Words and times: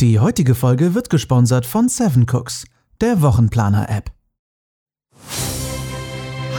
Die 0.00 0.20
heutige 0.20 0.54
Folge 0.54 0.94
wird 0.94 1.10
gesponsert 1.10 1.66
von 1.66 1.88
Seven 1.88 2.24
Cooks, 2.30 2.66
der 3.00 3.20
Wochenplaner-App. 3.20 4.12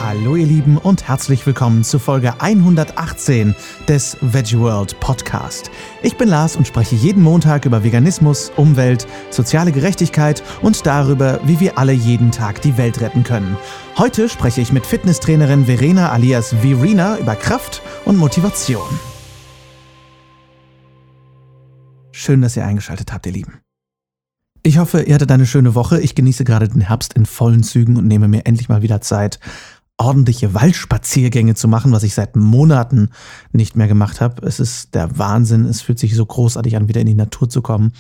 Hallo 0.04 0.36
ihr 0.36 0.46
Lieben 0.46 0.78
und 0.78 1.08
herzlich 1.08 1.46
willkommen 1.46 1.86
zu 1.86 2.00
Folge 2.00 2.42
118 2.42 3.56
des 3.88 4.18
Veggie 4.20 4.60
World 4.60 5.00
Podcast. 5.00 5.72
Ich 6.04 6.18
bin 6.18 6.28
Lars 6.28 6.58
und 6.58 6.68
spreche 6.68 6.98
jeden 6.98 7.24
Montag 7.24 7.66
über 7.66 7.82
Veganismus, 7.82 8.52
Umwelt, 8.58 9.08
soziale 9.30 9.72
Gerechtigkeit 9.72 10.44
und 10.62 10.86
darüber, 10.86 11.40
wie 11.46 11.62
wir 11.62 11.78
alle 11.78 11.94
jeden 11.94 12.32
Tag 12.32 12.62
die 12.62 12.76
Welt 12.76 13.00
retten 13.00 13.24
können. 13.24 13.56
Heute 13.98 14.28
spreche 14.28 14.60
ich 14.60 14.74
mit 14.74 14.86
Fitnesstrainerin 14.86 15.64
Verena 15.64 16.12
alias 16.12 16.54
Verena 16.62 17.18
über 17.18 17.38
Kraft 17.38 17.82
und 18.04 18.18
Motivation. 18.18 19.00
Schön, 22.22 22.42
dass 22.42 22.58
ihr 22.58 22.66
eingeschaltet 22.66 23.14
habt, 23.14 23.26
ihr 23.28 23.32
Lieben. 23.32 23.62
Ich 24.62 24.78
hoffe, 24.78 25.04
ihr 25.04 25.16
hattet 25.16 25.32
eine 25.32 25.46
schöne 25.46 25.74
Woche. 25.74 26.02
Ich 26.02 26.16
genieße 26.16 26.44
gerade 26.44 26.68
den 26.68 26.82
Herbst 26.82 27.14
in 27.14 27.26
vollen 27.26 27.64
Zügen 27.64 27.96
und 27.96 28.08
nehme 28.08 28.28
mir 28.28 28.46
endlich 28.46 28.68
mal 28.68 28.82
wieder 28.82 29.00
Zeit, 29.00 29.40
ordentliche 29.98 30.54
Waldspaziergänge 30.54 31.56
zu 31.56 31.70
machen, 31.70 31.94
was 31.94 32.04
ich 32.04 32.14
seit 32.14 32.36
Monaten 32.36 33.12
nicht 33.54 33.78
mehr 33.78 33.88
gemacht 33.88 34.20
habe. 34.20 34.46
Es 34.46 34.60
ist 34.60 34.96
der 34.96 35.18
Wahnsinn. 35.18 35.64
Es 35.64 35.80
fühlt 35.82 35.98
sich 35.98 36.14
so 36.14 36.26
großartig 36.26 36.76
an, 36.76 36.90
wieder 36.90 37.00
in 37.00 37.08
die 37.08 37.14
Natur 37.14 37.48
zu 37.48 37.62
kommen 37.62 37.94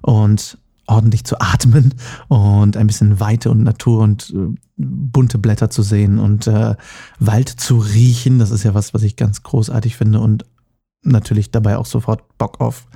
und 0.00 0.56
ordentlich 0.86 1.24
zu 1.24 1.38
atmen 1.38 1.92
und 2.28 2.74
ein 2.78 2.86
bisschen 2.86 3.20
Weite 3.20 3.50
und 3.50 3.64
Natur 3.64 4.00
und 4.00 4.30
äh, 4.34 4.54
bunte 4.78 5.36
Blätter 5.36 5.68
zu 5.68 5.82
sehen 5.82 6.18
und 6.18 6.46
äh, 6.46 6.74
Wald 7.18 7.50
zu 7.50 7.76
riechen. 7.76 8.38
Das 8.38 8.50
ist 8.50 8.62
ja 8.62 8.72
was, 8.72 8.94
was 8.94 9.02
ich 9.02 9.16
ganz 9.16 9.42
großartig 9.42 9.94
finde 9.94 10.20
und 10.20 10.46
natürlich 11.02 11.50
dabei 11.50 11.76
auch 11.76 11.86
sofort 11.86 12.38
Bock 12.38 12.60
auf 12.60 12.86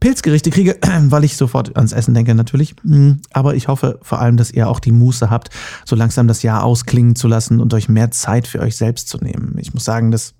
Pilzgerichte 0.00 0.50
kriege, 0.50 0.78
weil 1.04 1.24
ich 1.24 1.36
sofort 1.36 1.76
ans 1.76 1.92
Essen 1.92 2.14
denke 2.14 2.34
natürlich. 2.34 2.74
Mm, 2.82 3.12
aber 3.32 3.54
ich 3.54 3.68
hoffe 3.68 3.98
vor 4.02 4.20
allem, 4.20 4.36
dass 4.36 4.50
ihr 4.50 4.68
auch 4.68 4.80
die 4.80 4.92
Muße 4.92 5.30
habt, 5.30 5.50
so 5.84 5.94
langsam 5.94 6.26
das 6.26 6.42
Jahr 6.42 6.64
ausklingen 6.64 7.14
zu 7.14 7.28
lassen 7.28 7.60
und 7.60 7.72
euch 7.74 7.88
mehr 7.88 8.10
Zeit 8.10 8.46
für 8.46 8.60
euch 8.60 8.76
selbst 8.76 9.08
zu 9.08 9.18
nehmen. 9.18 9.56
Ich 9.58 9.74
muss 9.74 9.84
sagen, 9.84 10.10
das 10.10 10.34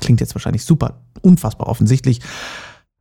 klingt 0.00 0.20
jetzt 0.20 0.34
wahrscheinlich 0.34 0.64
super, 0.64 1.02
unfassbar 1.22 1.68
offensichtlich, 1.68 2.20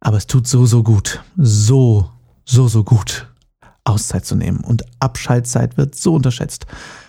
aber 0.01 0.17
es 0.17 0.27
tut 0.27 0.47
so, 0.47 0.65
so 0.65 0.83
gut. 0.83 1.23
So, 1.37 2.09
so, 2.43 2.67
so 2.67 2.83
gut, 2.83 3.27
Auszeit 3.85 4.25
zu 4.25 4.35
nehmen. 4.35 4.59
Und 4.59 4.83
Abschaltzeit 4.99 5.77
wird 5.77 5.95
so 5.95 6.13
unterschätzt. 6.13 6.65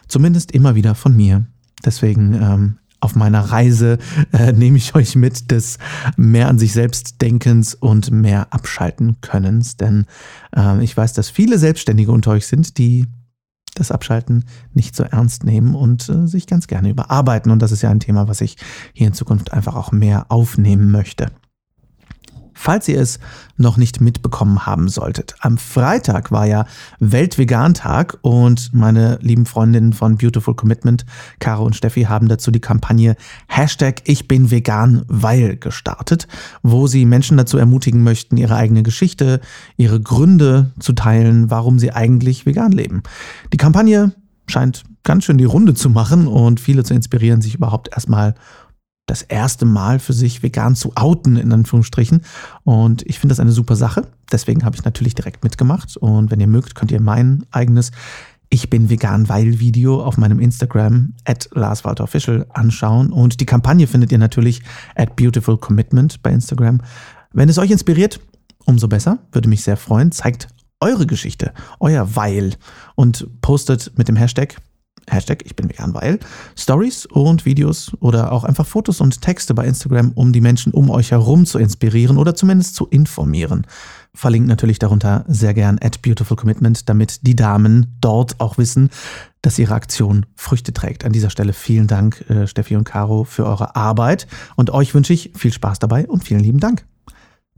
Zumindest 0.08 0.52
immer 0.52 0.74
wieder 0.76 0.94
von 0.94 1.14
mir. 1.14 1.46
Deswegen 1.84 2.34
ähm, 2.34 2.78
auf 3.00 3.14
meiner 3.14 3.40
Reise 3.40 3.98
äh, 4.32 4.52
nehme 4.54 4.78
ich 4.78 4.94
euch 4.94 5.16
mit 5.16 5.50
des 5.50 5.78
mehr 6.16 6.48
an 6.48 6.58
sich 6.58 6.72
selbst 6.72 7.20
Denkens 7.22 7.74
und 7.74 8.10
mehr 8.10 8.52
abschalten 8.52 9.20
Könnens. 9.20 9.76
Denn 9.76 10.06
äh, 10.56 10.82
ich 10.82 10.96
weiß, 10.96 11.12
dass 11.12 11.30
viele 11.30 11.58
Selbstständige 11.58 12.12
unter 12.12 12.32
euch 12.32 12.46
sind, 12.46 12.78
die 12.78 13.06
das 13.74 13.90
Abschalten 13.90 14.44
nicht 14.72 14.96
so 14.96 15.02
ernst 15.02 15.44
nehmen 15.44 15.74
und 15.74 16.08
äh, 16.08 16.26
sich 16.26 16.46
ganz 16.46 16.66
gerne 16.66 16.90
überarbeiten. 16.90 17.52
Und 17.52 17.60
das 17.60 17.72
ist 17.72 17.82
ja 17.82 17.90
ein 17.90 18.00
Thema, 18.00 18.28
was 18.28 18.40
ich 18.40 18.56
hier 18.92 19.06
in 19.06 19.12
Zukunft 19.12 19.52
einfach 19.52 19.74
auch 19.74 19.92
mehr 19.92 20.26
aufnehmen 20.30 20.90
möchte 20.90 21.30
falls 22.56 22.88
ihr 22.88 23.00
es 23.00 23.20
noch 23.56 23.76
nicht 23.76 24.00
mitbekommen 24.00 24.66
haben 24.66 24.88
solltet. 24.88 25.34
Am 25.40 25.58
Freitag 25.58 26.32
war 26.32 26.46
ja 26.46 26.66
Weltvegan-Tag 26.98 28.18
und 28.22 28.72
meine 28.72 29.18
lieben 29.20 29.46
Freundinnen 29.46 29.92
von 29.92 30.16
Beautiful 30.16 30.54
Commitment, 30.54 31.04
Caro 31.38 31.64
und 31.64 31.76
Steffi, 31.76 32.02
haben 32.02 32.28
dazu 32.28 32.50
die 32.50 32.60
Kampagne 32.60 33.16
Hashtag 33.46 34.02
Ich 34.06 34.26
bin 34.26 34.50
vegan, 34.50 35.04
weil 35.06 35.56
gestartet, 35.56 36.26
wo 36.62 36.86
sie 36.86 37.04
Menschen 37.04 37.36
dazu 37.36 37.58
ermutigen 37.58 38.02
möchten, 38.02 38.36
ihre 38.36 38.56
eigene 38.56 38.82
Geschichte, 38.82 39.40
ihre 39.76 40.00
Gründe 40.00 40.72
zu 40.80 40.94
teilen, 40.94 41.50
warum 41.50 41.78
sie 41.78 41.92
eigentlich 41.92 42.46
vegan 42.46 42.72
leben. 42.72 43.02
Die 43.52 43.58
Kampagne 43.58 44.12
scheint 44.48 44.84
ganz 45.02 45.24
schön 45.24 45.38
die 45.38 45.44
Runde 45.44 45.74
zu 45.74 45.90
machen 45.90 46.26
und 46.26 46.58
viele 46.58 46.84
zu 46.84 46.94
inspirieren, 46.94 47.40
sich 47.40 47.54
überhaupt 47.54 47.88
erstmal 47.92 48.34
das 49.06 49.22
erste 49.22 49.64
Mal 49.64 49.98
für 49.98 50.12
sich 50.12 50.42
vegan 50.42 50.74
zu 50.74 50.92
outen, 50.96 51.36
in 51.36 51.52
Anführungsstrichen. 51.52 52.22
Und 52.64 53.02
ich 53.06 53.18
finde 53.18 53.32
das 53.32 53.40
eine 53.40 53.52
super 53.52 53.76
Sache. 53.76 54.02
Deswegen 54.30 54.64
habe 54.64 54.76
ich 54.76 54.84
natürlich 54.84 55.14
direkt 55.14 55.44
mitgemacht. 55.44 55.96
Und 55.96 56.30
wenn 56.30 56.40
ihr 56.40 56.48
mögt, 56.48 56.74
könnt 56.74 56.90
ihr 56.90 57.00
mein 57.00 57.46
eigenes 57.52 57.92
Ich 58.48 58.68
bin 58.68 58.90
vegan, 58.90 59.28
weil 59.28 59.60
Video 59.60 60.02
auf 60.02 60.18
meinem 60.18 60.40
Instagram 60.40 61.14
at 61.24 61.48
LarsWalterOfficial 61.52 62.46
anschauen. 62.50 63.12
Und 63.12 63.40
die 63.40 63.46
Kampagne 63.46 63.86
findet 63.86 64.10
ihr 64.10 64.18
natürlich 64.18 64.62
at 64.96 65.14
Beautiful 65.16 65.56
Commitment 65.56 66.22
bei 66.22 66.30
Instagram. 66.30 66.80
Wenn 67.32 67.48
es 67.48 67.58
euch 67.58 67.70
inspiriert, 67.70 68.20
umso 68.64 68.88
besser. 68.88 69.18
Würde 69.32 69.48
mich 69.48 69.62
sehr 69.62 69.76
freuen. 69.76 70.10
Zeigt 70.10 70.48
eure 70.80 71.06
Geschichte, 71.06 71.52
euer 71.80 72.16
Weil 72.16 72.54
und 72.96 73.40
postet 73.40 73.96
mit 73.96 74.08
dem 74.08 74.16
Hashtag 74.16 74.56
Hashtag 75.08 75.44
ich 75.44 75.54
bin 75.54 75.68
vegan, 75.68 75.94
weil 75.94 76.18
Stories 76.56 77.06
und 77.06 77.44
Videos 77.44 77.92
oder 78.00 78.32
auch 78.32 78.44
einfach 78.44 78.66
Fotos 78.66 79.00
und 79.00 79.20
Texte 79.20 79.54
bei 79.54 79.66
Instagram, 79.66 80.12
um 80.12 80.32
die 80.32 80.40
Menschen 80.40 80.72
um 80.72 80.90
euch 80.90 81.12
herum 81.12 81.46
zu 81.46 81.58
inspirieren 81.58 82.18
oder 82.18 82.34
zumindest 82.34 82.74
zu 82.74 82.86
informieren. 82.86 83.66
Verlinkt 84.14 84.48
natürlich 84.48 84.78
darunter 84.78 85.24
sehr 85.28 85.54
gern 85.54 85.78
at 85.82 86.02
Beautiful 86.02 86.36
Commitment, 86.36 86.88
damit 86.88 87.26
die 87.26 87.36
Damen 87.36 87.96
dort 88.00 88.40
auch 88.40 88.58
wissen, 88.58 88.90
dass 89.42 89.58
ihre 89.58 89.74
Aktion 89.74 90.26
Früchte 90.34 90.72
trägt. 90.72 91.04
An 91.04 91.12
dieser 91.12 91.30
Stelle 91.30 91.52
vielen 91.52 91.86
Dank, 91.86 92.24
äh, 92.28 92.46
Steffi 92.46 92.76
und 92.76 92.84
Caro, 92.84 93.24
für 93.24 93.46
eure 93.46 93.76
Arbeit 93.76 94.26
und 94.56 94.70
euch 94.70 94.94
wünsche 94.94 95.12
ich 95.12 95.32
viel 95.36 95.52
Spaß 95.52 95.78
dabei 95.78 96.08
und 96.08 96.24
vielen 96.24 96.40
lieben 96.40 96.60
Dank. 96.60 96.84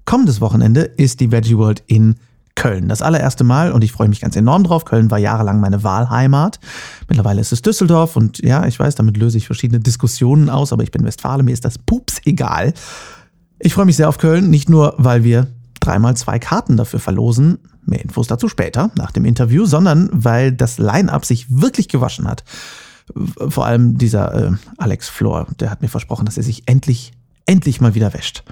Kommendes 0.05 0.41
Wochenende 0.41 0.83
ist 0.83 1.21
die 1.21 1.31
Veggie 1.33 1.57
World 1.57 1.83
in 1.87 2.17
Köln. 2.59 2.89
Das 2.89 3.03
allererste 3.03 3.45
Mal 3.45 3.71
und 3.71 3.85
ich 3.85 3.93
freue 3.93 4.09
mich 4.09 4.21
ganz 4.21 4.35
enorm 4.35 4.65
drauf. 4.65 4.85
Köln 4.85 5.13
war 5.13 5.19
jahrelang 5.19 5.61
meine 5.61 5.85
Wahlheimat. 5.85 6.59
Mittlerweile 7.07 7.41
ist 7.41 7.53
es 7.53 7.63
Düsseldorf 7.63 8.17
und 8.17 8.41
ja, 8.41 8.67
ich 8.67 8.81
weiß, 8.81 8.97
damit 8.97 9.17
löse 9.17 9.39
ich 9.39 9.47
verschiedene 9.47 9.79
Diskussionen 9.79 10.51
aus, 10.51 10.73
aber 10.73 10.83
ich 10.83 10.91
bin 10.91 11.05
Westfale, 11.05 11.45
mir 11.45 11.53
ist 11.53 11.65
das 11.65 11.79
pups 11.79 12.21
egal. 12.25 12.75
Ich 13.61 13.75
freue 13.75 13.85
mich 13.85 13.95
sehr 13.95 14.09
auf 14.09 14.19
Köln, 14.19 14.51
nicht 14.51 14.69
nur, 14.69 14.95
weil 14.99 15.23
wir 15.23 15.47
dreimal 15.79 16.17
zwei 16.17 16.41
Karten 16.41 16.77
dafür 16.77 16.99
verlosen, 16.99 17.59
mehr 17.87 18.03
Infos 18.03 18.27
dazu 18.27 18.49
später, 18.49 18.91
nach 18.97 19.13
dem 19.13 19.25
Interview, 19.25 19.65
sondern 19.65 20.11
weil 20.13 20.51
das 20.51 20.79
Line-Up 20.79 21.25
sich 21.25 21.47
wirklich 21.49 21.89
gewaschen 21.89 22.27
hat. 22.27 22.43
Vor 23.49 23.67
allem 23.67 23.99
dieser 23.99 24.35
äh, 24.35 24.53
Alex 24.79 25.09
Flor, 25.09 25.47
der 25.61 25.71
hat 25.71 25.81
mir 25.81 25.89
versprochen, 25.89 26.27
dass 26.27 26.37
er 26.37 26.43
sich 26.43 26.65
endlich, 26.67 27.13
endlich 27.47 27.81
mal 27.81 27.95
wieder 27.95 28.13
wäscht. 28.15 28.43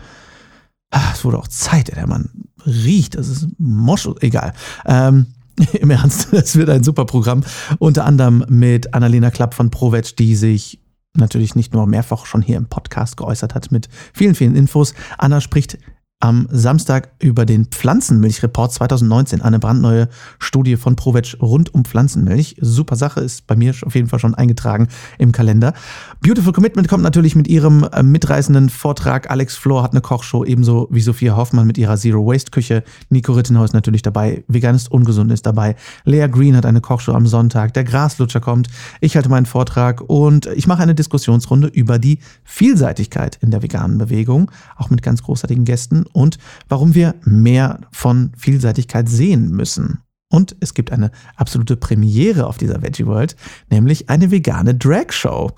Ach, 0.91 1.15
es 1.15 1.25
wurde 1.25 1.39
auch 1.39 1.49
Zeit, 1.49 1.95
der 1.95 2.07
Mann 2.07 2.31
riecht. 2.65 3.17
Das 3.17 3.29
ist 3.29 3.49
Mosch, 3.59 4.09
egal. 4.21 4.53
Ähm, 4.85 5.27
Im 5.81 5.91
Ernst, 5.91 6.33
es 6.33 6.57
wird 6.57 6.69
ein 6.69 6.85
super 6.85 7.07
Programm. 7.07 7.43
Unter 7.79 8.05
anderem 8.05 8.45
mit 8.49 8.93
Annalena 8.95 9.31
Klapp 9.31 9.55
von 9.55 9.71
ProVeg, 9.71 10.17
die 10.17 10.37
sich 10.37 10.81
natürlich 11.15 11.55
nicht 11.55 11.73
nur 11.73 11.87
mehrfach 11.87 12.27
schon 12.27 12.43
hier 12.43 12.59
im 12.59 12.67
Podcast 12.67 13.17
geäußert 13.17 13.55
hat 13.55 13.73
mit 13.73 13.89
vielen, 14.13 14.35
vielen 14.35 14.55
Infos. 14.55 14.95
Anna 15.17 15.41
spricht 15.41 15.79
am 16.21 16.49
Samstag 16.51 17.11
über 17.19 17.45
den 17.45 17.67
Pflanzenmilchreport 17.67 18.73
2019, 18.73 19.43
eine 19.43 19.59
brandneue 19.59 20.09
Studie 20.39 20.77
von 20.77 20.97
Provetsch 20.97 21.37
rund 21.43 21.75
um 21.75 21.85
Pflanzenmilch. 21.85 22.57
Super 22.59 22.97
Sache, 22.97 23.21
ist 23.21 23.47
bei 23.47 23.55
mir 23.55 23.75
auf 23.85 23.95
jeden 23.95 24.09
Fall 24.09 24.19
schon 24.19 24.35
eingetragen 24.35 24.89
im 25.19 25.33
Kalender. 25.33 25.75
Beautiful 26.23 26.55
Commitment 26.55 26.89
kommt 26.89 27.03
natürlich 27.03 27.37
mit 27.37 27.49
ihrem 27.49 27.87
äh, 27.93 28.03
mitreißenden 28.03 28.71
Vortrag. 28.71 29.31
Alex 29.31 29.57
Flor 29.57 29.83
hat 29.83 29.93
eine 29.93 30.01
Kochshow, 30.01 30.43
ebenso 30.43 30.89
wie 30.91 31.03
Sophia 31.03 31.37
Hoffmann 31.37 31.67
mit 31.67 31.77
ihrer 31.77 31.99
Zero 31.99 32.27
Waste 32.27 32.51
Küche. 32.51 32.83
Nico 33.11 33.33
Rittenhaus 33.33 33.75
natürlich 33.75 34.01
dabei. 34.01 34.43
Vegan 34.49 34.75
ist 34.75 34.91
ungesund 34.91 35.31
ist 35.31 35.45
dabei. 35.45 35.77
Lea 36.05 36.29
Green 36.29 36.57
hat 36.57 36.65
eine 36.65 36.81
Kochshow 36.81 37.13
am 37.13 37.27
Sonntag. 37.27 37.75
Der 37.75 37.85
Graslutscher 37.85 38.41
kommt. 38.41 38.69
Ich 39.03 39.17
halte 39.17 39.29
meinen 39.29 39.47
Vortrag 39.47 40.01
und 40.01 40.47
ich 40.47 40.67
mache 40.67 40.83
eine 40.83 40.95
Diskussionsrunde 40.95 41.69
über 41.69 41.99
die 41.99 42.21
Vielseitigkeit 42.43 43.37
in 43.43 43.51
der 43.51 43.63
veganen 43.63 43.99
Bewegung, 43.99 44.51
auch 44.77 44.89
mit 44.89 45.03
ganz 45.03 45.23
großartigen 45.23 45.67
Gästen 45.67 46.06
und 46.13 46.39
warum 46.69 46.95
wir 46.95 47.15
mehr 47.25 47.81
von 47.93 48.33
Vielseitigkeit 48.37 49.09
sehen 49.09 49.51
müssen. 49.51 50.01
Und 50.29 50.57
es 50.61 50.75
gibt 50.75 50.91
eine 50.91 51.13
absolute 51.37 51.77
Premiere 51.77 52.47
auf 52.47 52.59
dieser 52.59 52.83
Veggie 52.83 53.07
World, 53.07 53.37
nämlich 53.71 54.11
eine 54.11 54.31
vegane 54.31 54.75
Drag 54.75 55.13
Show. 55.13 55.53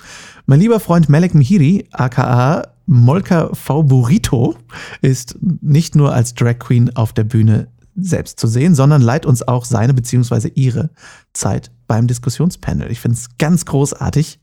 Mein 0.47 0.61
lieber 0.61 0.79
Freund 0.79 1.09
Malek 1.09 1.35
Mihiri, 1.35 1.89
aka 1.93 2.69
Molka 2.87 3.55
V. 3.55 3.83
Burrito, 3.83 4.57
ist 5.01 5.37
nicht 5.41 5.95
nur 5.95 6.13
als 6.13 6.35
Drag 6.35 6.59
Queen 6.59 6.95
auf 6.97 7.13
der 7.13 7.25
Bühne 7.25 7.69
selbst 7.97 8.39
zu 8.39 8.47
sehen, 8.47 8.75
sondern 8.75 9.03
leiht 9.03 9.27
uns 9.27 9.47
auch 9.47 9.65
seine 9.65 9.95
bzw. 9.95 10.49
ihre 10.55 10.91
Zeit 11.33 11.71
beim 11.87 12.07
Diskussionspanel. 12.07 12.91
Ich 12.91 13.01
finde 13.01 13.17
es 13.17 13.37
ganz 13.39 13.65
großartig 13.65 14.41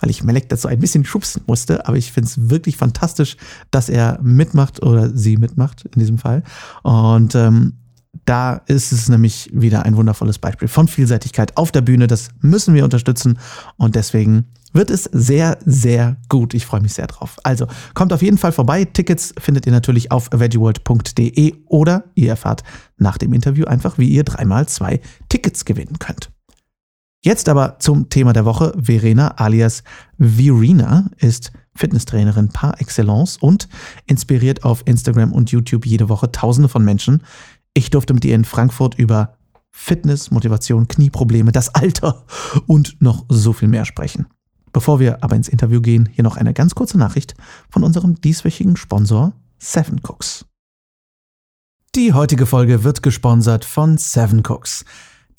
weil 0.00 0.10
ich 0.10 0.22
Melek 0.22 0.48
dazu 0.48 0.68
ein 0.68 0.78
bisschen 0.78 1.04
schubsen 1.04 1.42
musste. 1.46 1.86
Aber 1.86 1.96
ich 1.96 2.12
finde 2.12 2.28
es 2.28 2.50
wirklich 2.50 2.76
fantastisch, 2.76 3.36
dass 3.70 3.88
er 3.88 4.18
mitmacht 4.22 4.82
oder 4.82 5.10
sie 5.10 5.36
mitmacht 5.36 5.84
in 5.84 5.98
diesem 5.98 6.18
Fall. 6.18 6.42
Und 6.82 7.34
ähm, 7.34 7.74
da 8.24 8.54
ist 8.66 8.92
es 8.92 9.08
nämlich 9.08 9.50
wieder 9.52 9.84
ein 9.84 9.96
wundervolles 9.96 10.38
Beispiel 10.38 10.68
von 10.68 10.88
Vielseitigkeit 10.88 11.56
auf 11.56 11.72
der 11.72 11.80
Bühne. 11.80 12.06
Das 12.06 12.28
müssen 12.40 12.74
wir 12.74 12.84
unterstützen. 12.84 13.38
Und 13.76 13.94
deswegen 13.94 14.46
wird 14.72 14.90
es 14.90 15.04
sehr, 15.04 15.58
sehr 15.64 16.16
gut. 16.28 16.54
Ich 16.54 16.66
freue 16.66 16.80
mich 16.80 16.94
sehr 16.94 17.06
drauf. 17.06 17.38
Also 17.42 17.66
kommt 17.94 18.12
auf 18.12 18.22
jeden 18.22 18.38
Fall 18.38 18.52
vorbei. 18.52 18.84
Tickets 18.84 19.34
findet 19.38 19.66
ihr 19.66 19.72
natürlich 19.72 20.12
auf 20.12 20.28
veggieworld.de 20.32 21.54
oder 21.66 22.04
ihr 22.14 22.30
erfahrt 22.30 22.64
nach 22.98 23.18
dem 23.18 23.32
Interview 23.32 23.64
einfach, 23.66 23.98
wie 23.98 24.08
ihr 24.08 24.24
dreimal 24.24 24.68
zwei 24.68 25.00
Tickets 25.28 25.64
gewinnen 25.64 25.98
könnt. 25.98 26.30
Jetzt 27.20 27.48
aber 27.48 27.78
zum 27.80 28.08
Thema 28.10 28.32
der 28.32 28.44
Woche. 28.44 28.72
Verena 28.80 29.28
alias 29.36 29.82
Virina 30.18 31.10
ist 31.16 31.52
Fitnesstrainerin 31.74 32.48
par 32.48 32.80
excellence 32.80 33.36
und 33.36 33.68
inspiriert 34.06 34.64
auf 34.64 34.82
Instagram 34.86 35.32
und 35.32 35.50
YouTube 35.50 35.86
jede 35.86 36.08
Woche 36.08 36.30
Tausende 36.30 36.68
von 36.68 36.84
Menschen. 36.84 37.22
Ich 37.74 37.90
durfte 37.90 38.14
mit 38.14 38.24
ihr 38.24 38.34
in 38.34 38.44
Frankfurt 38.44 38.96
über 38.96 39.36
Fitness, 39.70 40.30
Motivation, 40.30 40.88
Knieprobleme, 40.88 41.52
das 41.52 41.74
Alter 41.74 42.24
und 42.66 43.00
noch 43.00 43.24
so 43.28 43.52
viel 43.52 43.68
mehr 43.68 43.84
sprechen. 43.84 44.26
Bevor 44.72 45.00
wir 45.00 45.22
aber 45.22 45.36
ins 45.36 45.48
Interview 45.48 45.80
gehen, 45.80 46.08
hier 46.12 46.24
noch 46.24 46.36
eine 46.36 46.52
ganz 46.52 46.74
kurze 46.74 46.98
Nachricht 46.98 47.34
von 47.70 47.82
unserem 47.84 48.20
dieswöchigen 48.20 48.76
Sponsor 48.76 49.32
Seven 49.58 50.00
Cooks. 50.02 50.46
Die 51.94 52.12
heutige 52.12 52.46
Folge 52.46 52.84
wird 52.84 53.02
gesponsert 53.02 53.64
von 53.64 53.98
Seven 53.98 54.42
Cooks. 54.46 54.84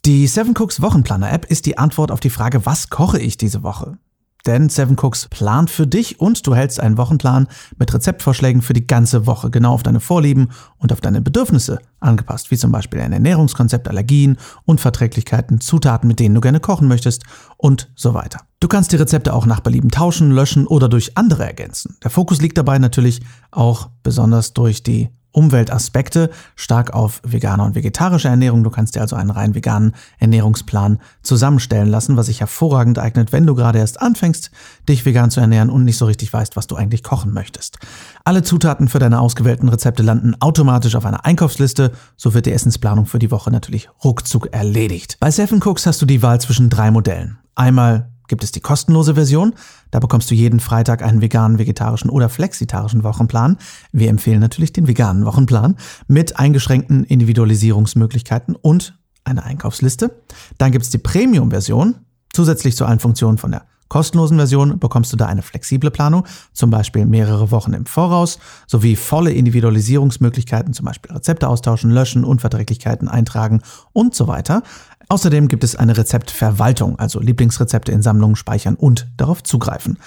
Die 0.09 0.25
Seven 0.25 0.55
Cooks 0.57 0.81
Wochenplaner 0.81 1.31
App 1.31 1.45
ist 1.45 1.67
die 1.67 1.77
Antwort 1.77 2.09
auf 2.09 2.19
die 2.19 2.31
Frage, 2.31 2.65
was 2.65 2.89
koche 2.89 3.19
ich 3.19 3.37
diese 3.37 3.61
Woche? 3.61 3.99
Denn 4.47 4.67
Seven 4.67 4.97
Cooks 4.97 5.27
plant 5.27 5.69
für 5.69 5.85
dich 5.85 6.19
und 6.19 6.47
du 6.47 6.55
hältst 6.55 6.79
einen 6.79 6.97
Wochenplan 6.97 7.47
mit 7.77 7.93
Rezeptvorschlägen 7.93 8.63
für 8.63 8.73
die 8.73 8.87
ganze 8.87 9.27
Woche, 9.27 9.51
genau 9.51 9.71
auf 9.71 9.83
deine 9.83 9.99
Vorlieben 9.99 10.49
und 10.79 10.91
auf 10.91 10.99
deine 10.99 11.21
Bedürfnisse 11.21 11.77
angepasst, 11.99 12.49
wie 12.49 12.57
zum 12.57 12.71
Beispiel 12.71 13.01
ein 13.01 13.13
Ernährungskonzept, 13.13 13.87
Allergien, 13.87 14.37
Unverträglichkeiten, 14.65 15.61
Zutaten, 15.61 16.07
mit 16.07 16.19
denen 16.19 16.33
du 16.33 16.41
gerne 16.41 16.59
kochen 16.59 16.87
möchtest 16.87 17.21
und 17.57 17.91
so 17.93 18.15
weiter. 18.15 18.39
Du 18.59 18.67
kannst 18.67 18.91
die 18.91 18.95
Rezepte 18.95 19.31
auch 19.31 19.45
nach 19.45 19.59
Belieben 19.59 19.91
tauschen, 19.91 20.31
löschen 20.31 20.65
oder 20.65 20.89
durch 20.89 21.19
andere 21.19 21.45
ergänzen. 21.45 21.97
Der 22.03 22.09
Fokus 22.09 22.41
liegt 22.41 22.57
dabei 22.57 22.79
natürlich 22.79 23.21
auch 23.51 23.91
besonders 24.01 24.53
durch 24.53 24.81
die 24.81 25.09
Umweltaspekte 25.31 26.29
stark 26.55 26.93
auf 26.93 27.21
vegane 27.23 27.63
und 27.63 27.75
vegetarische 27.75 28.27
Ernährung. 28.27 28.63
Du 28.63 28.69
kannst 28.69 28.95
dir 28.95 29.01
also 29.01 29.15
einen 29.15 29.29
rein 29.29 29.55
veganen 29.55 29.93
Ernährungsplan 30.17 30.99
zusammenstellen 31.21 31.87
lassen, 31.87 32.17
was 32.17 32.27
sich 32.27 32.39
hervorragend 32.39 32.99
eignet, 32.99 33.31
wenn 33.31 33.45
du 33.45 33.55
gerade 33.55 33.79
erst 33.79 34.01
anfängst, 34.01 34.51
dich 34.87 35.05
vegan 35.05 35.31
zu 35.31 35.39
ernähren 35.39 35.69
und 35.69 35.85
nicht 35.85 35.97
so 35.97 36.05
richtig 36.05 36.33
weißt, 36.33 36.55
was 36.55 36.67
du 36.67 36.75
eigentlich 36.75 37.03
kochen 37.03 37.33
möchtest. 37.33 37.77
Alle 38.23 38.43
Zutaten 38.43 38.87
für 38.87 38.99
deine 38.99 39.19
ausgewählten 39.19 39.69
Rezepte 39.69 40.03
landen 40.03 40.35
automatisch 40.39 40.95
auf 40.95 41.05
einer 41.05 41.25
Einkaufsliste, 41.25 41.91
so 42.17 42.33
wird 42.33 42.45
die 42.45 42.53
Essensplanung 42.53 43.05
für 43.05 43.19
die 43.19 43.31
Woche 43.31 43.51
natürlich 43.51 43.89
ruckzuck 44.03 44.53
erledigt. 44.53 45.17
Bei 45.19 45.31
Seven 45.31 45.61
Cooks 45.61 45.85
hast 45.85 46.01
du 46.01 46.05
die 46.05 46.21
Wahl 46.23 46.41
zwischen 46.41 46.69
drei 46.69 46.91
Modellen. 46.91 47.37
Einmal 47.55 48.08
gibt 48.29 48.45
es 48.45 48.53
die 48.53 48.61
kostenlose 48.61 49.15
Version. 49.15 49.53
Da 49.91 49.99
bekommst 49.99 50.31
du 50.31 50.35
jeden 50.35 50.61
Freitag 50.61 51.03
einen 51.03 51.21
veganen, 51.21 51.59
vegetarischen 51.59 52.09
oder 52.09 52.29
flexitarischen 52.29 53.03
Wochenplan. 53.03 53.57
Wir 53.91 54.09
empfehlen 54.09 54.39
natürlich 54.39 54.71
den 54.71 54.87
veganen 54.87 55.25
Wochenplan 55.25 55.75
mit 56.07 56.39
eingeschränkten 56.39 57.03
Individualisierungsmöglichkeiten 57.03 58.55
und 58.55 58.97
einer 59.25 59.43
Einkaufsliste. 59.43 60.21
Dann 60.57 60.71
gibt 60.71 60.85
es 60.85 60.91
die 60.91 60.97
Premium-Version. 60.97 61.95
Zusätzlich 62.31 62.77
zu 62.77 62.85
allen 62.85 62.99
Funktionen 62.99 63.37
von 63.37 63.51
der 63.51 63.65
kostenlosen 63.89 64.37
Version 64.37 64.79
bekommst 64.79 65.11
du 65.11 65.17
da 65.17 65.25
eine 65.25 65.41
flexible 65.41 65.91
Planung, 65.91 66.25
zum 66.53 66.69
Beispiel 66.69 67.05
mehrere 67.05 67.51
Wochen 67.51 67.73
im 67.73 67.85
Voraus, 67.85 68.39
sowie 68.67 68.95
volle 68.95 69.31
Individualisierungsmöglichkeiten, 69.31 70.73
zum 70.73 70.85
Beispiel 70.85 71.11
Rezepte 71.11 71.47
austauschen, 71.47 71.91
löschen, 71.91 72.23
Unverträglichkeiten 72.23 73.09
eintragen 73.09 73.61
und 73.91 74.15
so 74.15 74.27
weiter. 74.27 74.61
Außerdem 75.09 75.47
gibt 75.47 75.63
es 75.63 75.75
eine 75.75 75.97
Rezeptverwaltung, 75.97 76.99
also 76.99 77.19
Lieblingsrezepte 77.19 77.91
in 77.91 78.03
Sammlungen 78.03 78.35
speichern 78.35 78.75
und 78.75 79.07
darauf 79.17 79.41
zugreifen. 79.43 79.97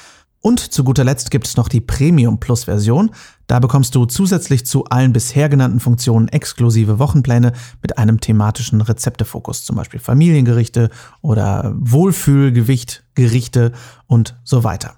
Und 0.41 0.61
zu 0.61 0.83
guter 0.83 1.05
Letzt 1.05 1.31
gibt 1.31 1.47
es 1.47 1.57
noch 1.57 1.69
die 1.69 1.81
Premium 1.81 2.41
Plus 2.41 2.65
Version. 2.65 3.11
Da 3.47 3.61
bekommst 3.61 3.95
du 3.95 4.07
zusätzlich 4.07 4.67
zu 4.67 4.85
allen 4.87 5.13
bisher 5.13 5.49
genannten 5.49 5.79
Funktionen 5.79 6.29
exklusive 6.29 6.99
Wochenpläne 6.99 7.53
mit 7.81 7.99
einem 7.99 8.21
thematischen 8.21 8.81
Rezeptefokus, 8.81 9.65
zum 9.65 9.77
Beispiel 9.77 10.01
Familiengerichte 10.01 10.91
oder 11.21 11.73
Wohlfühlgewichtgerichte 11.77 13.73
und 14.07 14.37
so 14.43 14.65
weiter. 14.65 14.97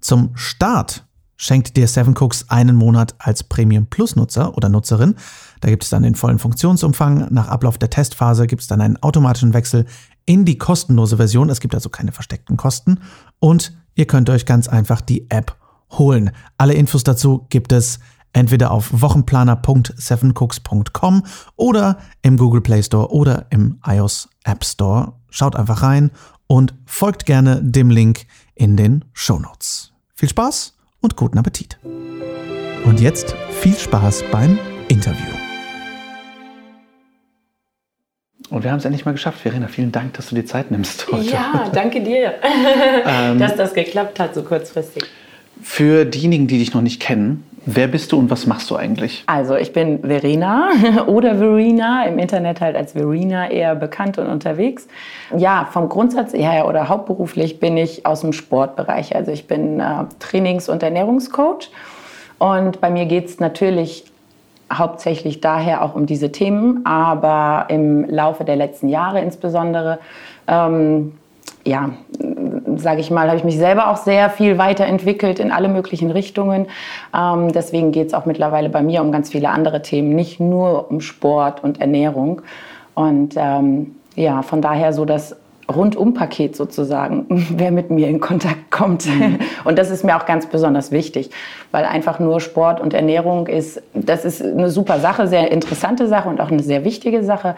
Zum 0.00 0.30
Start 0.36 1.04
schenkt 1.36 1.76
dir 1.76 1.86
Seven 1.86 2.16
Cooks 2.16 2.46
einen 2.48 2.76
Monat 2.76 3.14
als 3.18 3.42
Premium 3.42 3.86
Plus 3.86 4.16
Nutzer 4.16 4.56
oder 4.56 4.68
Nutzerin. 4.68 5.14
Da 5.60 5.68
gibt 5.68 5.84
es 5.84 5.90
dann 5.90 6.02
den 6.02 6.14
vollen 6.14 6.38
Funktionsumfang. 6.38 7.28
Nach 7.30 7.48
Ablauf 7.48 7.78
der 7.78 7.90
Testphase 7.90 8.46
gibt 8.46 8.62
es 8.62 8.68
dann 8.68 8.80
einen 8.80 8.96
automatischen 9.02 9.54
Wechsel 9.54 9.86
in 10.24 10.44
die 10.44 10.58
kostenlose 10.58 11.16
Version. 11.16 11.50
Es 11.50 11.60
gibt 11.60 11.74
also 11.74 11.88
keine 11.88 12.12
versteckten 12.12 12.56
Kosten. 12.56 13.00
Und 13.38 13.76
ihr 13.94 14.06
könnt 14.06 14.30
euch 14.30 14.46
ganz 14.46 14.68
einfach 14.68 15.00
die 15.00 15.30
App 15.30 15.56
holen. 15.92 16.30
Alle 16.58 16.74
Infos 16.74 17.04
dazu 17.04 17.46
gibt 17.48 17.72
es 17.72 18.00
entweder 18.32 18.70
auf 18.70 18.90
wochenplaner.sevencooks.com 18.92 21.22
oder 21.56 21.98
im 22.22 22.36
Google 22.36 22.60
Play 22.60 22.82
Store 22.82 23.10
oder 23.10 23.46
im 23.50 23.78
iOS 23.86 24.28
App 24.44 24.64
Store. 24.64 25.14
Schaut 25.30 25.56
einfach 25.56 25.82
rein 25.82 26.10
und 26.46 26.74
folgt 26.84 27.26
gerne 27.26 27.62
dem 27.62 27.90
Link 27.90 28.26
in 28.54 28.76
den 28.76 29.04
Show 29.12 29.38
Notes. 29.38 29.92
Viel 30.14 30.28
Spaß 30.28 30.75
und 31.00 31.16
guten 31.16 31.38
Appetit. 31.38 31.78
Und 32.84 33.00
jetzt 33.00 33.34
viel 33.50 33.76
Spaß 33.76 34.24
beim 34.30 34.58
Interview. 34.88 35.34
Und 38.48 38.62
wir 38.62 38.70
haben 38.70 38.78
es 38.78 38.84
endlich 38.84 39.04
mal 39.04 39.12
geschafft. 39.12 39.40
Verena, 39.40 39.66
vielen 39.66 39.90
Dank, 39.92 40.14
dass 40.14 40.28
du 40.28 40.34
dir 40.34 40.46
Zeit 40.46 40.70
nimmst 40.70 41.10
heute. 41.10 41.30
Ja, 41.30 41.68
danke 41.72 42.02
dir, 42.02 42.34
ähm, 43.06 43.38
dass 43.38 43.56
das 43.56 43.74
geklappt 43.74 44.20
hat 44.20 44.34
so 44.34 44.42
kurzfristig. 44.42 45.04
Für 45.62 46.04
diejenigen, 46.04 46.46
die 46.46 46.58
dich 46.58 46.74
noch 46.74 46.82
nicht 46.82 47.00
kennen, 47.00 47.44
wer 47.66 47.88
bist 47.88 48.12
du 48.12 48.18
und 48.18 48.30
was 48.30 48.46
machst 48.46 48.70
du 48.70 48.76
eigentlich? 48.76 49.24
Also 49.26 49.56
ich 49.56 49.72
bin 49.72 50.00
Verena 50.00 50.70
oder 51.06 51.36
Verena, 51.36 52.06
im 52.06 52.18
Internet 52.18 52.60
halt 52.60 52.76
als 52.76 52.92
Verena 52.92 53.50
eher 53.50 53.74
bekannt 53.74 54.18
und 54.18 54.28
unterwegs. 54.28 54.86
Ja, 55.36 55.68
vom 55.70 55.88
Grundsatz 55.88 56.32
her 56.32 56.66
oder 56.68 56.88
hauptberuflich 56.88 57.60
bin 57.60 57.76
ich 57.76 58.06
aus 58.06 58.20
dem 58.20 58.32
Sportbereich. 58.32 59.14
Also 59.14 59.32
ich 59.32 59.46
bin 59.46 59.80
äh, 59.80 60.04
Trainings- 60.20 60.68
und 60.68 60.82
Ernährungscoach. 60.82 61.70
Und 62.38 62.80
bei 62.80 62.90
mir 62.90 63.06
geht 63.06 63.26
es 63.26 63.40
natürlich 63.40 64.04
hauptsächlich 64.72 65.40
daher 65.40 65.82
auch 65.82 65.94
um 65.94 66.06
diese 66.06 66.32
Themen, 66.32 66.84
aber 66.84 67.66
im 67.68 68.08
Laufe 68.08 68.44
der 68.44 68.56
letzten 68.56 68.88
Jahre 68.88 69.20
insbesondere, 69.20 69.98
ähm, 70.48 71.12
ja, 71.64 71.90
sage 72.78 73.00
ich 73.00 73.10
mal, 73.10 73.28
habe 73.28 73.36
ich 73.36 73.44
mich 73.44 73.58
selber 73.58 73.90
auch 73.90 73.96
sehr 73.96 74.30
viel 74.30 74.58
weiterentwickelt 74.58 75.38
in 75.38 75.52
alle 75.52 75.68
möglichen 75.68 76.10
Richtungen. 76.10 76.66
Ähm, 77.14 77.52
deswegen 77.52 77.92
geht 77.92 78.08
es 78.08 78.14
auch 78.14 78.26
mittlerweile 78.26 78.68
bei 78.68 78.82
mir 78.82 79.02
um 79.02 79.12
ganz 79.12 79.30
viele 79.30 79.50
andere 79.50 79.82
Themen, 79.82 80.14
nicht 80.14 80.40
nur 80.40 80.90
um 80.90 81.00
Sport 81.00 81.62
und 81.62 81.80
Ernährung. 81.80 82.42
Und 82.94 83.34
ähm, 83.36 83.94
ja, 84.14 84.42
von 84.42 84.62
daher 84.62 84.92
so 84.92 85.04
das 85.04 85.36
Rundum-Paket 85.74 86.56
sozusagen, 86.56 87.26
wer 87.56 87.70
mit 87.70 87.90
mir 87.90 88.08
in 88.08 88.20
Kontakt 88.20 88.70
kommt. 88.70 89.06
Mhm. 89.06 89.38
Und 89.64 89.78
das 89.78 89.90
ist 89.90 90.04
mir 90.04 90.16
auch 90.16 90.26
ganz 90.26 90.46
besonders 90.46 90.92
wichtig, 90.92 91.30
weil 91.72 91.84
einfach 91.84 92.18
nur 92.18 92.40
Sport 92.40 92.80
und 92.80 92.94
Ernährung 92.94 93.48
ist, 93.48 93.82
das 93.94 94.24
ist 94.24 94.42
eine 94.42 94.70
super 94.70 95.00
Sache, 95.00 95.26
sehr 95.26 95.50
interessante 95.50 96.06
Sache 96.06 96.28
und 96.28 96.40
auch 96.40 96.50
eine 96.50 96.62
sehr 96.62 96.84
wichtige 96.84 97.24
Sache, 97.24 97.56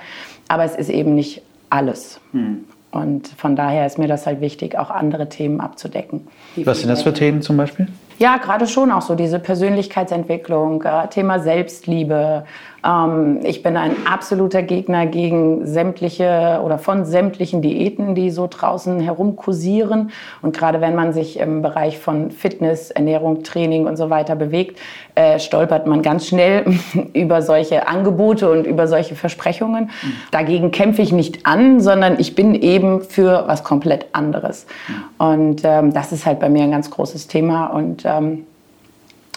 aber 0.49 0.65
es 0.65 0.75
ist 0.75 0.89
eben 0.89 1.15
nicht 1.15 1.43
alles. 1.69 2.21
Mhm. 2.33 2.65
Und 2.99 3.29
von 3.29 3.57
daher 3.57 3.87
ist 3.87 3.99
mir 3.99 4.09
das 4.09 4.27
halt 4.27 4.41
wichtig, 4.41 4.79
auch 4.79 4.91
andere 4.91 5.29
Themen 5.29 5.61
abzudecken. 5.61 6.27
Was 6.57 6.81
sind 6.81 6.89
das 6.89 7.03
für 7.03 7.13
Themen 7.13 7.43
zum 7.43 7.57
Beispiel? 7.57 7.89
Ja, 8.19 8.37
gerade 8.37 8.67
schon 8.67 8.91
auch 8.91 9.03
so 9.03 9.15
diese 9.15 9.39
Persönlichkeitsentwicklung, 9.39 10.83
äh, 10.83 11.09
Thema 11.09 11.39
Selbstliebe, 11.39 12.45
ähm, 12.85 13.41
ich 13.43 13.63
bin 13.63 13.77
ein 13.77 14.07
absoluter 14.07 14.63
Gegner 14.63 15.07
gegen 15.07 15.67
sämtliche 15.67 16.61
oder 16.65 16.79
von 16.79 17.05
sämtlichen 17.05 17.63
Diäten, 17.63 18.15
die 18.15 18.31
so 18.31 18.47
draußen 18.49 19.01
herumkursieren. 19.01 20.11
Und 20.43 20.57
gerade 20.57 20.81
wenn 20.81 20.95
man 20.95 21.13
sich 21.13 21.39
im 21.39 21.63
Bereich 21.63 21.99
von 21.99 22.31
Fitness, 22.31 22.91
Ernährung, 22.91 23.43
Training 23.43 23.87
und 23.87 23.97
so 23.97 24.11
weiter 24.11 24.37
bewegt, 24.37 24.79
äh, 25.15 25.39
stolpert 25.39 25.87
man 25.87 26.03
ganz 26.03 26.27
schnell 26.27 26.65
über 27.13 27.43
solche 27.43 27.89
Angebote 27.89 28.51
und 28.51 28.67
über 28.67 28.87
solche 28.87 29.15
Versprechungen. 29.15 29.85
Mhm. 29.85 30.13
Dagegen 30.31 30.71
kämpfe 30.71 31.03
ich 31.03 31.13
nicht 31.13 31.47
an, 31.47 31.81
sondern 31.81 32.19
ich 32.19 32.35
bin 32.35 32.55
eben 32.55 33.03
für 33.03 33.45
was 33.47 33.65
komplett 33.65 34.07
anderes. 34.13 34.67
Mhm. 34.87 35.27
Und 35.27 35.61
ähm, 35.65 35.93
das 35.93 36.13
ist 36.13 36.27
halt 36.27 36.39
bei 36.39 36.49
mir 36.49 36.63
ein 36.63 36.71
ganz 36.71 36.91
großes 36.91 37.27
Thema. 37.27 37.67
Und 37.67 38.05
ähm, 38.05 38.47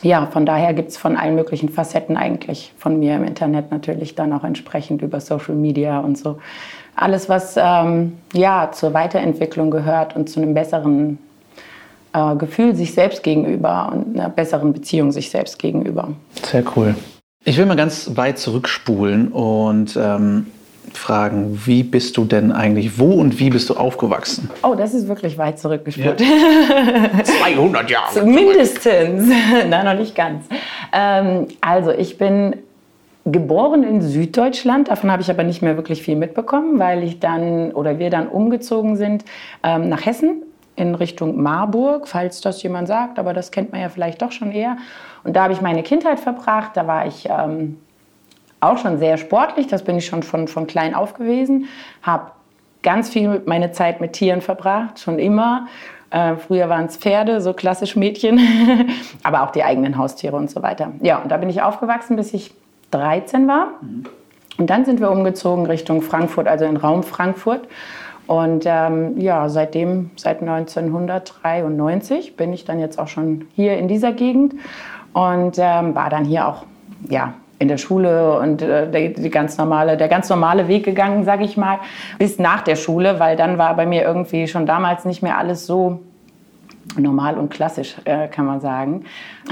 ja, 0.02 0.26
von 0.28 0.46
daher 0.46 0.74
gibt 0.74 0.90
es 0.90 0.98
von 0.98 1.16
allen 1.16 1.36
möglichen 1.36 1.70
Facetten 1.70 2.18
eigentlich 2.18 2.74
von 2.78 3.00
mir 3.00 3.16
im 3.16 3.24
Internet 3.24 3.72
natürlich 3.72 4.16
dann 4.16 4.34
auch 4.34 4.44
entsprechend 4.44 5.02
über 5.02 5.20
Social 5.20 5.56
Media 5.56 6.00
und 6.00 6.18
so. 6.18 6.40
Alles, 6.96 7.30
was 7.30 7.56
ähm, 7.58 8.14
ja, 8.34 8.72
zur 8.72 8.94
Weiterentwicklung 8.94 9.72
gehört 9.72 10.16
und 10.16 10.30
zu 10.30 10.42
einem 10.42 10.54
besseren 10.54 11.20
äh, 12.14 12.36
Gefühl 12.36 12.76
sich 12.76 12.94
selbst 12.94 13.24
gegenüber 13.24 13.92
und 13.94 14.18
einer 14.18 14.30
besseren 14.30 14.74
Beziehung 14.74 15.12
sich 15.12 15.30
selbst 15.30 15.60
gegenüber. 15.60 16.10
Sehr 16.44 16.64
cool. 16.76 16.96
Ich 17.44 17.58
will 17.58 17.66
mal 17.66 17.76
ganz 17.76 18.12
weit 18.16 18.38
zurückspulen 18.38 19.30
und 19.30 19.98
ähm, 20.00 20.48
fragen, 20.94 21.62
wie 21.66 21.84
bist 21.84 22.18
du 22.18 22.26
denn 22.26 22.52
eigentlich, 22.52 23.00
wo 23.00 23.14
und 23.14 23.40
wie 23.40 23.50
bist 23.50 23.70
du 23.70 23.76
aufgewachsen? 23.76 24.50
Oh, 24.64 24.76
das 24.76 24.94
ist 24.94 25.08
wirklich 25.08 25.38
weit 25.38 25.60
zurückgespult. 25.60 26.22
Ja. 26.22 26.28
200 27.24 27.90
Jahre. 27.90 28.24
Mindestens. 28.24 29.30
Nein, 29.70 29.86
noch 29.86 29.94
nicht 29.94 30.16
ganz. 30.16 30.46
Ähm, 30.94 31.48
also 31.62 31.92
ich 31.92 32.18
bin 32.18 32.56
geboren 33.26 33.84
in 33.84 34.02
Süddeutschland. 34.02 34.90
Davon 34.90 35.12
habe 35.12 35.22
ich 35.22 35.30
aber 35.30 35.44
nicht 35.44 35.62
mehr 35.62 35.78
wirklich 35.78 36.02
viel 36.02 36.16
mitbekommen, 36.16 36.80
weil 36.80 37.04
ich 37.04 37.20
dann 37.20 37.72
oder 37.72 38.00
wir 38.00 38.10
dann 38.10 38.28
umgezogen 38.28 38.96
sind 38.96 39.24
ähm, 39.64 39.90
nach 39.90 40.06
Hessen 40.06 40.44
in 40.76 40.96
Richtung 40.96 41.42
Marburg, 41.42 42.08
falls 42.08 42.42
das 42.42 42.64
jemand 42.64 42.88
sagt, 42.88 43.20
aber 43.20 43.34
das 43.34 43.52
kennt 43.52 43.72
man 43.72 43.82
ja 43.82 43.90
vielleicht 43.90 44.22
doch 44.22 44.32
schon 44.32 44.52
eher. 44.52 44.78
Und 45.24 45.36
da 45.36 45.44
habe 45.44 45.54
ich 45.54 45.62
meine 45.62 45.84
Kindheit 45.84 46.20
verbracht. 46.20 46.72
Da 46.76 46.88
war 46.88 47.06
ich 47.06 47.28
ähm, 47.30 47.78
auch 48.62 48.78
schon 48.78 49.00
sehr 49.00 49.18
sportlich, 49.18 49.68
das 49.68 49.84
bin 49.84 49.98
ich 49.98 50.06
schon 50.06 50.24
von, 50.24 50.48
von 50.48 50.68
klein 50.68 50.96
auf 50.96 51.14
gewesen. 51.16 51.68
Habe 52.02 52.32
ganz 52.84 53.10
viel 53.10 53.42
meine 53.46 53.72
Zeit 53.72 54.00
mit 54.02 54.14
Tieren 54.14 54.42
verbracht, 54.42 55.00
schon 55.00 55.20
immer. 55.20 55.68
Äh, 56.12 56.36
früher 56.36 56.70
waren 56.70 56.86
es 56.86 56.98
Pferde, 56.98 57.42
so 57.42 57.54
klassisch 57.54 57.96
Mädchen, 57.96 58.40
aber 59.24 59.44
auch 59.44 59.52
die 59.52 59.64
eigenen 59.64 59.98
Haustiere 59.98 60.36
und 60.36 60.50
so 60.50 60.62
weiter. 60.62 60.92
Ja, 61.02 61.20
und 61.20 61.30
da 61.30 61.38
bin 61.38 61.50
ich 61.50 61.62
aufgewachsen, 61.62 62.16
bis 62.16 62.34
ich 62.34 62.54
13 62.92 63.48
war. 63.48 63.70
Und 64.58 64.70
dann 64.70 64.86
sind 64.86 65.00
wir 65.00 65.10
umgezogen 65.10 65.66
Richtung 65.66 66.02
Frankfurt, 66.02 66.48
also 66.48 66.66
in 66.66 66.78
Raum 66.78 67.04
Frankfurt. 67.04 67.68
Und 68.28 68.64
ähm, 68.66 69.18
ja, 69.20 69.50
seitdem, 69.50 70.12
seit 70.16 70.42
1993 70.42 72.36
bin 72.36 72.54
ich 72.54 72.66
dann 72.66 72.80
jetzt 72.80 73.00
auch 73.00 73.08
schon 73.08 73.48
hier 73.56 73.78
in 73.78 73.88
dieser 73.88 74.12
Gegend 74.12 74.54
und 75.14 75.58
ähm, 75.58 75.96
war 75.96 76.10
dann 76.10 76.26
hier 76.26 76.48
auch 76.48 76.66
ja, 77.10 77.34
in 77.62 77.68
der 77.68 77.78
Schule 77.78 78.40
und 78.40 78.64
äh, 78.64 78.90
der, 78.90 79.10
die 79.10 79.30
ganz 79.30 79.58
normale, 79.58 79.96
der 79.96 80.08
ganz 80.08 80.30
normale 80.30 80.68
Weg 80.68 80.84
gegangen, 80.84 81.24
sage 81.24 81.44
ich 81.44 81.58
mal, 81.58 81.78
bis 82.18 82.40
nach 82.40 82.62
der 82.62 82.76
Schule, 82.76 83.20
weil 83.20 83.36
dann 83.36 83.60
war 83.60 83.76
bei 83.76 83.86
mir 83.86 84.02
irgendwie 84.02 84.48
schon 84.48 84.66
damals 84.66 85.06
nicht 85.06 85.22
mehr 85.22 85.38
alles 85.38 85.68
so 85.68 86.00
normal 86.98 87.38
und 87.38 87.50
klassisch, 87.52 87.96
äh, 88.06 88.28
kann 88.28 88.48
man 88.48 88.60
sagen. 88.62 89.06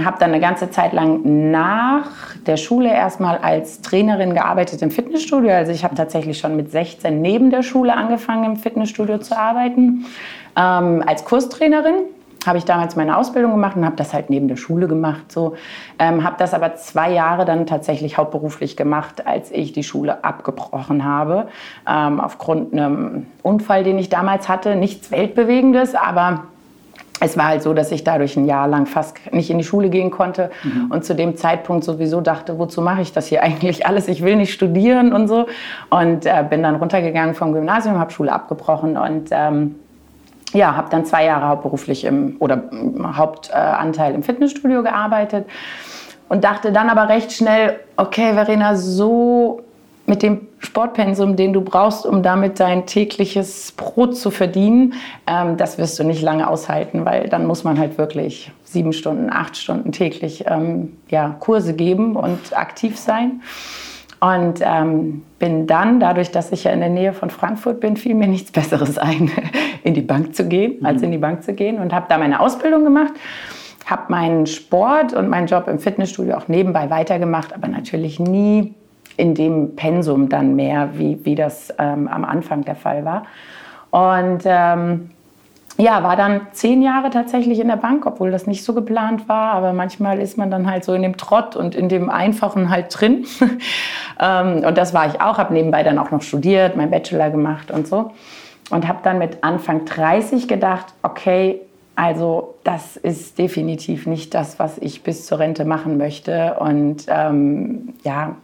Habe 0.03 0.17
dann 0.19 0.31
eine 0.31 0.39
ganze 0.39 0.71
Zeit 0.71 0.91
lang 0.91 1.51
nach 1.51 2.35
der 2.47 2.57
Schule 2.57 2.91
erstmal 2.91 3.37
als 3.37 3.81
Trainerin 3.81 4.33
gearbeitet 4.33 4.81
im 4.81 4.89
Fitnessstudio. 4.89 5.51
Also 5.51 5.71
ich 5.71 5.83
habe 5.83 5.93
tatsächlich 5.93 6.39
schon 6.39 6.55
mit 6.55 6.71
16 6.71 7.21
neben 7.21 7.51
der 7.51 7.61
Schule 7.61 7.95
angefangen 7.95 8.43
im 8.45 8.57
Fitnessstudio 8.57 9.19
zu 9.19 9.37
arbeiten 9.37 10.05
ähm, 10.57 11.03
als 11.05 11.23
Kurstrainerin 11.25 12.05
habe 12.45 12.57
ich 12.57 12.65
damals 12.65 12.95
meine 12.95 13.17
Ausbildung 13.17 13.51
gemacht 13.51 13.75
und 13.75 13.85
habe 13.85 13.95
das 13.95 14.13
halt 14.13 14.29
neben 14.29 14.47
der 14.47 14.55
Schule 14.55 14.87
gemacht. 14.87 15.31
So. 15.31 15.55
Ähm, 15.97 16.23
habe 16.23 16.35
das 16.39 16.53
aber 16.53 16.75
zwei 16.75 17.11
Jahre 17.11 17.45
dann 17.45 17.65
tatsächlich 17.65 18.17
hauptberuflich 18.17 18.77
gemacht, 18.77 19.27
als 19.27 19.51
ich 19.51 19.73
die 19.73 19.83
Schule 19.83 20.23
abgebrochen 20.23 21.03
habe. 21.03 21.47
Ähm, 21.87 22.19
aufgrund 22.19 22.73
einem 22.73 23.27
Unfall, 23.43 23.83
den 23.83 23.99
ich 23.99 24.09
damals 24.09 24.47
hatte. 24.47 24.75
Nichts 24.75 25.11
Weltbewegendes, 25.11 25.95
aber 25.95 26.43
es 27.21 27.37
war 27.37 27.47
halt 27.47 27.63
so, 27.63 27.73
dass 27.73 27.91
ich 27.91 28.03
dadurch 28.03 28.37
ein 28.37 28.45
Jahr 28.45 28.67
lang 28.67 28.85
fast 28.85 29.17
nicht 29.33 29.49
in 29.49 29.57
die 29.57 29.63
Schule 29.63 29.89
gehen 29.89 30.09
konnte 30.09 30.51
mhm. 30.63 30.91
und 30.91 31.03
zu 31.03 31.15
dem 31.15 31.35
Zeitpunkt 31.35 31.83
sowieso 31.83 32.21
dachte, 32.21 32.57
wozu 32.57 32.81
mache 32.81 33.01
ich 33.01 33.11
das 33.11 33.27
hier 33.27 33.43
eigentlich 33.43 33.85
alles? 33.85 34.07
Ich 34.07 34.23
will 34.23 34.37
nicht 34.37 34.53
studieren 34.53 35.13
und 35.13 35.27
so. 35.27 35.47
Und 35.89 36.25
äh, 36.25 36.45
bin 36.49 36.63
dann 36.63 36.75
runtergegangen 36.75 37.35
vom 37.35 37.53
Gymnasium, 37.53 37.99
habe 37.99 38.11
Schule 38.11 38.31
abgebrochen 38.31 38.97
und 38.97 39.29
ähm, 39.31 39.75
ja, 40.53 40.75
habe 40.75 40.89
dann 40.89 41.05
zwei 41.05 41.25
Jahre 41.25 41.47
hauptberuflich 41.47 42.05
im 42.05 42.35
oder 42.39 42.63
Hauptanteil 43.03 44.15
im 44.15 44.23
Fitnessstudio 44.23 44.83
gearbeitet 44.83 45.45
und 46.27 46.43
dachte 46.43 46.71
dann 46.71 46.89
aber 46.89 47.09
recht 47.09 47.31
schnell, 47.31 47.79
okay, 47.97 48.33
Verena, 48.33 48.75
so 48.75 49.61
mit 50.05 50.23
dem 50.23 50.47
Sportpensum, 50.57 51.35
den 51.35 51.53
du 51.53 51.61
brauchst, 51.61 52.05
um 52.05 52.23
damit 52.23 52.59
dein 52.59 52.87
tägliches 52.87 53.71
Brot 53.73 54.17
zu 54.17 54.31
verdienen, 54.31 54.95
ähm, 55.27 55.55
das 55.55 55.77
wirst 55.77 55.99
du 55.99 56.03
nicht 56.03 56.21
lange 56.21 56.49
aushalten, 56.49 57.05
weil 57.05 57.29
dann 57.29 57.45
muss 57.45 57.63
man 57.63 57.77
halt 57.77 57.97
wirklich 57.97 58.51
sieben 58.63 58.91
Stunden, 58.91 59.29
acht 59.31 59.55
Stunden 59.55 59.91
täglich 59.91 60.45
ähm, 60.47 60.97
ja, 61.09 61.35
Kurse 61.39 61.75
geben 61.75 62.15
und 62.15 62.57
aktiv 62.57 62.97
sein. 62.97 63.41
Und 64.19 64.59
ähm, 64.61 65.23
bin 65.39 65.65
dann, 65.67 65.99
dadurch, 65.99 66.31
dass 66.31 66.51
ich 66.51 66.65
ja 66.65 66.71
in 66.71 66.81
der 66.81 66.89
Nähe 66.89 67.13
von 67.13 67.29
Frankfurt 67.29 67.79
bin, 67.79 67.97
fiel 67.97 68.13
mir 68.13 68.27
nichts 68.27 68.51
Besseres 68.51 68.97
ein, 68.97 69.31
in 69.83 69.93
die 69.93 70.01
Bank 70.01 70.35
zu 70.35 70.47
gehen, 70.47 70.85
als 70.85 70.99
mhm. 70.99 71.05
in 71.05 71.11
die 71.11 71.17
Bank 71.17 71.43
zu 71.43 71.53
gehen 71.53 71.79
und 71.79 71.93
habe 71.93 72.05
da 72.09 72.17
meine 72.17 72.39
Ausbildung 72.39 72.83
gemacht 72.83 73.13
habe 73.89 74.03
meinen 74.09 74.45
Sport 74.45 75.13
und 75.13 75.29
meinen 75.29 75.47
Job 75.47 75.67
im 75.67 75.79
Fitnessstudio 75.79 76.35
auch 76.35 76.47
nebenbei 76.47 76.89
weitergemacht, 76.89 77.53
aber 77.55 77.67
natürlich 77.67 78.19
nie 78.19 78.75
in 79.17 79.33
dem 79.33 79.75
Pensum 79.75 80.29
dann 80.29 80.55
mehr, 80.55 80.91
wie, 80.93 81.25
wie 81.25 81.35
das 81.35 81.73
ähm, 81.77 82.07
am 82.07 82.23
Anfang 82.23 82.63
der 82.63 82.75
Fall 82.75 83.03
war. 83.03 83.23
Und 83.91 84.43
ähm, 84.45 85.09
ja, 85.79 86.03
war 86.03 86.17
dann 86.17 86.41
zehn 86.51 86.81
Jahre 86.81 87.09
tatsächlich 87.09 87.57
in 87.59 87.69
der 87.69 87.77
Bank, 87.77 88.05
obwohl 88.05 88.31
das 88.31 88.47
nicht 88.47 88.65
so 88.65 88.73
geplant 88.73 89.29
war. 89.29 89.53
Aber 89.53 89.71
manchmal 89.71 90.19
ist 90.19 90.37
man 90.37 90.51
dann 90.51 90.69
halt 90.69 90.83
so 90.83 90.93
in 90.93 91.01
dem 91.01 91.15
Trott 91.15 91.55
und 91.55 91.73
in 91.73 91.87
dem 91.87 92.09
Einfachen 92.09 92.69
halt 92.69 92.87
drin. 92.99 93.25
ähm, 94.19 94.65
und 94.65 94.77
das 94.77 94.93
war 94.93 95.07
ich 95.07 95.21
auch, 95.21 95.37
habe 95.37 95.53
nebenbei 95.53 95.83
dann 95.83 95.97
auch 95.97 96.11
noch 96.11 96.21
studiert, 96.21 96.75
meinen 96.75 96.91
Bachelor 96.91 97.29
gemacht 97.29 97.71
und 97.71 97.87
so. 97.87 98.11
Und 98.69 98.89
habe 98.89 98.99
dann 99.03 99.19
mit 99.19 99.41
Anfang 99.41 99.85
30 99.85 100.49
gedacht, 100.49 100.87
okay, 101.01 101.61
also 101.95 102.55
das 102.65 102.97
ist 102.97 103.39
definitiv 103.39 104.05
nicht 104.05 104.33
das, 104.33 104.59
was 104.59 104.77
ich 104.79 105.01
bis 105.03 105.25
zur 105.25 105.39
Rente 105.39 105.63
machen 105.63 105.97
möchte. 105.97 106.57
Und 106.59 107.05
ähm, 107.07 107.93
ja, 108.03 108.35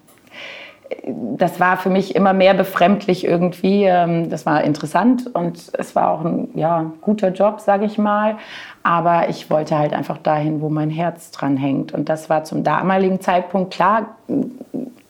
das 1.38 1.60
war 1.60 1.77
für 1.77 1.89
mich 1.89 2.15
immer 2.15 2.34
mehr 2.34 2.54
befremdlich 2.54 3.25
irgendwie. 3.25 3.84
Ähm, 3.86 4.30
das 4.30 4.46
war 4.46 4.63
interessant 4.63 5.34
und 5.34 5.72
es 5.74 5.96
war 5.96 6.12
auch 6.12 6.24
ein 6.24 6.50
ja, 6.56 6.92
guter 7.01 7.30
Job, 7.30 7.60
sage 7.60 7.86
ich 7.86 7.98
mal. 7.98 8.38
Aber 8.84 9.30
ich 9.30 9.50
wollte 9.50 9.77
halt 9.77 9.94
einfach 9.94 10.18
dahin, 10.18 10.62
wo 10.62 10.70
mein 10.70 10.89
Herz 10.89 11.32
dran 11.32 11.58
hängt. 11.58 11.94
Und 11.94 12.10
das 12.10 12.30
war 12.30 12.44
zum 12.44 12.63
damaligen 12.63 13.20
Zeitpunkt 13.20 13.74
klar. 13.74 14.15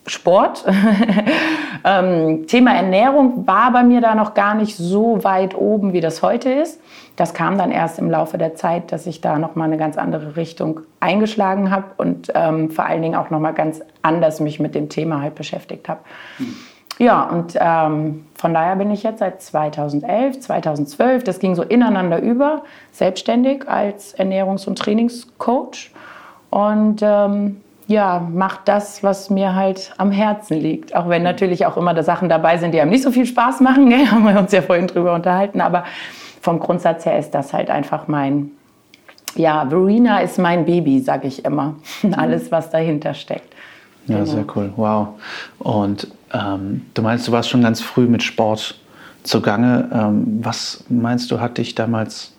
Sport. 0.07 0.65
ähm, 1.83 2.45
Thema 2.47 2.75
Ernährung 2.75 3.47
war 3.47 3.71
bei 3.71 3.83
mir 3.83 4.01
da 4.01 4.13
noch 4.15 4.33
gar 4.33 4.53
nicht 4.53 4.75
so 4.75 5.23
weit 5.23 5.55
oben, 5.55 5.93
wie 5.93 6.01
das 6.01 6.21
heute 6.21 6.51
ist. 6.51 6.79
Das 7.15 7.33
kam 7.33 7.57
dann 7.57 7.71
erst 7.71 7.97
im 7.97 8.11
Laufe 8.11 8.37
der 8.37 8.55
Zeit, 8.55 8.91
dass 8.91 9.07
ich 9.07 9.21
da 9.21 9.39
noch 9.39 9.55
mal 9.55 9.65
eine 9.65 9.77
ganz 9.77 9.97
andere 9.97 10.35
Richtung 10.35 10.81
eingeschlagen 10.99 11.71
habe 11.71 11.85
und 11.97 12.31
ähm, 12.35 12.69
vor 12.69 12.85
allen 12.85 13.01
Dingen 13.01 13.15
auch 13.15 13.29
noch 13.29 13.39
mal 13.39 13.53
ganz 13.53 13.81
anders 14.01 14.39
mich 14.39 14.59
mit 14.59 14.75
dem 14.75 14.89
Thema 14.89 15.21
halt 15.21 15.35
beschäftigt 15.35 15.89
habe. 15.89 16.01
Ja, 16.97 17.23
und 17.23 17.55
ähm, 17.59 18.25
von 18.35 18.53
daher 18.53 18.75
bin 18.75 18.91
ich 18.91 19.03
jetzt 19.03 19.19
seit 19.19 19.41
2011, 19.41 20.39
2012, 20.39 21.23
das 21.23 21.39
ging 21.39 21.55
so 21.55 21.63
ineinander 21.63 22.21
über, 22.21 22.63
selbstständig 22.91 23.67
als 23.67 24.17
Ernährungs- 24.17 24.67
und 24.67 24.77
Trainingscoach 24.77 25.91
und 26.49 27.01
ähm, 27.01 27.61
ja, 27.87 28.27
mache 28.33 28.59
das, 28.65 29.03
was 29.03 29.29
mir 29.29 29.53
halt 29.55 29.93
am 29.97 30.11
Herzen 30.11 30.59
liegt. 30.59 30.95
Auch 30.95 31.07
wenn 31.07 31.23
natürlich 31.23 31.65
auch 31.65 31.77
immer 31.77 31.93
da 31.93 32.03
Sachen 32.03 32.29
dabei 32.29 32.57
sind, 32.57 32.73
die 32.73 32.81
einem 32.81 32.91
nicht 32.91 33.03
so 33.03 33.11
viel 33.11 33.25
Spaß 33.25 33.61
machen, 33.61 33.87
ne? 33.89 34.09
haben 34.09 34.23
wir 34.23 34.39
uns 34.39 34.51
ja 34.51 34.61
vorhin 34.61 34.87
drüber 34.87 35.13
unterhalten, 35.13 35.61
aber 35.61 35.83
vom 36.41 36.59
Grundsatz 36.59 37.05
her 37.05 37.17
ist 37.17 37.31
das 37.31 37.53
halt 37.53 37.69
einfach 37.69 38.07
mein, 38.07 38.51
ja, 39.35 39.67
Verena 39.67 40.19
ist 40.19 40.39
mein 40.39 40.65
Baby, 40.65 40.99
sage 40.99 41.27
ich 41.27 41.43
immer. 41.43 41.75
Alles, 42.15 42.51
was 42.51 42.69
dahinter 42.69 43.13
steckt. 43.13 43.53
Ja, 44.07 44.19
genau. 44.19 44.29
sehr 44.29 44.45
cool. 44.55 44.71
Wow. 44.75 45.07
Und 45.59 46.07
ähm, 46.33 46.85
du 46.93 47.01
meinst, 47.01 47.27
du 47.27 47.31
warst 47.31 47.49
schon 47.49 47.61
ganz 47.61 47.81
früh 47.81 48.05
mit 48.05 48.21
Sport 48.21 48.79
zugange. 49.23 49.89
Ähm, 49.91 50.39
was 50.43 50.83
meinst 50.89 51.31
du, 51.31 51.39
hat 51.39 51.57
dich 51.57 51.73
damals 51.73 52.34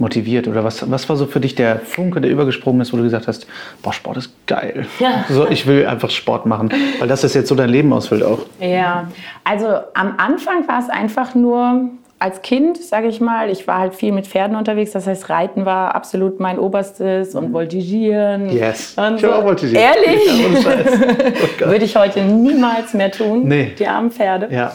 motiviert? 0.00 0.48
Oder 0.48 0.64
was, 0.64 0.90
was 0.90 1.08
war 1.08 1.16
so 1.16 1.26
für 1.26 1.40
dich 1.40 1.54
der 1.54 1.80
Funke, 1.80 2.20
der 2.20 2.30
übergesprungen 2.30 2.80
ist, 2.80 2.92
wo 2.92 2.96
du 2.96 3.02
gesagt 3.02 3.28
hast, 3.28 3.46
boah, 3.82 3.92
Sport 3.92 4.16
ist 4.18 4.32
geil. 4.46 4.86
Ja. 4.98 5.24
So, 5.28 5.48
ich 5.48 5.66
will 5.66 5.86
einfach 5.86 6.10
Sport 6.10 6.46
machen. 6.46 6.70
Weil 6.98 7.08
das 7.08 7.24
ist 7.24 7.34
jetzt 7.34 7.48
so 7.48 7.54
dein 7.54 7.70
Leben 7.70 7.92
ausfüllt 7.92 8.22
auch. 8.22 8.40
Ja, 8.60 9.08
also 9.44 9.66
am 9.94 10.14
Anfang 10.18 10.66
war 10.68 10.80
es 10.80 10.88
einfach 10.88 11.34
nur, 11.34 11.90
als 12.20 12.42
Kind, 12.42 12.82
sage 12.82 13.06
ich 13.06 13.20
mal, 13.20 13.48
ich 13.48 13.68
war 13.68 13.78
halt 13.78 13.94
viel 13.94 14.12
mit 14.12 14.26
Pferden 14.26 14.56
unterwegs. 14.56 14.90
Das 14.90 15.06
heißt, 15.06 15.28
Reiten 15.28 15.64
war 15.64 15.94
absolut 15.94 16.40
mein 16.40 16.58
Oberstes 16.58 17.34
und 17.34 17.48
mhm. 17.48 17.52
Voltigieren. 17.52 18.50
Yes. 18.50 18.94
Und 18.96 19.16
ich 19.16 19.20
so. 19.20 19.32
auch 19.32 19.42
voltigiert. 19.42 19.82
Ehrlich? 19.82 20.64
Ja, 20.64 20.70
oh 21.66 21.70
Würde 21.70 21.84
ich 21.84 21.94
heute 21.94 22.22
niemals 22.22 22.92
mehr 22.94 23.12
tun. 23.12 23.46
Nee. 23.46 23.72
Die 23.78 23.86
armen 23.86 24.10
Pferde. 24.10 24.48
Ja. 24.50 24.72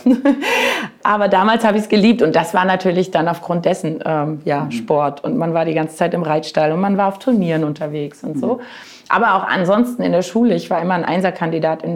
Aber 1.03 1.27
damals 1.27 1.65
habe 1.65 1.77
ich 1.77 1.83
es 1.83 1.89
geliebt 1.89 2.21
und 2.21 2.33
das 2.33 2.53
war 2.53 2.63
natürlich 2.63 3.11
dann 3.11 3.27
aufgrund 3.27 3.65
dessen 3.65 3.99
ähm, 4.05 4.39
ja, 4.45 4.61
mhm. 4.61 4.71
Sport. 4.71 5.23
Und 5.25 5.37
man 5.37 5.53
war 5.53 5.65
die 5.65 5.73
ganze 5.73 5.97
Zeit 5.97 6.13
im 6.13 6.23
Reitstall 6.23 6.71
und 6.71 6.79
man 6.79 6.97
war 6.97 7.09
auf 7.09 7.19
Turnieren 7.19 7.65
unterwegs 7.65 8.23
und 8.23 8.37
mhm. 8.37 8.39
so. 8.39 8.61
Aber 9.09 9.35
auch 9.35 9.43
ansonsten 9.43 10.01
in 10.01 10.11
der 10.11 10.21
Schule. 10.21 10.55
Ich 10.55 10.69
war 10.69 10.81
immer 10.81 10.93
ein 10.93 11.05
Einserkandidat 11.05 11.83
in, 11.83 11.95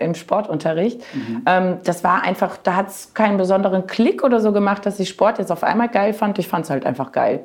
im 0.00 0.14
Sportunterricht. 0.14 1.00
Mhm. 1.14 1.42
Ähm, 1.46 1.76
das 1.84 2.02
war 2.04 2.22
einfach, 2.22 2.56
da 2.56 2.76
hat 2.76 2.88
es 2.88 3.14
keinen 3.14 3.36
besonderen 3.36 3.86
Klick 3.86 4.24
oder 4.24 4.40
so 4.40 4.52
gemacht, 4.52 4.86
dass 4.86 4.98
ich 5.00 5.08
Sport 5.08 5.38
jetzt 5.38 5.52
auf 5.52 5.62
einmal 5.62 5.88
geil 5.88 6.12
fand. 6.12 6.38
Ich 6.38 6.48
fand 6.48 6.64
es 6.64 6.70
halt 6.70 6.86
einfach 6.86 7.12
geil. 7.12 7.44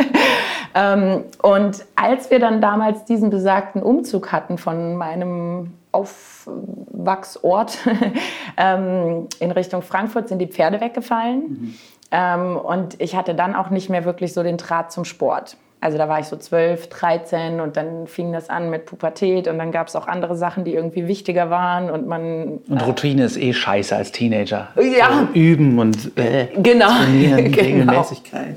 ähm, 0.74 1.24
und 1.42 1.84
als 1.96 2.30
wir 2.30 2.38
dann 2.38 2.60
damals 2.60 3.04
diesen 3.04 3.30
besagten 3.30 3.82
Umzug 3.82 4.32
hatten 4.32 4.58
von 4.58 4.96
meinem 4.96 5.74
Aufwachsort 5.92 7.78
ähm, 8.56 9.26
in 9.40 9.50
Richtung 9.50 9.82
Frankfurt 9.82 10.28
sind 10.28 10.38
die 10.38 10.46
Pferde 10.46 10.80
weggefallen. 10.80 11.40
Mhm. 11.40 11.74
Ähm, 12.12 12.56
und 12.56 13.00
ich 13.00 13.16
hatte 13.16 13.34
dann 13.34 13.54
auch 13.54 13.70
nicht 13.70 13.88
mehr 13.88 14.04
wirklich 14.04 14.32
so 14.32 14.42
den 14.42 14.56
Draht 14.56 14.92
zum 14.92 15.04
Sport. 15.04 15.56
Also 15.82 15.96
da 15.96 16.10
war 16.10 16.20
ich 16.20 16.26
so 16.26 16.36
12, 16.36 16.88
13 16.90 17.60
und 17.60 17.78
dann 17.78 18.06
fing 18.06 18.32
das 18.32 18.50
an 18.50 18.68
mit 18.68 18.84
Pubertät 18.84 19.48
und 19.48 19.56
dann 19.56 19.72
gab 19.72 19.88
es 19.88 19.96
auch 19.96 20.06
andere 20.06 20.36
Sachen, 20.36 20.64
die 20.64 20.74
irgendwie 20.74 21.08
wichtiger 21.08 21.48
waren 21.48 21.90
und 21.90 22.06
man... 22.06 22.58
Und 22.68 22.86
Routine 22.86 23.22
äh, 23.22 23.24
ist 23.24 23.38
eh 23.38 23.54
scheiße 23.54 23.96
als 23.96 24.12
Teenager. 24.12 24.68
Ja. 24.76 25.26
So 25.32 25.38
üben 25.38 25.78
und 25.78 26.18
äh, 26.18 26.48
genau. 26.58 26.88
trainieren, 26.88 27.44
genau. 27.52 27.62
Regelmäßigkeit. 27.62 28.56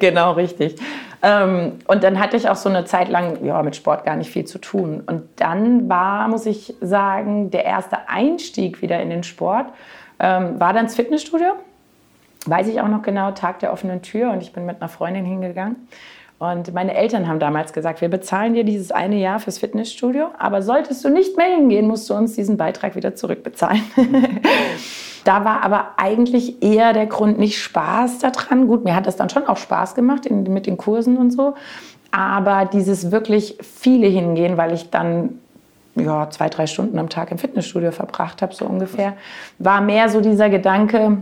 Genau, 0.00 0.32
richtig. 0.32 0.76
Ähm, 1.22 1.72
und 1.86 2.02
dann 2.02 2.18
hatte 2.18 2.38
ich 2.38 2.48
auch 2.48 2.56
so 2.56 2.70
eine 2.70 2.86
Zeit 2.86 3.10
lang 3.10 3.44
ja, 3.44 3.62
mit 3.62 3.76
Sport 3.76 4.06
gar 4.06 4.16
nicht 4.16 4.30
viel 4.30 4.46
zu 4.46 4.58
tun. 4.58 5.02
Und 5.06 5.24
dann 5.36 5.90
war, 5.90 6.26
muss 6.28 6.46
ich 6.46 6.74
sagen, 6.80 7.50
der 7.50 7.66
erste 7.66 8.08
Einstieg 8.08 8.80
wieder 8.80 9.00
in 9.02 9.10
den 9.10 9.24
Sport, 9.24 9.66
ähm, 10.18 10.58
war 10.58 10.72
dann 10.72 10.86
das 10.86 10.96
Fitnessstudio. 10.96 11.52
Weiß 12.46 12.66
ich 12.66 12.80
auch 12.80 12.88
noch 12.88 13.02
genau, 13.02 13.30
Tag 13.32 13.60
der 13.60 13.72
offenen 13.72 14.02
Tür 14.02 14.32
und 14.32 14.42
ich 14.42 14.52
bin 14.52 14.66
mit 14.66 14.80
einer 14.80 14.88
Freundin 14.88 15.24
hingegangen. 15.24 15.76
Und 16.42 16.74
meine 16.74 16.92
Eltern 16.96 17.28
haben 17.28 17.38
damals 17.38 17.72
gesagt, 17.72 18.00
wir 18.00 18.08
bezahlen 18.08 18.54
dir 18.54 18.64
dieses 18.64 18.90
eine 18.90 19.14
Jahr 19.14 19.38
fürs 19.38 19.58
Fitnessstudio, 19.58 20.26
aber 20.40 20.60
solltest 20.60 21.04
du 21.04 21.08
nicht 21.08 21.36
mehr 21.36 21.46
hingehen, 21.46 21.86
musst 21.86 22.10
du 22.10 22.14
uns 22.14 22.34
diesen 22.34 22.56
Beitrag 22.56 22.96
wieder 22.96 23.14
zurückbezahlen. 23.14 23.80
da 25.24 25.44
war 25.44 25.62
aber 25.62 25.90
eigentlich 25.98 26.60
eher 26.60 26.94
der 26.94 27.06
Grund 27.06 27.38
nicht 27.38 27.62
Spaß 27.62 28.18
daran. 28.18 28.66
Gut, 28.66 28.82
mir 28.82 28.96
hat 28.96 29.06
das 29.06 29.14
dann 29.14 29.30
schon 29.30 29.46
auch 29.46 29.56
Spaß 29.56 29.94
gemacht 29.94 30.26
in, 30.26 30.42
mit 30.52 30.66
den 30.66 30.76
Kursen 30.76 31.16
und 31.16 31.30
so. 31.30 31.54
Aber 32.10 32.64
dieses 32.64 33.12
wirklich 33.12 33.56
viele 33.62 34.08
hingehen, 34.08 34.56
weil 34.56 34.72
ich 34.74 34.90
dann 34.90 35.38
ja, 35.94 36.28
zwei, 36.28 36.48
drei 36.48 36.66
Stunden 36.66 36.98
am 36.98 37.08
Tag 37.08 37.30
im 37.30 37.38
Fitnessstudio 37.38 37.92
verbracht 37.92 38.42
habe, 38.42 38.52
so 38.52 38.64
ungefähr, 38.64 39.12
war 39.60 39.80
mehr 39.80 40.08
so 40.08 40.20
dieser 40.20 40.50
Gedanke, 40.50 41.18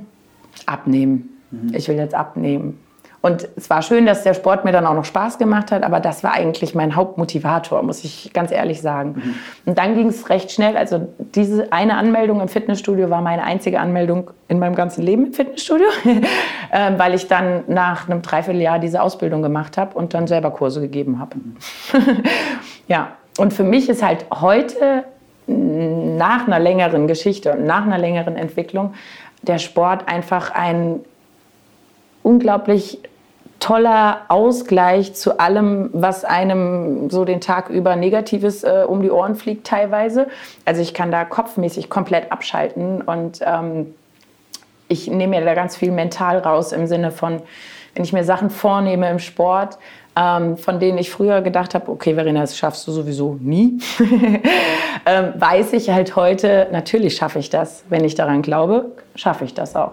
abnehmen. 0.65 1.29
Mhm. 1.50 1.75
Ich 1.75 1.89
will 1.89 1.97
jetzt 1.97 2.15
abnehmen. 2.15 2.79
Und 3.23 3.49
es 3.55 3.69
war 3.69 3.83
schön, 3.83 4.07
dass 4.07 4.23
der 4.23 4.33
Sport 4.33 4.65
mir 4.65 4.73
dann 4.73 4.87
auch 4.87 4.95
noch 4.95 5.05
Spaß 5.05 5.37
gemacht 5.37 5.73
hat, 5.73 5.83
aber 5.83 6.00
das 6.00 6.25
war 6.25 6.33
eigentlich 6.33 6.75
mein 6.75 6.97
Hauptmotivator, 6.97 7.83
muss 7.83 8.03
ich 8.03 8.33
ganz 8.33 8.50
ehrlich 8.50 8.81
sagen. 8.81 9.15
Mhm. 9.17 9.35
Und 9.67 9.79
dann 9.79 9.95
ging 9.95 10.09
es 10.09 10.31
recht 10.31 10.50
schnell. 10.50 10.77
Also 10.77 11.07
diese 11.19 11.71
eine 11.71 11.99
Anmeldung 11.99 12.41
im 12.41 12.49
Fitnessstudio 12.49 13.11
war 13.11 13.21
meine 13.21 13.45
einzige 13.45 13.79
Anmeldung 13.79 14.31
in 14.49 14.59
meinem 14.59 14.75
ganzen 14.75 15.03
Leben 15.03 15.27
im 15.27 15.33
Fitnessstudio, 15.35 15.87
ähm, 16.73 16.95
weil 16.99 17.12
ich 17.12 17.29
dann 17.29 17.65
nach 17.69 18.09
einem 18.09 18.23
Dreivierteljahr 18.23 18.79
diese 18.79 19.03
Ausbildung 19.03 19.43
gemacht 19.43 19.77
habe 19.77 19.97
und 19.99 20.15
dann 20.15 20.27
selber 20.27 20.50
Kurse 20.50 20.81
gegeben 20.81 21.19
habe. 21.19 21.37
Ja, 22.89 23.12
und 23.39 23.53
für 23.53 23.62
mich 23.62 23.89
ist 23.89 24.03
halt 24.03 24.27
heute 24.33 25.05
nach 25.47 26.49
einer 26.49 26.59
längeren 26.59 27.07
Geschichte 27.07 27.53
und 27.53 27.65
nach 27.65 27.87
einer 27.87 27.99
längeren 27.99 28.35
Entwicklung 28.35 28.95
der 29.43 29.59
Sport 29.59 30.09
einfach 30.09 30.50
ein 30.50 31.00
unglaublich 32.23 32.99
toller 33.61 34.23
Ausgleich 34.29 35.14
zu 35.14 35.38
allem, 35.38 35.90
was 35.93 36.25
einem 36.25 37.11
so 37.11 37.25
den 37.25 37.40
Tag 37.40 37.69
über 37.69 37.95
Negatives 37.95 38.64
äh, 38.64 38.85
um 38.88 39.02
die 39.02 39.11
Ohren 39.11 39.37
fliegt 39.37 39.67
teilweise. 39.67 40.29
Also 40.64 40.81
ich 40.83 40.95
kann 40.95 41.12
da 41.12 41.25
kopfmäßig 41.25 41.90
komplett 41.90 42.33
abschalten 42.33 43.02
und 43.02 43.40
ähm, 43.43 43.95
ich 44.88 45.07
nehme 45.09 45.38
mir 45.38 45.45
da 45.45 45.55
ganz 45.55 45.76
viel 45.76 45.93
mental 45.93 46.38
raus 46.38 46.73
im 46.73 46.87
Sinne 46.87 47.12
von, 47.12 47.43
wenn 47.95 48.02
ich 48.02 48.12
mir 48.12 48.25
Sachen 48.25 48.50
vornehme 48.50 49.09
im 49.11 49.19
Sport, 49.19 49.79
ähm, 50.17 50.57
von 50.57 50.81
denen 50.81 50.99
ich 50.99 51.11
früher 51.11 51.43
gedacht 51.43 51.75
habe, 51.75 51.90
okay, 51.90 52.14
Verena, 52.14 52.40
das 52.40 52.57
schaffst 52.57 52.88
du 52.88 52.93
sowieso 52.93 53.37
nie, 53.40 53.79
ähm, 55.07 55.35
weiß 55.37 55.75
ich 55.75 55.90
halt 55.90 56.17
heute, 56.17 56.69
natürlich 56.73 57.14
schaffe 57.17 57.38
ich 57.38 57.50
das. 57.50 57.85
Wenn 57.88 58.05
ich 58.05 58.14
daran 58.14 58.43
glaube, 58.43 58.93
schaffe 59.14 59.45
ich 59.45 59.55
das 59.55 59.76
auch. 59.76 59.93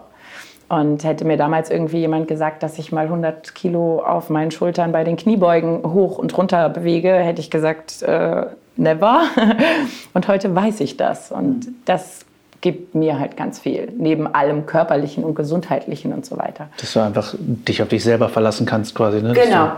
Und 0.70 1.06
hätte 1.06 1.24
mir 1.24 1.38
damals 1.38 1.70
irgendwie 1.70 2.00
jemand 2.00 2.28
gesagt, 2.28 2.62
dass 2.62 2.78
ich 2.78 2.92
mal 2.92 3.06
100 3.06 3.56
Kilo 3.56 4.02
auf 4.02 4.30
meinen 4.30 4.52
Schultern 4.52 4.92
bei 4.92 5.06
den 5.06 5.16
Kniebeugen 5.16 5.84
hoch 5.84 6.18
und 6.18 6.38
runter 6.38 6.68
bewege, 6.70 7.14
hätte 7.14 7.40
ich 7.40 7.50
gesagt, 7.50 8.02
äh, 8.02 8.48
never. 8.76 9.24
Und 10.14 10.28
heute 10.28 10.54
weiß 10.54 10.82
ich 10.82 10.98
das. 10.98 11.32
Und 11.32 11.68
das 11.86 12.26
gibt 12.62 12.96
mir 12.96 13.20
halt 13.20 13.38
ganz 13.38 13.60
viel, 13.60 13.92
neben 13.98 14.28
allem 14.28 14.66
körperlichen 14.66 15.24
und 15.24 15.36
gesundheitlichen 15.36 16.12
und 16.12 16.26
so 16.26 16.38
weiter. 16.38 16.70
Dass 16.80 16.94
du 16.94 17.00
einfach 17.02 17.36
dich 17.38 17.82
auf 17.84 17.88
dich 17.88 18.04
selber 18.04 18.30
verlassen 18.30 18.66
kannst 18.66 18.96
quasi, 18.96 19.22
ne? 19.22 19.34
Genau. 19.34 19.74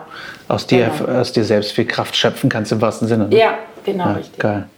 aus 0.48 0.66
dir, 0.66 0.90
genau. 0.98 1.20
aus 1.20 1.34
dir 1.34 1.44
selbst 1.44 1.74
viel 1.74 1.86
Kraft 1.86 2.16
schöpfen 2.16 2.50
kannst 2.50 2.72
im 2.72 2.82
wahrsten 2.82 3.08
Sinne. 3.08 3.28
Ne? 3.28 3.38
Ja, 3.38 3.54
genau, 3.84 4.06
ja, 4.06 4.12
richtig. 4.14 4.40
Geil. 4.40 4.70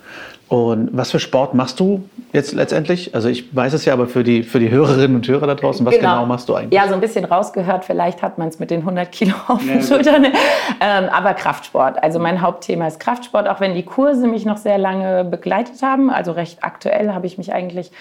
Und 0.47 0.89
was 0.91 1.11
für 1.11 1.19
Sport 1.19 1.53
machst 1.53 1.79
du 1.79 2.03
jetzt 2.33 2.53
letztendlich? 2.53 3.13
Also 3.15 3.29
ich 3.29 3.55
weiß 3.55 3.73
es 3.73 3.85
ja, 3.85 3.93
aber 3.93 4.07
für 4.07 4.23
die, 4.23 4.43
für 4.43 4.59
die 4.59 4.69
Hörerinnen 4.69 5.15
und 5.15 5.27
Hörer 5.27 5.47
da 5.47 5.55
draußen, 5.55 5.85
was 5.85 5.95
genau, 5.95 6.15
genau 6.15 6.25
machst 6.25 6.49
du 6.49 6.55
eigentlich? 6.55 6.79
Ja, 6.79 6.87
so 6.87 6.93
ein 6.93 7.01
bisschen 7.01 7.25
rausgehört, 7.25 7.85
vielleicht 7.85 8.21
hat 8.21 8.37
man 8.37 8.47
es 8.47 8.59
mit 8.59 8.71
den 8.71 8.81
100 8.81 9.11
Kilo 9.11 9.35
auf 9.47 9.63
den 9.63 9.81
Schultern. 9.81 10.25
Ähm, 10.25 11.09
aber 11.11 11.33
Kraftsport. 11.33 12.01
Also 12.01 12.19
mein 12.19 12.41
Hauptthema 12.41 12.87
ist 12.87 12.99
Kraftsport, 12.99 13.47
auch 13.47 13.59
wenn 13.59 13.75
die 13.75 13.83
Kurse 13.83 14.27
mich 14.27 14.45
noch 14.45 14.57
sehr 14.57 14.77
lange 14.77 15.23
begleitet 15.23 15.81
haben. 15.81 16.09
Also 16.09 16.31
recht 16.31 16.63
aktuell 16.63 17.13
habe 17.13 17.27
ich 17.27 17.37
mich 17.37 17.53
eigentlich 17.53 17.91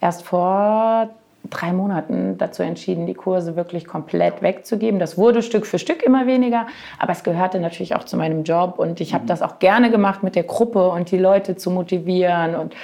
erst 0.00 0.22
vor 0.22 1.10
drei 1.48 1.72
Monaten 1.72 2.36
dazu 2.38 2.62
entschieden, 2.62 3.06
die 3.06 3.14
Kurse 3.14 3.56
wirklich 3.56 3.86
komplett 3.86 4.42
wegzugeben. 4.42 5.00
Das 5.00 5.16
wurde 5.16 5.42
Stück 5.42 5.66
für 5.66 5.78
Stück 5.78 6.02
immer 6.02 6.26
weniger, 6.26 6.66
aber 6.98 7.12
es 7.12 7.24
gehörte 7.24 7.58
natürlich 7.60 7.94
auch 7.94 8.04
zu 8.04 8.16
meinem 8.16 8.44
Job 8.44 8.78
und 8.78 9.00
ich 9.00 9.14
habe 9.14 9.24
mhm. 9.24 9.28
das 9.28 9.42
auch 9.42 9.58
gerne 9.58 9.90
gemacht 9.90 10.22
mit 10.22 10.36
der 10.36 10.44
Gruppe 10.44 10.88
und 10.88 11.10
die 11.10 11.18
Leute 11.18 11.56
zu 11.56 11.70
motivieren 11.70 12.54
und 12.54 12.74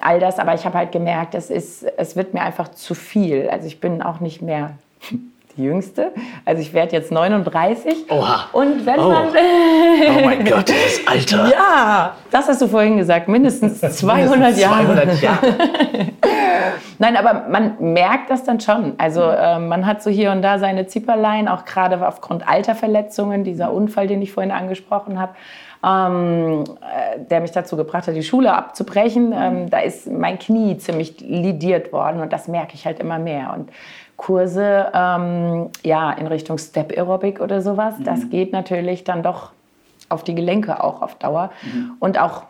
all 0.00 0.20
das. 0.20 0.38
Aber 0.38 0.54
ich 0.54 0.64
habe 0.64 0.78
halt 0.78 0.92
gemerkt, 0.92 1.34
es, 1.34 1.50
ist, 1.50 1.84
es 1.96 2.16
wird 2.16 2.34
mir 2.34 2.42
einfach 2.42 2.68
zu 2.68 2.94
viel. 2.94 3.48
Also 3.50 3.66
ich 3.66 3.80
bin 3.80 4.02
auch 4.02 4.20
nicht 4.20 4.42
mehr 4.42 4.72
die 5.56 5.64
Jüngste. 5.64 6.12
Also 6.44 6.62
ich 6.62 6.72
werde 6.72 6.92
jetzt 6.92 7.10
39. 7.10 8.10
Oha. 8.10 8.46
Und 8.52 8.86
wenn 8.86 8.98
oh. 9.00 9.08
man... 9.08 9.28
oh 9.28 10.24
mein 10.24 10.44
Gott, 10.44 10.68
das 10.68 11.06
Alter. 11.06 11.50
Ja, 11.52 12.14
das 12.30 12.48
hast 12.48 12.62
du 12.62 12.68
vorhin 12.68 12.96
gesagt. 12.96 13.28
Mindestens 13.28 13.80
200 13.80 14.30
mindestens 14.30 14.60
Jahre. 14.60 14.84
200 14.86 15.22
Jahre. 15.22 15.54
Nein, 16.98 17.16
aber 17.16 17.46
man 17.48 17.76
merkt 17.78 18.30
das 18.30 18.44
dann 18.44 18.60
schon. 18.60 18.94
Also 18.98 19.22
äh, 19.22 19.58
man 19.58 19.86
hat 19.86 20.02
so 20.02 20.10
hier 20.10 20.32
und 20.32 20.42
da 20.42 20.58
seine 20.58 20.86
Zipperlein, 20.86 21.46
auch 21.48 21.64
gerade 21.64 22.06
aufgrund 22.06 22.48
Alterverletzungen, 22.48 23.44
dieser 23.44 23.72
Unfall, 23.72 24.08
den 24.08 24.20
ich 24.20 24.32
vorhin 24.32 24.50
angesprochen 24.50 25.20
habe. 25.20 25.34
Ähm, 25.84 26.64
äh, 26.64 27.20
der 27.30 27.40
mich 27.40 27.52
dazu 27.52 27.76
gebracht 27.76 28.08
hat, 28.08 28.16
die 28.16 28.24
Schule 28.24 28.52
abzubrechen. 28.52 29.32
Ähm, 29.32 29.70
da 29.70 29.78
ist 29.78 30.10
mein 30.10 30.38
Knie 30.38 30.76
ziemlich 30.76 31.20
lidiert 31.20 31.92
worden 31.92 32.20
und 32.20 32.32
das 32.32 32.48
merke 32.48 32.74
ich 32.74 32.84
halt 32.84 32.98
immer 32.98 33.20
mehr. 33.20 33.54
Und 33.56 33.70
Kurse 34.16 34.90
ähm, 34.92 35.70
ja, 35.84 36.10
in 36.10 36.26
Richtung 36.26 36.58
Step 36.58 36.90
Aerobic 36.90 37.40
oder 37.40 37.62
sowas, 37.62 37.96
mhm. 37.98 38.04
das 38.04 38.28
geht 38.28 38.52
natürlich 38.52 39.04
dann 39.04 39.22
doch 39.22 39.52
auf 40.08 40.24
die 40.24 40.34
Gelenke 40.34 40.82
auch 40.82 41.00
auf 41.00 41.14
Dauer. 41.14 41.52
Mhm. 41.62 41.92
Und 42.00 42.18
auch 42.18 42.42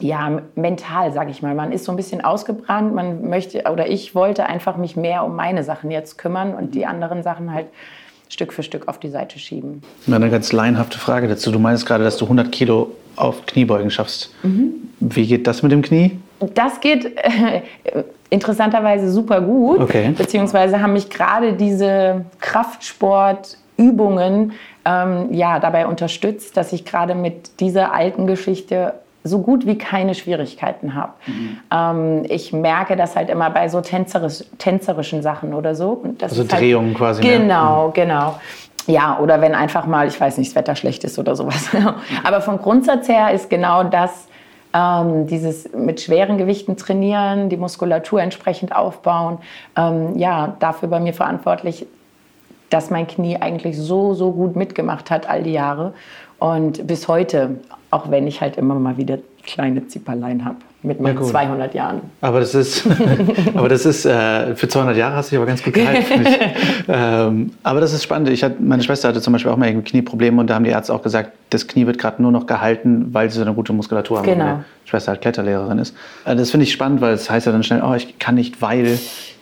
ja, 0.00 0.42
mental, 0.54 1.12
sage 1.12 1.30
ich 1.30 1.42
mal. 1.42 1.56
Man 1.56 1.72
ist 1.72 1.84
so 1.84 1.92
ein 1.92 1.96
bisschen 1.96 2.24
ausgebrannt. 2.24 2.94
Man 2.94 3.28
möchte, 3.28 3.64
oder 3.70 3.88
ich 3.88 4.14
wollte 4.14 4.46
einfach 4.46 4.76
mich 4.76 4.96
mehr 4.96 5.24
um 5.24 5.34
meine 5.34 5.64
Sachen 5.64 5.90
jetzt 5.90 6.18
kümmern 6.18 6.54
und 6.54 6.76
die 6.76 6.86
anderen 6.86 7.24
Sachen 7.24 7.52
halt 7.52 7.66
Stück 8.28 8.52
für 8.52 8.62
Stück 8.62 8.88
auf 8.88 8.98
die 8.98 9.08
Seite 9.08 9.38
schieben. 9.38 9.82
Eine 10.06 10.28
ganz 10.30 10.52
laienhafte 10.52 10.98
Frage 10.98 11.28
dazu. 11.28 11.50
Du 11.50 11.58
meinst 11.58 11.86
gerade, 11.86 12.04
dass 12.04 12.18
du 12.18 12.26
100 12.26 12.52
Kilo 12.52 12.92
auf 13.16 13.46
Kniebeugen 13.46 13.90
schaffst. 13.90 14.34
Mhm. 14.42 14.74
Wie 15.00 15.26
geht 15.26 15.46
das 15.46 15.62
mit 15.62 15.72
dem 15.72 15.82
Knie? 15.82 16.18
Das 16.54 16.80
geht 16.80 17.16
äh, 17.16 17.62
interessanterweise 18.30 19.10
super 19.10 19.40
gut. 19.40 19.80
Okay. 19.80 20.14
Beziehungsweise 20.16 20.80
haben 20.80 20.92
mich 20.92 21.10
gerade 21.10 21.54
diese 21.54 22.24
Kraftsportübungen 22.40 24.52
ähm, 24.84 25.32
ja, 25.32 25.58
dabei 25.58 25.86
unterstützt, 25.86 26.56
dass 26.56 26.72
ich 26.72 26.84
gerade 26.84 27.14
mit 27.14 27.60
dieser 27.60 27.92
alten 27.92 28.26
Geschichte 28.26 28.94
so 29.24 29.40
gut 29.40 29.66
wie 29.66 29.76
keine 29.76 30.14
Schwierigkeiten 30.14 30.94
habe. 30.94 31.12
Mhm. 31.26 31.58
Ähm, 31.72 32.24
ich 32.28 32.52
merke 32.52 32.96
das 32.96 33.16
halt 33.16 33.30
immer 33.30 33.50
bei 33.50 33.68
so 33.68 33.80
tänzerisch, 33.80 34.44
tänzerischen 34.58 35.22
Sachen 35.22 35.54
oder 35.54 35.74
so. 35.74 36.02
also 36.20 36.44
Drehungen 36.44 36.88
halt, 36.88 36.98
quasi. 36.98 37.22
Genau, 37.22 37.88
mhm. 37.88 37.92
genau. 37.92 38.34
Ja, 38.86 39.18
oder 39.20 39.40
wenn 39.42 39.54
einfach 39.54 39.86
mal, 39.86 40.08
ich 40.08 40.18
weiß 40.18 40.38
nicht, 40.38 40.50
das 40.50 40.56
Wetter 40.56 40.74
schlecht 40.74 41.04
ist 41.04 41.18
oder 41.18 41.36
sowas. 41.36 41.68
Aber 42.24 42.40
vom 42.40 42.58
Grundsatz 42.58 43.08
her 43.08 43.32
ist 43.32 43.50
genau 43.50 43.84
das, 43.84 44.28
ähm, 44.72 45.26
dieses 45.26 45.72
mit 45.74 46.00
schweren 46.00 46.38
Gewichten 46.38 46.76
trainieren, 46.76 47.48
die 47.48 47.56
Muskulatur 47.56 48.22
entsprechend 48.22 48.74
aufbauen, 48.74 49.38
ähm, 49.76 50.18
ja, 50.18 50.56
dafür 50.58 50.88
bei 50.88 51.00
mir 51.00 51.12
verantwortlich, 51.12 51.86
dass 52.70 52.90
mein 52.90 53.06
Knie 53.06 53.36
eigentlich 53.36 53.78
so, 53.78 54.14
so 54.14 54.32
gut 54.32 54.56
mitgemacht 54.56 55.10
hat 55.10 55.28
all 55.28 55.42
die 55.42 55.52
Jahre 55.52 55.94
und 56.38 56.86
bis 56.86 57.08
heute, 57.08 57.60
auch 57.90 58.10
wenn 58.10 58.26
ich 58.26 58.40
halt 58.40 58.56
immer 58.56 58.74
mal 58.74 58.96
wieder 58.96 59.18
kleine 59.44 59.86
Zipperlein 59.86 60.44
habe. 60.44 60.58
Mit 60.82 61.00
meinen 61.00 61.18
ja, 61.18 61.24
200 61.24 61.74
Jahren. 61.74 62.02
Aber 62.20 62.40
das 62.40 62.54
ist, 62.54 62.86
aber 63.54 63.68
das 63.68 63.84
ist 63.84 64.04
äh, 64.04 64.54
für 64.54 64.68
200 64.68 64.96
Jahre 64.96 65.16
hast 65.16 65.30
du 65.30 65.30
dich 65.30 65.38
aber 65.38 65.46
ganz 65.46 65.62
gut 65.62 65.74
gehalten. 65.74 66.26
ähm, 66.88 67.50
aber 67.62 67.80
das 67.80 67.92
ist 67.92 68.04
spannend. 68.04 68.28
Ich 68.28 68.44
hatte, 68.44 68.56
meine 68.60 68.82
Schwester 68.82 69.08
hatte 69.08 69.20
zum 69.20 69.32
Beispiel 69.32 69.50
auch 69.50 69.56
mal 69.56 69.68
irgendwie 69.68 69.90
Knieprobleme 69.90 70.40
und 70.40 70.48
da 70.48 70.54
haben 70.54 70.64
die 70.64 70.70
Ärzte 70.70 70.94
auch 70.94 71.02
gesagt, 71.02 71.32
das 71.50 71.66
Knie 71.66 71.86
wird 71.86 71.98
gerade 71.98 72.22
nur 72.22 72.30
noch 72.30 72.46
gehalten, 72.46 73.08
weil 73.12 73.30
sie 73.30 73.38
so 73.38 73.42
eine 73.42 73.54
gute 73.54 73.72
Muskulatur 73.72 74.18
haben. 74.18 74.26
Genau. 74.26 74.44
Meine 74.44 74.64
Schwester 74.84 75.12
halt 75.12 75.20
Kletterlehrerin 75.20 75.78
ist. 75.78 75.96
Äh, 76.24 76.36
das 76.36 76.50
finde 76.50 76.64
ich 76.64 76.72
spannend, 76.72 77.00
weil 77.00 77.14
es 77.14 77.22
das 77.22 77.30
heißt 77.30 77.46
ja 77.46 77.52
dann 77.52 77.64
schnell, 77.64 77.82
oh, 77.82 77.94
ich 77.94 78.18
kann 78.20 78.36
nicht, 78.36 78.62
weil 78.62 78.98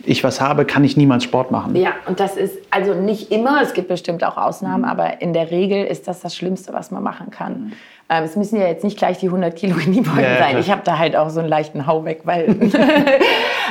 ich 0.07 0.25
was 0.25 0.41
habe, 0.41 0.65
kann 0.65 0.85
ich 0.85 0.97
niemals 0.97 1.25
Sport 1.25 1.51
machen. 1.51 1.75
Ja, 1.77 1.91
und 2.07 2.21
das 2.21 2.37
ist 2.37 2.57
also 2.71 2.95
nicht 2.95 3.31
immer, 3.33 3.61
es 3.61 3.75
gibt 3.75 3.89
bestimmt 3.89 4.25
auch 4.25 4.37
Ausnahmen, 4.37 4.83
mhm. 4.83 4.89
aber 4.89 5.21
in 5.21 5.33
der 5.33 5.51
Regel 5.51 5.85
ist 5.85 6.09
das 6.09 6.21
das 6.21 6.35
Schlimmste, 6.35 6.73
was 6.73 6.91
man 6.91 7.03
machen 7.03 7.31
kann. 7.31 7.73
Ähm, 8.09 8.25
es 8.25 8.37
müssen 8.37 8.61
ja 8.61 8.67
jetzt 8.67 8.85
nicht 8.85 8.99
gleich 8.99 9.19
die 9.19 9.27
100 9.27 9.57
Kilo 9.57 9.77
Kniebeugen 9.77 10.23
ja, 10.23 10.39
sein. 10.39 10.51
Klar. 10.51 10.61
Ich 10.61 10.71
habe 10.71 10.83
da 10.85 10.99
halt 10.99 11.17
auch 11.17 11.31
so 11.31 11.41
einen 11.41 11.49
leichten 11.49 11.87
Hau 11.87 12.05
weg, 12.05 12.21
weil. 12.25 12.57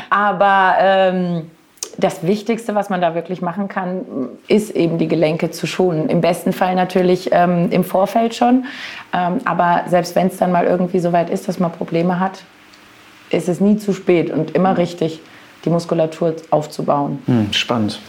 aber 0.09 0.75
ähm, 0.79 1.51
das 1.97 2.25
Wichtigste, 2.25 2.75
was 2.75 2.89
man 2.89 2.99
da 2.99 3.15
wirklich 3.15 3.41
machen 3.41 3.67
kann, 3.67 4.05
ist 4.47 4.71
eben 4.71 4.97
die 4.97 5.07
Gelenke 5.07 5.51
zu 5.51 5.65
schonen. 5.65 6.09
Im 6.09 6.21
besten 6.21 6.51
Fall 6.51 6.75
natürlich 6.75 7.29
ähm, 7.31 7.69
im 7.71 7.83
Vorfeld 7.83 8.35
schon. 8.35 8.65
Ähm, 9.13 9.37
aber 9.45 9.83
selbst 9.87 10.15
wenn 10.15 10.27
es 10.27 10.37
dann 10.37 10.51
mal 10.51 10.65
irgendwie 10.65 10.99
so 10.99 11.13
weit 11.13 11.29
ist, 11.29 11.47
dass 11.47 11.59
man 11.59 11.71
Probleme 11.71 12.19
hat, 12.19 12.43
ist 13.29 13.47
es 13.47 13.61
nie 13.61 13.77
zu 13.77 13.93
spät 13.93 14.29
und 14.29 14.51
immer 14.51 14.77
richtig 14.77 15.21
die 15.65 15.69
Muskulatur 15.69 16.35
aufzubauen. 16.51 17.19
Hm, 17.25 17.51
spannend. 17.51 17.99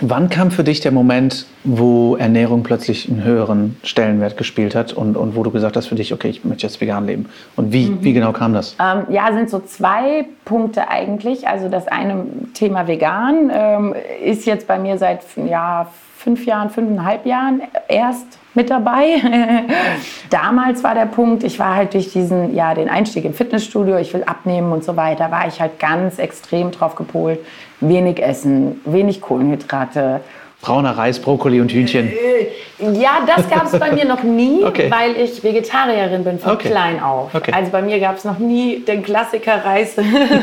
Wann 0.00 0.28
kam 0.28 0.50
für 0.50 0.64
dich 0.64 0.80
der 0.80 0.92
Moment, 0.92 1.46
wo 1.64 2.16
Ernährung 2.16 2.62
plötzlich 2.62 3.08
einen 3.08 3.24
höheren 3.24 3.76
Stellenwert 3.82 4.36
gespielt 4.36 4.74
hat 4.74 4.92
und, 4.92 5.16
und 5.16 5.34
wo 5.34 5.42
du 5.42 5.50
gesagt 5.50 5.76
hast 5.76 5.86
für 5.86 5.94
dich, 5.94 6.12
okay, 6.12 6.28
ich 6.28 6.44
möchte 6.44 6.66
jetzt 6.66 6.80
vegan 6.80 7.06
leben? 7.06 7.28
Und 7.56 7.72
wie, 7.72 7.86
mhm. 7.86 8.02
wie 8.02 8.12
genau 8.12 8.32
kam 8.32 8.52
das? 8.52 8.76
Ähm, 8.80 9.06
ja, 9.10 9.32
sind 9.32 9.50
so 9.50 9.60
zwei 9.60 10.26
Punkte 10.44 10.88
eigentlich. 10.88 11.48
Also 11.48 11.68
das 11.68 11.88
eine 11.88 12.26
Thema 12.54 12.86
vegan 12.86 13.50
ähm, 13.52 13.94
ist 14.22 14.46
jetzt 14.46 14.66
bei 14.66 14.78
mir 14.78 14.98
seit 14.98 15.22
ja, 15.36 15.88
fünf 16.16 16.46
Jahren, 16.46 16.70
fünfeinhalb 16.70 17.26
Jahren 17.26 17.62
erst 17.88 18.38
mit 18.56 18.70
dabei. 18.70 19.22
Damals 20.30 20.82
war 20.82 20.94
der 20.94 21.06
Punkt, 21.06 21.44
ich 21.44 21.58
war 21.58 21.76
halt 21.76 21.94
durch 21.94 22.10
diesen, 22.10 22.54
ja, 22.54 22.74
den 22.74 22.88
Einstieg 22.88 23.24
im 23.24 23.34
Fitnessstudio, 23.34 23.98
ich 23.98 24.12
will 24.14 24.24
abnehmen 24.24 24.72
und 24.72 24.82
so 24.82 24.96
weiter, 24.96 25.30
war 25.30 25.46
ich 25.46 25.60
halt 25.60 25.78
ganz 25.78 26.18
extrem 26.18 26.70
drauf 26.70 26.94
gepolt. 26.94 27.38
Wenig 27.80 28.22
essen, 28.22 28.80
wenig 28.84 29.20
Kohlenhydrate. 29.20 30.20
Brauner 30.62 30.96
Reis, 30.96 31.20
Brokkoli 31.20 31.60
und 31.60 31.70
Hühnchen. 31.70 32.08
Äh, 32.08 32.92
ja, 32.92 33.18
das 33.26 33.48
gab 33.48 33.66
es 33.66 33.78
bei 33.78 33.92
mir 33.92 34.04
noch 34.04 34.22
nie, 34.22 34.64
okay. 34.66 34.90
weil 34.90 35.16
ich 35.16 35.44
Vegetarierin 35.44 36.24
bin 36.24 36.38
von 36.38 36.52
okay. 36.52 36.70
klein 36.70 37.00
auf. 37.00 37.34
Okay. 37.34 37.52
Also 37.54 37.70
bei 37.70 37.82
mir 37.82 38.00
gab 38.00 38.16
es 38.16 38.24
noch 38.24 38.38
nie 38.38 38.80
den 38.80 39.02
Klassiker 39.02 39.64
Reis, 39.64 39.96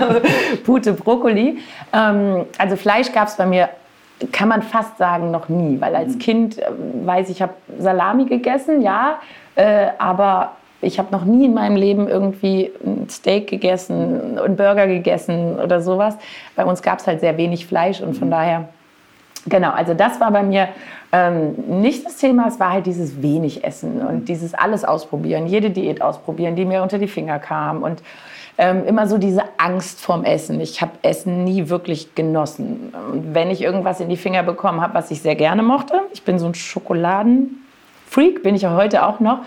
Pute, 0.64 0.94
Brokkoli. 0.94 1.58
Ähm, 1.92 2.46
also 2.58 2.76
Fleisch 2.76 3.12
gab 3.12 3.28
es 3.28 3.36
bei 3.36 3.46
mir 3.46 3.70
kann 4.32 4.48
man 4.48 4.62
fast 4.62 4.98
sagen, 4.98 5.32
noch 5.32 5.50
nie. 5.50 5.80
Weil 5.82 5.96
als 5.96 6.16
mhm. 6.16 6.20
Kind 6.20 6.60
äh, 6.60 6.66
weiß 7.04 7.30
ich, 7.30 7.38
ich 7.38 7.42
habe 7.42 7.54
Salami 7.80 8.26
gegessen, 8.26 8.82
ja, 8.82 9.20
äh, 9.56 9.88
aber 9.98 10.52
ich 10.82 11.00
habe 11.00 11.12
noch 11.12 11.26
nie 11.26 11.46
in 11.46 11.54
meinem 11.54 11.76
Leben 11.76 12.08
irgendwie 12.08 12.72
ein 12.86 13.08
Steak 13.10 13.48
gegessen, 13.48 14.38
einen 14.38 14.56
Burger 14.56 14.88
gegessen 14.88 15.60
oder 15.60 15.82
sowas. 15.82 16.18
Bei 16.56 16.66
uns 16.66 16.82
gab 16.82 17.00
es 17.00 17.08
halt 17.08 17.22
sehr 17.22 17.38
wenig 17.38 17.66
Fleisch 17.66 18.02
und 18.02 18.16
von 18.16 18.28
mhm. 18.28 18.32
daher, 18.32 18.70
genau, 19.48 19.72
also 19.72 19.94
das 19.94 20.20
war 20.20 20.32
bei 20.32 20.44
mir 20.44 20.70
ähm, 21.12 21.54
nicht 21.82 22.06
das 22.06 22.18
Thema, 22.18 22.48
es 22.48 22.60
war 22.60 22.72
halt 22.72 22.86
dieses 22.86 23.22
wenig 23.22 23.64
Essen 23.64 24.02
und 24.02 24.22
mhm. 24.22 24.26
dieses 24.26 24.54
alles 24.54 24.84
ausprobieren, 24.84 25.48
jede 25.48 25.70
Diät 25.70 26.02
ausprobieren, 26.02 26.56
die 26.56 26.66
mir 26.66 26.84
unter 26.84 27.00
die 27.00 27.08
Finger 27.08 27.40
kam 27.40 27.84
und 27.84 28.02
ähm, 28.58 28.86
immer 28.86 29.08
so 29.08 29.18
diese 29.18 29.44
Angst 29.58 30.00
vorm 30.00 30.24
Essen. 30.24 30.62
Ich 30.62 30.82
habe 30.82 30.92
Essen 31.02 31.44
nie 31.44 31.70
wirklich 31.70 32.16
genossen. 32.16 32.94
Und 33.12 33.34
wenn 33.34 33.50
ich 33.50 33.62
irgendwas 33.62 34.00
in 34.00 34.10
die 34.10 34.18
Finger 34.18 34.44
bekommen 34.44 34.82
habe, 34.82 34.94
was 34.94 35.12
ich 35.12 35.22
sehr 35.22 35.36
gerne 35.36 35.64
mochte, 35.64 36.02
ich 36.14 36.24
bin 36.24 36.38
so 36.38 36.46
ein 36.46 36.54
Schokoladenfreak, 36.54 38.44
bin 38.44 38.56
ich 38.56 38.62
ja 38.62 38.76
heute 38.76 39.06
auch 39.06 39.20
noch, 39.20 39.40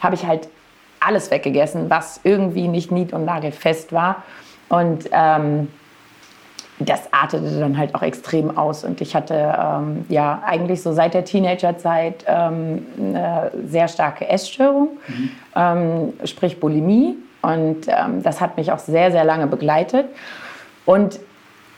habe 0.00 0.14
ich 0.14 0.26
halt 0.26 0.48
alles 1.00 1.30
weggegessen, 1.30 1.90
was 1.90 2.20
irgendwie 2.22 2.68
nicht 2.68 2.92
nied- 2.92 3.12
und 3.12 3.24
nagelfest 3.24 3.92
war. 3.92 4.22
Und 4.68 5.08
ähm, 5.12 5.68
das 6.78 7.12
artete 7.12 7.58
dann 7.58 7.76
halt 7.76 7.94
auch 7.94 8.02
extrem 8.02 8.56
aus. 8.56 8.84
Und 8.84 9.00
ich 9.00 9.14
hatte 9.14 9.34
ähm, 9.34 10.04
ja 10.08 10.42
eigentlich 10.44 10.82
so 10.82 10.92
seit 10.92 11.14
der 11.14 11.24
Teenagerzeit 11.24 12.24
ähm, 12.26 12.86
eine 12.98 13.52
sehr 13.66 13.88
starke 13.88 14.28
Essstörung, 14.28 14.88
mhm. 15.08 15.30
ähm, 15.56 16.12
sprich 16.24 16.60
Bulimie. 16.60 17.16
Und 17.42 17.88
ähm, 17.88 18.22
das 18.22 18.40
hat 18.40 18.56
mich 18.56 18.72
auch 18.72 18.78
sehr, 18.78 19.10
sehr 19.10 19.24
lange 19.24 19.46
begleitet. 19.46 20.06
Und 20.86 21.18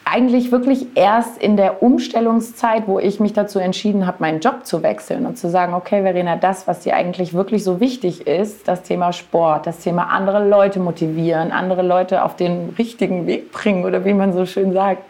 eigentlich 0.04 0.52
wirklich 0.52 0.86
erst 0.94 1.38
in 1.38 1.56
der 1.56 1.82
Umstellungszeit, 1.82 2.86
wo 2.86 2.98
ich 2.98 3.20
mich 3.20 3.32
dazu 3.32 3.58
entschieden 3.58 4.06
habe, 4.06 4.18
meinen 4.20 4.40
Job 4.40 4.66
zu 4.66 4.82
wechseln 4.82 5.24
und 5.24 5.38
zu 5.38 5.48
sagen, 5.48 5.72
okay, 5.72 6.02
Verena, 6.02 6.36
das, 6.36 6.66
was 6.68 6.80
dir 6.80 6.94
eigentlich 6.94 7.32
wirklich 7.32 7.64
so 7.64 7.80
wichtig 7.80 8.26
ist, 8.26 8.68
das 8.68 8.82
Thema 8.82 9.12
Sport, 9.12 9.66
das 9.66 9.78
Thema 9.78 10.10
andere 10.10 10.46
Leute 10.46 10.78
motivieren, 10.78 11.52
andere 11.52 11.82
Leute 11.82 12.22
auf 12.22 12.36
den 12.36 12.74
richtigen 12.76 13.26
Weg 13.26 13.50
bringen 13.50 13.86
oder 13.86 14.04
wie 14.04 14.12
man 14.12 14.34
so 14.34 14.44
schön 14.44 14.74
sagt, 14.74 15.02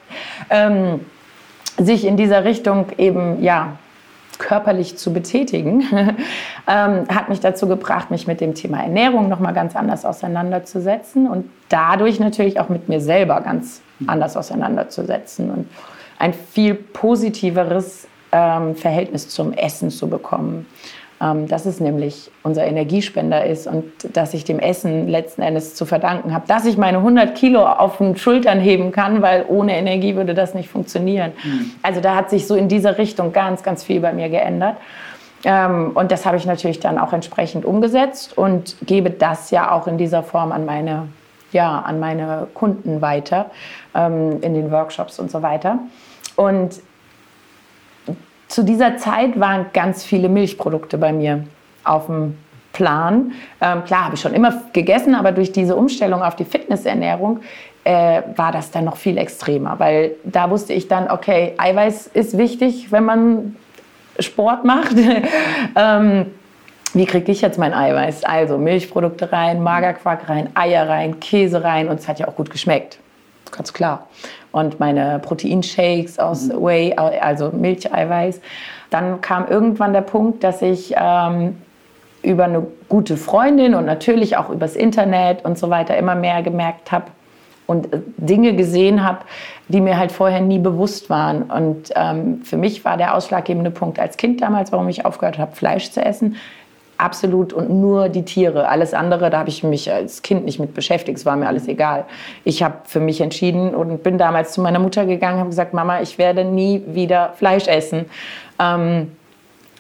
ähm, 0.49 1.01
sich 1.77 2.05
in 2.05 2.17
dieser 2.17 2.45
Richtung 2.45 2.87
eben 2.97 3.43
ja 3.43 3.77
körperlich 4.39 4.97
zu 4.97 5.13
betätigen, 5.13 5.83
ähm, 6.67 7.09
hat 7.09 7.29
mich 7.29 7.41
dazu 7.41 7.69
gebracht, 7.69 8.11
mich 8.11 8.27
mit 8.27 8.41
dem 8.41 8.55
Thema 8.55 8.83
Ernährung 8.83 9.29
noch 9.29 9.41
mal 9.41 9.53
ganz 9.53 9.77
anders 9.77 10.05
auseinanderzusetzen 10.05 11.29
und 11.29 11.51
dadurch 11.69 12.21
natürlich 12.21 12.61
auch 12.61 12.69
mit 12.69 12.89
mir 12.89 13.01
selber 13.01 13.41
ganz 13.41 13.83
anders 14.07 14.37
auseinanderzusetzen 14.37 15.51
und 15.51 15.69
ein 16.19 16.33
viel 16.33 16.75
positiveres 16.75 18.07
ähm, 18.33 18.75
Verhältnis 18.75 19.29
zum 19.29 19.53
Essen 19.53 19.91
zu 19.91 20.09
bekommen. 20.09 20.67
Ähm, 21.21 21.47
dass 21.47 21.65
es 21.65 21.79
nämlich 21.79 22.31
unser 22.43 22.65
Energiespender 22.65 23.47
ist 23.47 23.69
und 23.69 23.85
dass 24.15 24.35
ich 24.35 24.45
dem 24.45 24.59
Essen 24.59 25.07
letzten 25.07 25.43
Endes 25.43 25.77
zu 25.77 25.87
verdanken 25.87 26.35
habe, 26.35 26.47
dass 26.49 26.67
ich 26.67 26.77
meine 26.77 26.99
100 26.99 27.37
Kilo 27.37 27.65
auf 27.65 27.99
den 27.99 28.17
Schultern 28.17 28.59
heben 28.59 28.91
kann, 28.91 29.23
weil 29.23 29.45
ohne 29.47 29.77
Energie 29.79 30.17
würde 30.17 30.35
das 30.35 30.55
nicht 30.55 30.69
funktionieren. 30.69 31.31
Mhm. 31.45 31.71
Also 31.83 32.01
da 32.01 32.17
hat 32.17 32.31
sich 32.31 32.49
so 32.49 32.57
in 32.57 32.67
dieser 32.67 32.99
Richtung 32.99 33.33
ganz, 33.33 33.63
ganz 33.63 33.85
viel 33.85 34.01
bei 34.01 34.13
mir 34.13 34.29
geändert. 34.29 34.77
Ähm, 35.45 35.93
und 35.95 36.11
das 36.11 36.27
habe 36.27 36.37
ich 36.37 36.47
natürlich 36.47 36.81
dann 36.81 36.99
auch 36.99 37.13
entsprechend 37.13 37.65
umgesetzt 37.65 38.37
und 38.37 38.77
gebe 38.85 39.11
das 39.11 39.53
ja 39.53 39.71
auch 39.71 39.87
in 39.87 39.99
dieser 39.99 40.25
Form 40.25 40.51
an 40.51 40.65
meine, 40.65 41.09
ja, 41.53 41.79
an 41.79 42.01
meine 42.01 42.49
Kunden 42.55 43.01
weiter, 43.03 43.53
ähm, 43.95 44.39
in 44.41 44.55
den 44.55 44.73
Workshops 44.73 45.21
und 45.21 45.31
so 45.31 45.43
weiter. 45.43 45.79
Und 46.35 46.81
zu 48.49 48.63
dieser 48.63 48.97
Zeit 48.99 49.39
waren 49.39 49.67
ganz 49.73 50.05
viele 50.05 50.29
Milchprodukte 50.29 50.99
bei 50.99 51.13
mir 51.13 51.45
auf 51.83 52.07
dem 52.07 52.37
Plan. 52.73 53.33
Ähm, 53.61 53.85
klar, 53.85 54.07
habe 54.07 54.17
ich 54.17 54.21
schon 54.21 54.35
immer 54.35 54.53
gegessen, 54.73 55.15
aber 55.15 55.33
durch 55.33 55.53
diese 55.53 55.77
Umstellung 55.77 56.23
auf 56.23 56.37
die 56.37 56.45
Fitnessernährung 56.45 57.41
äh, 57.85 58.23
war 58.37 58.53
das 58.53 58.71
dann 58.71 58.85
noch 58.85 58.97
viel 58.97 59.17
extremer, 59.17 59.79
weil 59.79 60.17
da 60.25 60.51
wusste 60.51 60.73
ich 60.73 60.89
dann, 60.89 61.11
okay, 61.11 61.55
Eiweiß 61.57 62.09
ist 62.09 62.37
wichtig, 62.37 62.91
wenn 62.91 63.05
man 63.05 63.57
Sport 64.19 64.65
macht. 64.65 64.97
ähm, 65.77 66.27
wie 66.93 67.07
kriege 67.07 67.33
ich 67.33 67.41
jetzt 67.41 67.59
mein 67.59 67.73
Eiweiß? 67.75 68.25
Also 68.25 68.59
Milchprodukte 68.59 69.33
rein, 69.33 69.63
Magerquark 69.63 70.29
rein, 70.29 70.51
Eier 70.55 70.89
rein, 70.89 71.19
Käse 71.21 71.63
rein 71.65 71.89
und 71.89 72.01
es 72.01 72.09
hat 72.09 72.19
ja 72.19 72.29
auch 72.29 72.37
gut 72.37 72.51
geschmeckt. 72.51 72.99
Ganz 73.51 73.73
klar 73.73 74.09
und 74.55 74.79
meine 74.79 75.19
Proteinshakes 75.19 76.19
aus 76.19 76.45
mhm. 76.47 76.63
Whey, 76.63 76.95
also 76.95 77.51
Milcheiweiß. 77.51 78.41
Dann 78.91 79.21
kam 79.21 79.49
irgendwann 79.49 79.93
der 79.93 80.03
Punkt, 80.03 80.45
dass 80.45 80.63
ich 80.63 80.95
ähm, 80.97 81.57
über 82.23 82.45
eine 82.45 82.65
gute 82.89 83.17
Freundin 83.17 83.75
und 83.75 83.85
natürlich 83.85 84.37
auch 84.37 84.51
übers 84.51 84.77
Internet 84.77 85.45
und 85.45 85.59
so 85.59 85.71
weiter 85.71 85.97
immer 85.97 86.15
mehr 86.15 86.43
gemerkt 86.43 86.93
habe 86.93 87.07
und 87.67 87.93
äh, 87.93 88.01
Dinge 88.17 88.55
gesehen 88.55 89.05
habe, 89.05 89.21
die 89.67 89.81
mir 89.81 89.99
halt 89.99 90.13
vorher 90.13 90.41
nie 90.41 90.61
bewusst 90.61 91.11
waren. 91.11 91.43
Und 91.43 91.91
ähm, 91.97 92.43
für 92.45 92.57
mich 92.57 92.85
war 92.85 92.97
der 92.97 93.17
ausschlaggebende 93.17 93.73
Punkt 93.73 93.99
als 93.99 94.17
Kind 94.17 94.41
damals, 94.41 94.71
warum 94.71 94.89
ich 94.89 95.05
aufgehört 95.05 95.39
habe, 95.39 95.57
Fleisch 95.57 95.91
zu 95.91 96.01
essen, 96.01 96.37
absolut 97.05 97.53
und 97.53 97.71
nur 97.71 98.09
die 98.09 98.25
Tiere. 98.25 98.69
Alles 98.69 98.95
andere, 98.95 99.29
da 99.31 99.39
habe 99.41 99.51
ich 99.51 99.63
mich 99.63 99.93
als 99.93 100.23
Kind 100.23 100.45
nicht 100.45 100.59
mit 100.59 100.75
beschäftigt. 100.75 101.19
Es 101.19 101.27
war 101.27 101.37
mir 101.37 101.47
alles 101.47 101.69
egal. 101.69 102.07
Ich 102.45 102.63
habe 102.63 102.77
für 102.85 103.01
mich 103.01 103.21
entschieden 103.21 103.75
und 103.75 104.03
bin 104.03 104.17
damals 104.17 104.53
zu 104.53 104.63
meiner 104.63 104.79
Mutter 104.79 105.05
gegangen 105.05 105.35
und 105.35 105.41
habe 105.41 105.51
gesagt, 105.51 105.75
Mama, 105.75 106.01
ich 106.01 106.19
werde 106.19 106.45
nie 106.45 106.83
wieder 106.87 107.35
Fleisch 107.37 107.69
essen. 107.69 108.07
Ähm, 108.59 109.13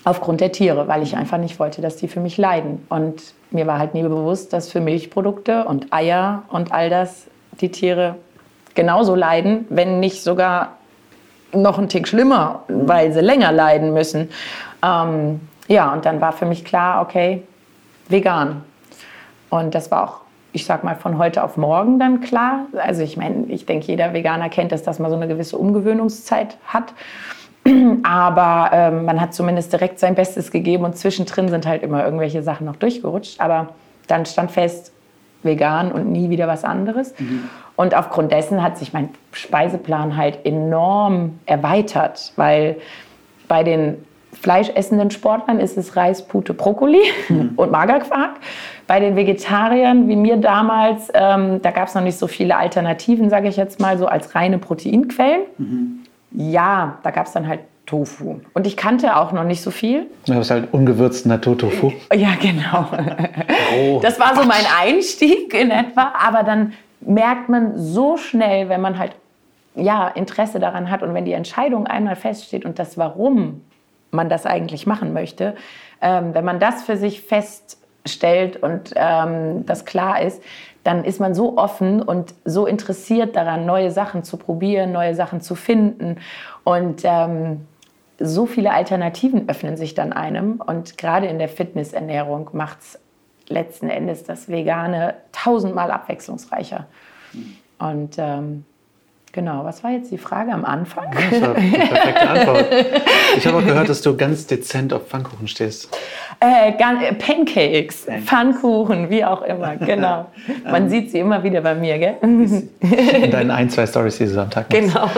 aufgrund 0.05 0.43
der 0.43 0.53
Tiere, 0.53 0.87
weil 0.87 1.03
ich 1.03 1.17
einfach 1.17 1.39
nicht 1.39 1.59
wollte, 1.59 1.81
dass 1.81 1.97
die 1.97 2.09
für 2.09 2.21
mich 2.21 2.37
leiden. 2.37 2.85
Und 2.91 3.23
mir 3.51 3.67
war 3.67 3.79
halt 3.79 3.95
nie 3.95 4.03
bewusst, 4.03 4.53
dass 4.53 4.71
für 4.71 4.81
Milchprodukte 4.81 5.65
und 5.65 5.93
Eier 5.93 6.43
und 6.51 6.73
all 6.73 6.91
das 6.91 7.27
die 7.61 7.71
Tiere 7.71 8.17
genauso 8.75 9.15
leiden, 9.15 9.65
wenn 9.71 10.01
nicht 10.01 10.23
sogar 10.23 10.77
noch 11.53 11.79
ein 11.79 11.89
Tick 11.89 12.07
schlimmer, 12.07 12.65
weil 12.69 13.13
sie 13.13 13.21
länger 13.21 13.53
leiden 13.53 13.95
müssen. 13.95 14.29
Ähm, 14.85 15.41
ja, 15.69 15.93
und 15.93 16.05
dann 16.05 16.21
war 16.21 16.33
für 16.33 16.47
mich 16.47 16.65
klar, 16.65 17.03
okay, 17.03 17.43
vegan. 18.09 18.63
Und 19.51 19.75
das 19.75 19.91
war 19.91 20.05
auch 20.05 20.25
ich 20.55 20.67
sag 20.67 20.85
mal, 20.85 20.95
von 20.95 21.19
heute 21.19 21.43
auf 21.43 21.57
morgen 21.57 21.99
dann 21.99 22.21
klar. 22.21 22.67
Also 22.81 23.03
ich 23.03 23.17
meine, 23.17 23.47
ich 23.49 23.67
denke, 23.67 23.89
jeder 23.89 24.15
Veganer 24.15 24.49
kennt 24.49 24.71
es, 24.71 24.85
dass 24.85 25.01
man 25.01 25.11
so 25.11 25.17
eine 25.17 25.27
gewisse 25.27 25.59
Umgewöhnungszeit 25.59 26.57
hat. 26.69 26.95
Aber 28.05 28.71
ähm, 28.73 29.05
man 29.05 29.21
hat 29.21 29.35
zumindest 29.35 29.73
direkt 29.73 29.99
sein 29.99 30.15
Bestes 30.15 30.53
gegeben 30.53 30.85
und 30.85 30.97
zwischendrin 30.97 31.49
sind 31.49 31.67
halt 31.67 31.83
immer 31.83 32.05
irgendwelche 32.05 32.45
Sachen 32.45 32.67
noch 32.67 32.77
durchgerutscht. 32.77 33.41
Aber 33.41 33.71
dann 34.07 34.27
stand 34.27 34.53
fest, 34.53 34.93
vegan 35.43 35.91
und 35.91 36.13
nie 36.13 36.31
wieder 36.31 36.47
was 36.47 36.63
anderes. 36.63 37.19
Mhm. 37.19 37.51
Und 37.75 37.97
aufgrund 37.97 38.31
dessen 38.31 38.63
hat 38.63 38.79
sich 38.79 38.93
mein 38.93 39.09
Speiseplan 39.33 40.17
halt 40.17 40.47
enorm 40.47 41.41
erweitert, 41.47 42.33
weil 42.37 42.77
bei 43.49 43.65
den 43.65 44.05
fleischessenden 44.35 45.11
Sportlern 45.11 45.61
ist 45.61 45.77
es 45.77 45.97
Reis, 45.97 46.27
Pute, 46.27 46.55
Brokkoli 46.55 47.03
mhm. 47.29 47.53
und 47.57 47.71
Magerquark. 47.71 48.41
Bei 48.87 49.01
den 49.01 49.17
Vegetariern, 49.17 50.09
wie 50.09 50.17
mir 50.17 50.37
damals, 50.37 51.09
ähm, 51.15 51.63
da 51.63 51.71
gab 51.71 51.89
es 51.89 51.95
noch 51.95 52.03
nicht 52.03 52.19
so 52.19 52.27
viele 52.27 52.57
Alternativen, 52.57 53.31
sage 53.31 53.49
ich 53.49 53.57
jetzt 53.57 53.81
mal, 53.81 53.97
so 53.97 54.07
als 54.07 54.35
reine 54.35 54.59
Proteinquellen. 54.59 55.43
Mhm. 55.57 56.01
Ja, 56.33 56.99
da 57.03 57.11
gab 57.11 57.27
es 57.27 57.33
dann 57.33 57.49
halt 57.49 57.61
Tofu. 57.87 58.41
Und 58.55 58.67
ich 58.67 58.77
kannte 58.77 59.17
auch 59.17 59.33
noch 59.33 59.45
nicht 59.45 59.61
so 59.61 59.71
viel. 59.71 60.07
Du 60.27 60.35
hast 60.35 60.51
halt 60.51 60.73
ungewürzten 60.73 61.31
Naturtofu. 61.31 61.93
Ja, 62.15 62.31
genau. 62.41 62.87
Oh. 63.77 64.01
Das 64.03 64.19
war 64.19 64.35
so 64.35 64.45
mein 64.45 64.65
Einstieg 64.81 65.53
in 65.53 65.71
etwa. 65.71 66.13
Aber 66.19 66.43
dann 66.43 66.73
merkt 67.01 67.49
man 67.49 67.79
so 67.79 68.17
schnell, 68.17 68.69
wenn 68.69 68.81
man 68.81 68.99
halt 68.99 69.13
ja, 69.75 70.09
Interesse 70.09 70.61
daran 70.61 70.91
hat 70.91 71.03
und 71.03 71.15
wenn 71.15 71.25
die 71.25 71.33
Entscheidung 71.33 71.87
einmal 71.87 72.17
feststeht 72.17 72.65
und 72.65 72.79
das 72.79 72.97
Warum 72.97 73.63
man 74.15 74.29
das 74.29 74.47
eigentlich 74.47 74.87
machen 74.87 75.13
möchte, 75.13 75.55
ähm, 76.01 76.35
wenn 76.35 76.45
man 76.45 76.61
das 76.61 76.83
für 76.85 76.97
sich 76.97 77.23
feststellt 77.23 78.57
und 78.57 78.95
ähm, 78.97 79.67
das 79.67 79.85
klar 79.85 80.23
ist, 80.23 80.43
dann 80.85 81.05
ist 81.05 81.19
man 81.19 81.35
so 81.35 81.57
offen 81.57 82.03
und 82.03 82.35
so 82.45 82.67
interessiert 82.67 83.37
daran, 83.37 83.65
neue 83.65 83.91
Sachen 83.91 84.23
zu 84.23 84.37
probieren, 84.37 84.93
neue 84.93 85.15
Sachen 85.15 85.41
zu 85.41 85.55
finden. 85.55 86.17
Und 86.63 87.03
ähm, 87.05 87.67
so 88.21 88.47
viele 88.47 88.73
Alternativen 88.73 89.49
öffnen 89.49 89.77
sich 89.77 89.95
dann 89.95 90.13
einem. 90.13 90.61
Und 90.61 90.99
gerade 90.99 91.27
in 91.27 91.39
der 91.39 91.49
Fitnessernährung 91.49 92.51
macht 92.53 92.81
es 92.81 92.99
letzten 93.49 93.89
Endes 93.89 94.25
das 94.25 94.49
Vegane 94.49 95.15
tausendmal 95.33 95.91
abwechslungsreicher. 95.91 96.87
Und 97.79 98.17
ähm, 98.19 98.65
Genau, 99.35 99.65
was 99.65 99.83
war 99.83 99.91
jetzt 99.91 100.13
die 100.13 100.19
Frage 100.19 100.53
am 100.53 100.65
Anfang? 100.65 101.07
das 101.11 101.41
war 101.41 101.55
perfekte 101.55 102.31
Antwort. 102.31 102.67
Ich 103.37 103.45
habe 103.45 103.59
auch 103.59 103.67
gehört, 103.67 103.89
dass 103.89 104.01
du 104.01 104.17
ganz 104.17 104.47
dezent 104.47 104.93
auf 104.93 105.09
Pfannkuchen 105.09 105.49
stehst. 105.49 105.89
Äh, 106.39 106.71
äh 106.71 107.15
Pancakes, 107.15 108.07
Pfannkuchen, 108.25 109.11
wie 109.11 109.25
auch 109.25 109.43
immer, 109.43 109.75
genau. 109.75 110.27
Man 110.71 110.89
sieht 110.89 111.11
sie 111.11 111.19
immer 111.19 111.43
wieder 111.43 111.63
bei 111.63 111.75
mir, 111.75 111.99
gell? 111.99 112.17
In 112.23 113.31
deinen 113.33 113.51
ein, 113.51 113.69
zwei 113.71 113.89
Stories, 113.89 114.19
die 114.19 114.27
du 114.27 114.41
am 114.41 114.51
Tag 114.51 114.73
machst. 114.73 114.95
Genau. 114.95 115.11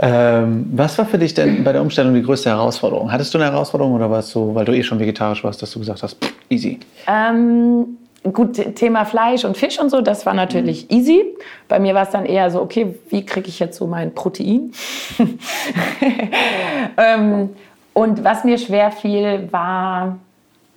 Ähm, 0.00 0.68
was 0.72 0.98
war 0.98 1.06
für 1.06 1.18
dich 1.18 1.34
denn 1.34 1.62
bei 1.62 1.72
der 1.72 1.82
Umstellung 1.82 2.12
die 2.12 2.24
größte 2.24 2.50
Herausforderung? 2.50 3.12
Hattest 3.12 3.32
du 3.32 3.38
eine 3.38 3.52
Herausforderung 3.52 3.92
oder 3.92 4.10
warst 4.10 4.34
du, 4.34 4.52
weil 4.52 4.64
du 4.64 4.72
eh 4.72 4.82
schon 4.82 4.98
vegetarisch 4.98 5.44
warst, 5.44 5.62
dass 5.62 5.70
du 5.70 5.78
gesagt 5.78 6.02
hast, 6.02 6.16
pff, 6.20 6.32
easy? 6.48 6.80
Ähm, 7.06 7.86
Gut, 8.22 8.76
Thema 8.76 9.06
Fleisch 9.06 9.46
und 9.46 9.56
Fisch 9.56 9.80
und 9.80 9.88
so, 9.88 10.02
das 10.02 10.26
war 10.26 10.34
natürlich 10.34 10.90
mhm. 10.90 10.96
easy. 10.96 11.24
Bei 11.68 11.78
mir 11.78 11.94
war 11.94 12.02
es 12.02 12.10
dann 12.10 12.26
eher 12.26 12.50
so, 12.50 12.60
okay, 12.60 12.94
wie 13.08 13.24
kriege 13.24 13.48
ich 13.48 13.58
jetzt 13.58 13.78
so 13.78 13.86
mein 13.86 14.14
Protein? 14.14 14.72
ähm, 16.98 17.48
und 17.94 18.22
was 18.22 18.44
mir 18.44 18.58
schwer 18.58 18.92
fiel, 18.92 19.48
war 19.50 20.18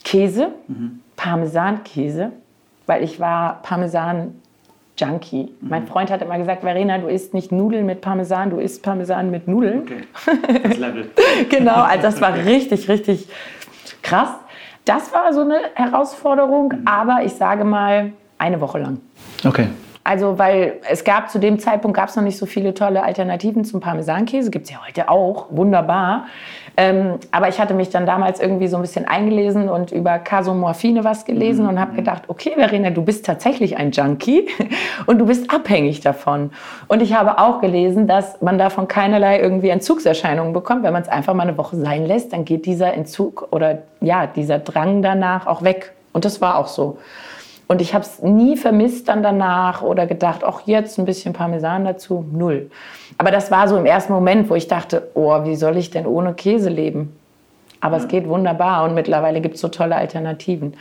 Käse, 0.05 0.53
mhm. 0.67 1.01
Parmesankäse, 1.17 2.31
weil 2.85 3.03
ich 3.03 3.19
war 3.19 3.61
Parmesan-Junkie. 3.63 5.43
Mhm. 5.59 5.69
Mein 5.69 5.85
Freund 5.85 6.11
hat 6.11 6.21
immer 6.21 6.37
gesagt, 6.37 6.61
Verena, 6.61 6.97
du 6.97 7.07
isst 7.07 7.33
nicht 7.33 7.51
Nudeln 7.51 7.85
mit 7.85 7.99
Parmesan, 7.99 8.51
du 8.51 8.59
isst 8.59 8.83
Parmesan 8.83 9.31
mit 9.31 9.49
Nudeln. 9.49 9.81
Okay, 9.81 10.03
das 10.63 10.77
Level. 10.77 11.11
genau, 11.49 11.81
also 11.81 12.03
das 12.03 12.21
war 12.21 12.35
richtig, 12.35 12.87
richtig 12.87 13.27
krass. 14.01 14.29
Das 14.85 15.13
war 15.13 15.33
so 15.33 15.41
eine 15.41 15.59
Herausforderung, 15.75 16.73
mhm. 16.73 16.87
aber 16.87 17.23
ich 17.23 17.33
sage 17.33 17.63
mal 17.63 18.11
eine 18.37 18.59
Woche 18.59 18.79
lang. 18.79 18.99
Okay. 19.45 19.67
Also, 20.05 20.37
weil 20.37 20.79
es 20.89 21.05
gab 21.05 21.29
zu 21.29 21.39
dem 21.39 21.59
Zeitpunkt 21.59 21.95
gab 21.95 22.09
es 22.09 22.15
noch 22.15 22.23
nicht 22.23 22.37
so 22.37 22.45
viele 22.45 22.73
tolle 22.73 23.03
Alternativen 23.03 23.63
zum 23.63 23.79
Parmesankäse. 23.79 24.51
Gibt 24.51 24.65
es 24.65 24.71
ja 24.71 24.79
heute 24.85 25.09
auch, 25.09 25.47
wunderbar. 25.49 26.25
Ähm, 26.75 27.19
aber 27.31 27.47
ich 27.49 27.59
hatte 27.59 27.73
mich 27.73 27.89
dann 27.89 28.05
damals 28.05 28.39
irgendwie 28.39 28.67
so 28.67 28.77
ein 28.77 28.81
bisschen 28.81 29.05
eingelesen 29.05 29.69
und 29.69 29.91
über 29.91 30.17
Casomorphine 30.19 31.03
was 31.03 31.23
gelesen 31.23 31.63
mhm. 31.63 31.69
und 31.69 31.79
habe 31.79 31.93
gedacht, 31.95 32.23
okay, 32.27 32.53
Verena, 32.55 32.89
du 32.89 33.03
bist 33.03 33.25
tatsächlich 33.25 33.77
ein 33.77 33.91
Junkie 33.91 34.47
und 35.05 35.19
du 35.19 35.25
bist 35.25 35.53
abhängig 35.53 36.01
davon. 36.01 36.51
Und 36.87 37.01
ich 37.01 37.13
habe 37.13 37.37
auch 37.37 37.61
gelesen, 37.61 38.07
dass 38.07 38.41
man 38.41 38.57
davon 38.57 38.87
keinerlei 38.87 39.39
irgendwie 39.39 39.69
Entzugserscheinungen 39.69 40.51
bekommt. 40.51 40.83
Wenn 40.83 40.93
man 40.93 41.03
es 41.03 41.09
einfach 41.09 41.33
mal 41.33 41.43
eine 41.43 41.57
Woche 41.57 41.77
sein 41.77 42.05
lässt, 42.05 42.33
dann 42.33 42.43
geht 42.43 42.65
dieser 42.65 42.93
Entzug 42.93 43.47
oder 43.51 43.83
ja, 44.01 44.27
dieser 44.27 44.59
Drang 44.59 45.01
danach 45.01 45.47
auch 45.47 45.61
weg. 45.61 45.93
Und 46.11 46.25
das 46.25 46.41
war 46.41 46.57
auch 46.57 46.67
so. 46.67 46.97
Und 47.67 47.81
ich 47.81 47.93
habe 47.93 48.03
es 48.03 48.21
nie 48.21 48.57
vermisst 48.57 49.07
dann 49.07 49.23
danach 49.23 49.81
oder 49.81 50.05
gedacht, 50.05 50.43
auch 50.43 50.61
jetzt 50.67 50.99
ein 50.99 51.05
bisschen 51.05 51.33
Parmesan 51.33 51.85
dazu, 51.85 52.25
null. 52.31 52.69
Aber 53.17 53.31
das 53.31 53.51
war 53.51 53.67
so 53.67 53.77
im 53.77 53.85
ersten 53.85 54.13
Moment, 54.13 54.49
wo 54.49 54.55
ich 54.55 54.67
dachte, 54.67 55.09
oh, 55.13 55.43
wie 55.45 55.55
soll 55.55 55.77
ich 55.77 55.89
denn 55.89 56.05
ohne 56.05 56.33
Käse 56.33 56.69
leben? 56.69 57.15
Aber 57.79 57.97
ja. 57.97 58.03
es 58.03 58.07
geht 58.07 58.27
wunderbar 58.27 58.83
und 58.83 58.93
mittlerweile 58.93 59.41
gibt 59.41 59.55
es 59.55 59.61
so 59.61 59.67
tolle 59.69 59.95
Alternativen. 59.95 60.75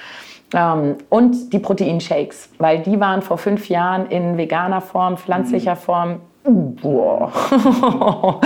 Ähm, 0.55 0.97
und 1.09 1.53
die 1.53 1.59
Proteinshakes, 1.59 2.51
weil 2.59 2.81
die 2.81 3.01
waren 3.01 3.23
vor 3.23 3.38
fünf 3.38 3.68
Jahren 3.68 4.07
in 4.07 4.37
veganer 4.37 4.81
Form, 4.81 5.16
pflanzlicher 5.16 5.75
mhm. 5.75 5.79
Form. 5.79 6.21
Boah. 6.45 7.31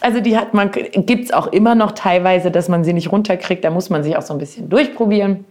also 0.00 0.20
die 0.20 0.36
hat 0.36 0.54
man, 0.54 0.72
gibt 0.72 1.26
es 1.26 1.32
auch 1.32 1.46
immer 1.46 1.76
noch 1.76 1.92
teilweise, 1.92 2.50
dass 2.50 2.68
man 2.68 2.82
sie 2.82 2.92
nicht 2.92 3.12
runterkriegt. 3.12 3.64
Da 3.64 3.70
muss 3.70 3.90
man 3.90 4.02
sich 4.02 4.16
auch 4.16 4.22
so 4.22 4.34
ein 4.34 4.38
bisschen 4.38 4.68
durchprobieren. 4.68 5.44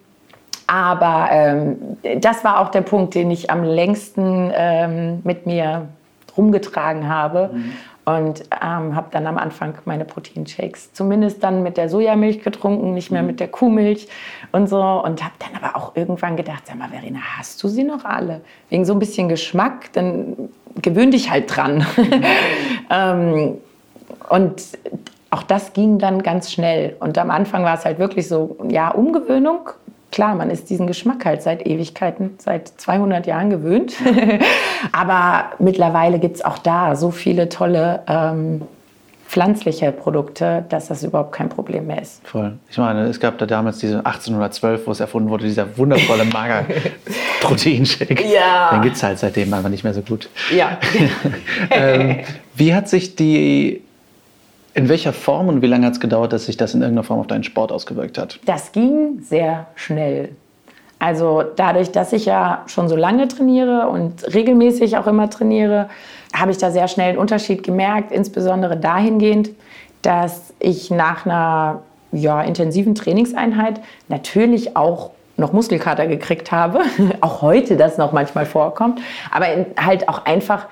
Aber 0.68 1.28
ähm, 1.32 1.98
das 2.20 2.44
war 2.44 2.60
auch 2.60 2.70
der 2.70 2.82
Punkt, 2.82 3.16
den 3.16 3.30
ich 3.32 3.50
am 3.50 3.64
längsten 3.64 4.52
ähm, 4.54 5.22
mit 5.24 5.46
mir 5.46 5.88
rumgetragen 6.38 7.08
habe. 7.08 7.52
Mhm. 7.54 7.72
Und 8.06 8.44
ähm, 8.62 8.96
habe 8.96 9.08
dann 9.10 9.26
am 9.26 9.40
Anfang 9.40 9.74
meine 9.86 10.06
Proteinshakes 10.06 10.94
zumindest 10.94 11.44
dann 11.44 11.64
mit 11.64 11.76
der 11.76 11.90
Sojamilch 11.90 12.44
getrunken, 12.44 12.94
nicht 12.94 13.10
mehr 13.10 13.24
mhm. 13.24 13.28
mit 13.28 13.40
der 13.40 13.48
Kuhmilch 13.48 14.08
und 14.52 14.70
so. 14.70 14.80
Und 14.80 15.24
habe 15.24 15.34
dann 15.40 15.62
aber 15.62 15.76
auch 15.76 15.96
irgendwann 15.96 16.38
gedacht, 16.38 16.68
sag 16.68 16.78
mal, 16.78 16.90
Verena, 16.90 17.20
hast 17.38 17.64
du 17.64 17.68
sie 17.68 17.84
noch 17.84 18.06
alle? 18.06 18.42
Wegen 18.70 18.86
so 18.86 18.94
ein 18.94 19.00
bisschen 19.00 19.28
Geschmack, 19.28 19.92
dann 19.94 20.50
gewöhn 20.82 21.10
dich 21.10 21.32
halt 21.32 21.56
dran. 21.56 21.84
Mhm. 22.90 23.58
und 24.30 24.64
auch 25.32 25.44
das 25.44 25.74
ging 25.74 25.98
dann 25.98 26.22
ganz 26.22 26.52
schnell. 26.52 26.96
Und 27.00 27.18
am 27.18 27.32
Anfang 27.32 27.64
war 27.64 27.74
es 27.74 27.86
halt 27.86 27.98
wirklich 27.98 28.28
so, 28.28 28.56
ja, 28.70 28.90
Umgewöhnung 28.90 29.70
klar, 30.16 30.34
man 30.34 30.50
ist 30.50 30.70
diesen 30.70 30.88
Geschmack 30.88 31.26
halt 31.26 31.42
seit 31.44 31.68
Ewigkeiten, 31.68 32.36
seit 32.38 32.70
200 32.70 33.28
Jahren 33.28 33.50
gewöhnt. 33.50 33.96
Aber 34.94 35.52
mittlerweile 35.60 36.20
gibt 36.20 36.38
es 36.38 36.46
auch 36.46 36.58
da 36.58 36.96
so 36.96 37.12
viele 37.12 37.50
tolle 37.50 38.02
ähm, 38.08 38.62
pflanzliche 39.28 39.92
Produkte, 39.92 40.64
dass 40.70 40.88
das 40.88 41.04
überhaupt 41.04 41.34
kein 41.34 41.50
Problem 41.50 41.88
mehr 41.88 42.02
ist. 42.02 42.26
Voll. 42.26 42.54
Ich 42.70 42.78
meine, 42.78 43.02
es 43.08 43.20
gab 43.20 43.38
da 43.40 43.46
damals 43.46 43.80
diese 43.80 43.98
1812, 43.98 44.88
wo 44.88 44.92
es 44.92 45.02
erfunden 45.02 45.30
wurde, 45.30 45.44
dieser 45.44 45.78
wundervolle 45.78 46.24
Mager-Proteinshake. 46.34 48.26
ja. 48.26 48.72
Den 48.72 48.84
gibt 48.84 48.96
es 48.96 49.04
halt 49.04 49.20
seitdem 49.20 49.54
einfach 49.54 49.70
nicht 49.70 49.84
mehr 49.84 49.94
so 49.94 50.02
gut. 50.02 50.30
Ja. 50.56 50.80
ähm, 51.72 52.20
wie 52.56 52.74
hat 52.74 52.88
sich 52.88 53.18
die 53.18 53.82
in 54.76 54.90
welcher 54.90 55.14
Form 55.14 55.48
und 55.48 55.62
wie 55.62 55.68
lange 55.68 55.86
hat 55.86 55.94
es 55.94 56.00
gedauert, 56.00 56.34
dass 56.34 56.46
sich 56.46 56.58
das 56.58 56.74
in 56.74 56.82
irgendeiner 56.82 57.04
Form 57.04 57.20
auf 57.20 57.28
deinen 57.28 57.44
Sport 57.44 57.72
ausgewirkt 57.72 58.18
hat? 58.18 58.40
Das 58.46 58.74
ging 58.74 59.22
sehr 59.22 59.68
schnell. 59.76 60.30
Also 61.00 61.44
dadurch, 61.56 61.92
dass 61.92 62.14
ich 62.14 62.26
ja 62.26 62.64
schon 62.68 62.90
so 62.90 62.96
lange 62.96 63.28
trainiere 63.28 63.88
und 63.88 64.34
regelmäßig 64.34 64.98
auch 64.98 65.08
immer 65.08 65.30
trainiere, 65.30 65.90
habe 66.36 66.52
ich 66.52 66.58
da 66.58 66.72
sehr 66.72 66.88
schnell 66.90 67.10
einen 67.10 67.18
Unterschied 67.18 67.64
gemerkt, 67.64 68.12
insbesondere 68.12 68.76
dahingehend, 68.76 69.52
dass 70.02 70.54
ich 70.60 70.92
nach 70.92 71.26
einer 71.26 71.82
ja, 72.12 72.42
intensiven 72.42 72.96
Trainingseinheit 72.96 73.82
natürlich 74.10 74.76
auch 74.76 75.12
noch 75.38 75.54
Muskelkater 75.54 76.08
gekriegt 76.08 76.52
habe, 76.52 76.82
auch 77.22 77.42
heute 77.42 77.78
das 77.78 77.98
noch 77.98 78.12
manchmal 78.12 78.46
vorkommt, 78.46 79.00
aber 79.32 79.48
halt 79.78 80.10
auch 80.10 80.26
einfach 80.26 80.68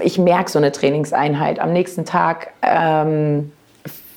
ich 0.00 0.18
merke 0.18 0.50
so 0.50 0.58
eine 0.58 0.72
Trainingseinheit. 0.72 1.58
Am 1.58 1.72
nächsten 1.72 2.04
Tag 2.04 2.52
ähm, 2.62 3.52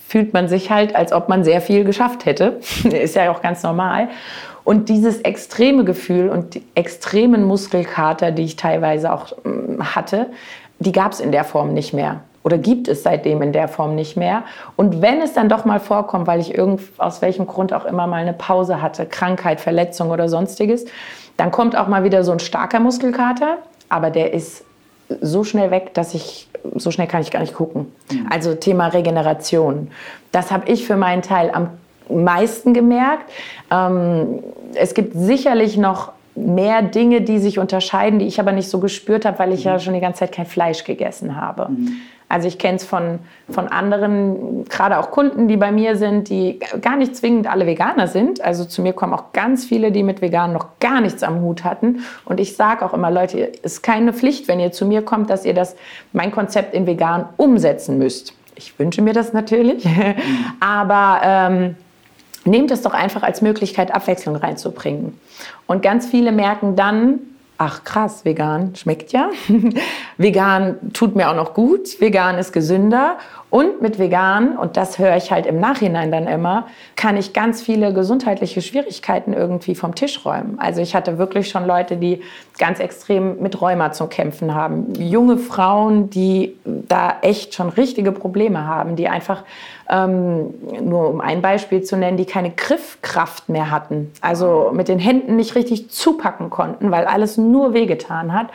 fühlt 0.08 0.34
man 0.34 0.48
sich 0.48 0.72
halt, 0.72 0.96
als 0.96 1.14
ob 1.14 1.30
man 1.30 1.44
sehr 1.44 1.62
viel 1.62 1.84
geschafft 1.84 2.26
hätte. 2.26 2.60
Ist 2.84 3.16
ja 3.16 3.32
auch 3.32 3.42
ganz 3.42 3.64
normal. 3.64 4.10
Und 4.64 4.90
dieses 4.90 5.22
extreme 5.22 5.84
Gefühl 5.84 6.30
und 6.30 6.56
die 6.56 6.64
extremen 6.76 7.44
Muskelkater, 7.44 8.32
die 8.32 8.44
ich 8.44 8.56
teilweise 8.56 9.14
auch 9.14 9.34
ähm, 9.46 9.96
hatte, 9.96 10.28
die 10.80 10.92
gab 10.92 11.12
es 11.12 11.20
in 11.20 11.32
der 11.32 11.44
Form 11.44 11.74
nicht 11.74 11.94
mehr. 11.94 12.22
Oder 12.44 12.58
gibt 12.58 12.88
es 12.88 13.04
seitdem 13.04 13.42
in 13.42 13.52
der 13.52 13.68
Form 13.68 13.96
nicht 13.96 14.16
mehr. 14.16 14.44
Und 14.76 15.02
wenn 15.02 15.22
es 15.22 15.34
dann 15.34 15.50
doch 15.50 15.66
mal 15.66 15.80
vorkommt, 15.80 16.26
weil 16.26 16.40
ich 16.40 16.58
irgend, 16.58 16.82
aus 16.98 17.22
welchem 17.22 17.48
Grund 17.48 17.74
auch 17.74 17.86
immer 17.86 18.08
mal 18.08 18.22
eine 18.22 18.34
Pause 18.34 18.82
hatte, 18.82 19.06
Krankheit, 19.06 19.60
Verletzung 19.60 20.10
oder 20.10 20.30
sonstiges, 20.30 20.86
Dann 21.38 21.52
kommt 21.52 21.78
auch 21.78 21.88
mal 21.88 22.04
wieder 22.04 22.26
so 22.26 22.34
ein 22.34 22.40
starker 22.40 22.82
Muskelkater, 22.82 23.60
aber 23.88 24.10
der 24.10 24.34
ist 24.34 24.66
so 25.22 25.44
schnell 25.44 25.72
weg, 25.72 25.94
dass 25.94 26.14
ich, 26.14 26.48
so 26.76 26.92
schnell 26.92 27.08
kann 27.08 27.22
ich 27.22 27.32
gar 27.32 27.40
nicht 27.40 27.54
gucken. 27.54 27.92
Mhm. 28.12 28.28
Also 28.30 28.56
Thema 28.56 28.88
Regeneration. 28.88 29.90
Das 30.32 30.52
habe 30.52 30.70
ich 30.70 30.86
für 30.86 30.96
meinen 30.96 31.22
Teil 31.22 31.52
am 31.52 31.70
meisten 32.10 32.74
gemerkt. 32.74 33.30
Ähm, 33.72 34.44
es 34.76 34.94
gibt 34.94 35.14
sicherlich 35.16 35.78
noch 35.78 36.12
mehr 36.36 36.82
Dinge, 36.82 37.22
die 37.22 37.40
sich 37.40 37.60
unterscheiden, 37.60 38.20
die 38.20 38.28
ich 38.28 38.40
aber 38.40 38.52
nicht 38.52 38.70
so 38.70 38.80
gespürt 38.80 39.26
habe, 39.26 39.40
weil 39.40 39.54
ich 39.54 39.66
mhm. 39.66 39.72
ja 39.72 39.80
schon 39.80 39.94
die 39.94 40.00
ganze 40.00 40.20
Zeit 40.20 40.32
kein 40.32 40.46
Fleisch 40.46 40.84
gegessen 40.84 41.36
habe. 41.36 41.70
Mhm. 41.70 41.94
Also 42.30 42.48
ich 42.48 42.60
kenne 42.60 42.78
es 42.78 42.86
von, 42.86 43.20
von 43.50 43.68
anderen, 43.68 44.64
gerade 44.66 45.00
auch 45.00 45.10
Kunden, 45.10 45.48
die 45.48 45.58
bei 45.58 45.72
mir 45.72 45.96
sind, 45.96 46.30
die 46.30 46.60
gar 46.80 46.96
nicht 46.96 47.16
zwingend 47.16 47.48
alle 47.48 47.66
Veganer 47.66 48.08
sind. 48.08 48.40
Also 48.40 48.66
zu 48.66 48.84
mir 48.84 48.94
kommen 48.94 49.14
auch 49.14 49.34
ganz 49.34 49.66
viele, 49.66 49.92
die 49.92 50.04
mit 50.04 50.22
Vegan 50.22 50.54
noch 50.54 50.80
gar 50.80 51.02
nichts 51.02 51.24
am 51.24 51.42
Hut 51.42 51.64
hatten. 51.64 52.04
Und 52.26 52.40
ich 52.40 52.56
sage 52.56 52.86
auch 52.86 52.94
immer, 52.94 53.10
Leute, 53.10 53.52
es 53.64 53.74
ist 53.74 53.82
keine 53.82 54.14
Pflicht, 54.14 54.48
wenn 54.48 54.60
ihr 54.60 54.72
zu 54.72 54.86
mir 54.86 55.02
kommt, 55.02 55.32
dass 55.32 55.44
ihr 55.44 55.56
das, 55.56 55.76
mein 56.14 56.32
Konzept 56.32 56.76
in 56.76 56.86
Vegan 56.86 57.26
umsetzen 57.36 57.98
müsst. 57.98 58.34
Ich 58.56 58.78
wünsche 58.78 59.02
mir 59.02 59.14
das 59.14 59.34
natürlich. 59.34 59.88
Aber 60.60 61.22
ähm, 61.24 61.76
nehmt 62.46 62.70
es 62.70 62.84
doch 62.84 62.94
einfach 62.94 63.24
als 63.24 63.42
Möglichkeit, 63.42 63.92
Abwechslung 63.92 64.36
reinzubringen. 64.36 65.20
Und 65.66 65.82
ganz 65.82 66.06
viele 66.06 66.32
merken 66.32 66.76
dann, 66.76 67.22
ach 67.60 67.84
krass, 67.84 68.26
vegan 68.26 68.74
schmeckt 68.76 69.12
ja. 69.12 69.30
vegan 70.18 70.78
tut 70.94 71.16
mir 71.16 71.30
auch 71.30 71.36
noch 71.36 71.54
gut. 71.54 72.00
Vegan 72.00 72.38
ist 72.38 72.54
gesünder. 72.54 73.18
Und 73.50 73.82
mit 73.82 73.98
vegan, 73.98 74.58
und 74.58 74.78
das 74.78 75.00
höre 75.00 75.18
ich 75.18 75.32
halt 75.32 75.48
im 75.48 75.60
Nachhinein 75.60 76.12
dann 76.12 76.28
immer, 76.28 76.68
kann 76.96 77.18
ich 77.18 77.34
ganz 77.34 77.62
viele 77.62 77.94
gesundheitliche 77.94 78.62
Schwierigkeiten 78.62 79.34
irgendwie 79.34 79.74
vom 79.74 79.96
Tisch 79.96 80.24
räumen. 80.24 80.60
Also 80.60 80.82
ich 80.82 80.94
hatte 80.94 81.18
wirklich 81.18 81.50
schon 81.50 81.66
Leute, 81.66 81.98
die 81.98 82.22
ganz 82.60 82.80
extrem 82.80 83.42
mit 83.42 83.60
Rheuma 83.60 83.92
zu 83.92 84.06
kämpfen 84.06 84.54
haben. 84.54 84.94
Junge 84.96 85.38
Frauen, 85.38 86.12
die 86.12 86.58
da 86.66 87.18
echt 87.22 87.56
schon 87.56 87.70
richtige 87.70 88.12
Probleme 88.12 88.68
haben, 88.68 88.96
die 88.96 89.08
einfach 89.08 89.44
ähm, 89.90 90.54
nur 90.82 91.10
um 91.10 91.20
ein 91.20 91.42
Beispiel 91.42 91.82
zu 91.82 91.98
nennen, 91.98 92.18
die 92.18 92.26
keine 92.26 92.52
Griffkraft 92.52 93.50
mehr 93.50 93.72
hatten. 93.72 94.12
Also 94.22 94.70
mit 94.74 94.88
den 94.88 95.00
Händen 95.00 95.36
nicht 95.36 95.56
richtig 95.56 95.90
zupacken 95.90 96.52
konnten, 96.52 96.92
weil 96.92 97.06
alles 97.06 97.38
nur 97.38 97.74
wehgetan 97.74 98.34
hat. 98.34 98.48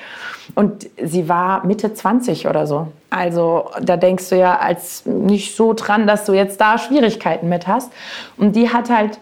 Und 0.55 0.89
sie 1.03 1.29
war 1.29 1.65
Mitte 1.67 1.95
20 1.95 2.47
oder 2.49 2.67
so. 2.67 2.89
Also 3.11 3.71
da 3.81 3.97
denkst 3.97 4.29
du 4.29 4.37
ja 4.37 4.59
als 4.59 5.07
nicht 5.07 5.57
so 5.57 5.73
dran, 5.73 6.07
dass 6.07 6.25
du 6.25 6.33
jetzt 6.33 6.61
da 6.61 6.79
Schwierigkeiten 6.79 7.49
mit 7.49 7.67
hast. 7.67 7.93
Und 8.37 8.57
die 8.57 8.71
hat 8.71 8.91
halt 8.91 9.19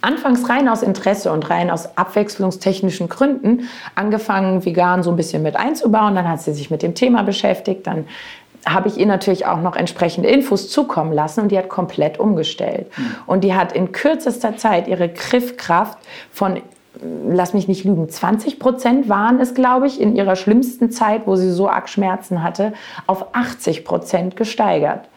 anfangs 0.00 0.48
rein 0.48 0.68
aus 0.68 0.82
Interesse 0.82 1.32
und 1.32 1.48
rein 1.50 1.70
aus 1.70 1.96
abwechslungstechnischen 1.96 3.08
Gründen 3.08 3.68
angefangen, 3.94 4.64
vegan 4.64 5.02
so 5.02 5.10
ein 5.10 5.16
bisschen 5.16 5.42
mit 5.42 5.56
einzubauen. 5.56 6.14
Dann 6.14 6.28
hat 6.28 6.42
sie 6.42 6.52
sich 6.52 6.70
mit 6.70 6.82
dem 6.82 6.94
Thema 6.94 7.22
beschäftigt. 7.22 7.86
Dann 7.86 8.06
habe 8.66 8.88
ich 8.88 8.98
ihr 8.98 9.06
natürlich 9.06 9.46
auch 9.46 9.60
noch 9.60 9.76
entsprechende 9.76 10.28
Infos 10.28 10.68
zukommen 10.68 11.12
lassen 11.12 11.42
und 11.42 11.52
die 11.52 11.58
hat 11.58 11.68
komplett 11.68 12.18
umgestellt. 12.18 12.90
Mhm. 12.96 13.14
Und 13.26 13.44
die 13.44 13.54
hat 13.54 13.72
in 13.72 13.92
kürzester 13.92 14.56
Zeit 14.56 14.88
ihre 14.88 15.08
Griffkraft 15.08 15.98
von 16.32 16.60
lass 17.02 17.54
mich 17.54 17.68
nicht 17.68 17.84
lügen, 17.84 18.08
20 18.08 18.58
Prozent 18.58 19.08
waren 19.08 19.40
es, 19.40 19.54
glaube 19.54 19.86
ich, 19.86 20.00
in 20.00 20.16
ihrer 20.16 20.36
schlimmsten 20.36 20.90
Zeit, 20.90 21.22
wo 21.26 21.36
sie 21.36 21.50
so 21.50 21.68
arg 21.68 21.88
Schmerzen 21.88 22.42
hatte, 22.42 22.72
auf 23.06 23.34
80 23.34 23.84
Prozent 23.84 24.36
gesteigert. 24.36 25.08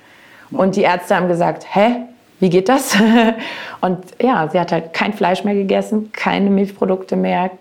Und 0.52 0.76
die 0.76 0.82
Ärzte 0.82 1.16
haben 1.16 1.28
gesagt, 1.28 1.66
hä, 1.74 2.04
wie 2.40 2.50
geht 2.50 2.70
das? 2.70 2.96
Und 3.82 4.00
ja, 4.22 4.48
sie 4.50 4.60
hat 4.60 4.72
halt 4.72 4.94
kein 4.94 5.14
Fleisch 5.14 5.44
mehr 5.44 5.56
gegessen, 5.56 6.12
keine 6.12 6.50
Milchprodukte 6.50 7.16
mehr, 7.16 7.52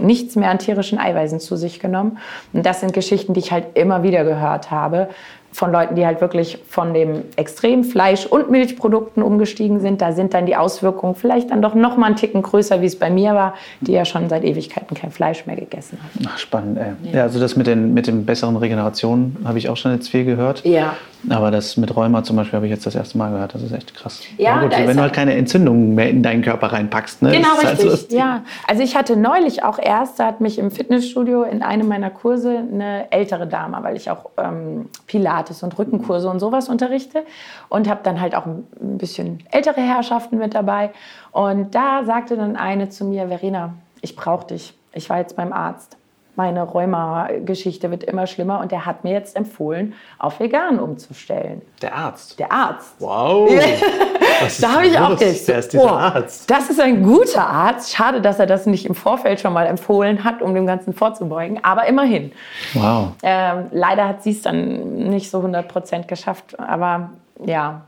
nichts 0.00 0.34
mehr 0.34 0.50
an 0.50 0.58
tierischen 0.58 0.98
Eiweißen 0.98 1.40
zu 1.40 1.56
sich 1.56 1.78
genommen. 1.78 2.18
Und 2.52 2.64
das 2.64 2.80
sind 2.80 2.92
Geschichten, 2.92 3.34
die 3.34 3.40
ich 3.40 3.52
halt 3.52 3.76
immer 3.76 4.02
wieder 4.02 4.24
gehört 4.24 4.70
habe 4.70 5.08
von 5.54 5.70
Leuten, 5.70 5.94
die 5.94 6.04
halt 6.04 6.20
wirklich 6.20 6.58
von 6.68 6.92
dem 6.94 7.22
extrem 7.36 7.84
Fleisch- 7.84 8.26
und 8.26 8.50
Milchprodukten 8.50 9.22
umgestiegen 9.22 9.78
sind. 9.78 10.02
Da 10.02 10.10
sind 10.10 10.34
dann 10.34 10.46
die 10.46 10.56
Auswirkungen 10.56 11.14
vielleicht 11.14 11.52
dann 11.52 11.62
doch 11.62 11.76
noch 11.76 11.96
mal 11.96 12.06
einen 12.06 12.16
Ticken 12.16 12.42
größer, 12.42 12.80
wie 12.80 12.86
es 12.86 12.98
bei 12.98 13.08
mir 13.08 13.34
war, 13.34 13.54
die 13.80 13.92
ja 13.92 14.04
schon 14.04 14.28
seit 14.28 14.42
Ewigkeiten 14.42 14.96
kein 14.96 15.12
Fleisch 15.12 15.46
mehr 15.46 15.54
gegessen 15.54 16.00
hat. 16.02 16.28
Ach, 16.28 16.38
spannend, 16.38 16.78
ey. 16.78 17.12
Ja. 17.12 17.18
ja, 17.18 17.22
also 17.22 17.38
das 17.38 17.54
mit 17.54 17.68
den, 17.68 17.94
mit 17.94 18.08
den 18.08 18.26
besseren 18.26 18.56
Regenerationen 18.56 19.36
habe 19.44 19.58
ich 19.58 19.68
auch 19.68 19.76
schon 19.76 19.92
jetzt 19.92 20.08
viel 20.08 20.24
gehört. 20.24 20.64
Ja. 20.64 20.96
Aber 21.30 21.50
das 21.50 21.76
mit 21.76 21.94
Rheuma 21.96 22.22
zum 22.22 22.36
Beispiel 22.36 22.56
habe 22.56 22.66
ich 22.66 22.72
jetzt 22.72 22.84
das 22.84 22.94
erste 22.94 23.16
Mal 23.16 23.30
gehört. 23.30 23.54
Das 23.54 23.62
ist 23.62 23.72
echt 23.72 23.94
krass. 23.94 24.20
Ja, 24.36 24.60
gut, 24.60 24.72
wenn 24.72 24.96
du 24.96 25.02
halt 25.02 25.12
keine 25.12 25.34
Entzündungen 25.34 25.94
mehr 25.94 26.10
in 26.10 26.22
deinen 26.22 26.42
Körper 26.42 26.68
reinpackst. 26.68 27.22
Ne? 27.22 27.32
Genau, 27.32 27.48
halt 27.56 27.78
richtig. 27.78 27.88
Halt 27.88 28.10
so 28.10 28.16
ja. 28.16 28.42
Also 28.68 28.82
ich 28.82 28.96
hatte 28.96 29.16
neulich 29.16 29.62
auch 29.62 29.78
erst, 29.78 30.20
da 30.20 30.26
hat 30.26 30.40
mich 30.40 30.58
im 30.58 30.70
Fitnessstudio 30.70 31.44
in 31.44 31.62
einem 31.62 31.88
meiner 31.88 32.10
Kurse 32.10 32.58
eine 32.58 33.10
ältere 33.10 33.46
Dame, 33.46 33.78
weil 33.82 33.96
ich 33.96 34.10
auch 34.10 34.30
ähm, 34.36 34.86
Pilates 35.06 35.43
und 35.62 35.78
Rückenkurse 35.78 36.28
und 36.28 36.40
sowas 36.40 36.68
unterrichte 36.68 37.24
und 37.68 37.88
habe 37.88 38.00
dann 38.02 38.20
halt 38.20 38.34
auch 38.34 38.46
ein 38.46 38.66
bisschen 38.98 39.42
ältere 39.50 39.80
Herrschaften 39.80 40.38
mit 40.38 40.54
dabei. 40.54 40.92
Und 41.32 41.74
da 41.74 42.04
sagte 42.04 42.36
dann 42.36 42.56
eine 42.56 42.88
zu 42.88 43.04
mir, 43.04 43.28
Verena, 43.28 43.74
ich 44.00 44.16
brauche 44.16 44.46
dich. 44.46 44.74
Ich 44.92 45.10
war 45.10 45.18
jetzt 45.18 45.36
beim 45.36 45.52
Arzt 45.52 45.96
meine 46.36 46.62
Rheuma-Geschichte 46.62 47.90
wird 47.90 48.04
immer 48.04 48.26
schlimmer 48.26 48.60
und 48.60 48.72
der 48.72 48.86
hat 48.86 49.04
mir 49.04 49.12
jetzt 49.12 49.36
empfohlen, 49.36 49.94
auf 50.18 50.40
vegan 50.40 50.80
umzustellen. 50.80 51.62
Der 51.80 51.94
Arzt? 51.94 52.38
Der 52.38 52.50
Arzt. 52.50 52.96
Wow. 52.98 53.50
da 54.60 54.72
habe 54.72 54.86
ich 54.86 54.98
auch 54.98 55.18
gedacht, 55.18 55.42
Wer 55.46 55.58
ist 55.58 55.72
dieser 55.72 55.84
oh, 55.84 55.96
Arzt? 55.96 56.50
Das 56.50 56.70
ist 56.70 56.80
ein 56.80 57.02
guter 57.02 57.46
Arzt. 57.46 57.94
Schade, 57.94 58.20
dass 58.20 58.38
er 58.38 58.46
das 58.46 58.66
nicht 58.66 58.86
im 58.86 58.94
Vorfeld 58.94 59.40
schon 59.40 59.52
mal 59.52 59.66
empfohlen 59.66 60.24
hat, 60.24 60.42
um 60.42 60.54
dem 60.54 60.66
Ganzen 60.66 60.92
vorzubeugen. 60.92 61.62
Aber 61.62 61.86
immerhin. 61.86 62.32
Wow. 62.74 63.12
Ähm, 63.22 63.66
leider 63.70 64.08
hat 64.08 64.22
sie 64.22 64.32
es 64.32 64.42
dann 64.42 65.08
nicht 65.08 65.30
so 65.30 65.38
100 65.38 65.68
Prozent 65.68 66.08
geschafft. 66.08 66.58
Aber 66.58 67.10
ja. 67.44 67.82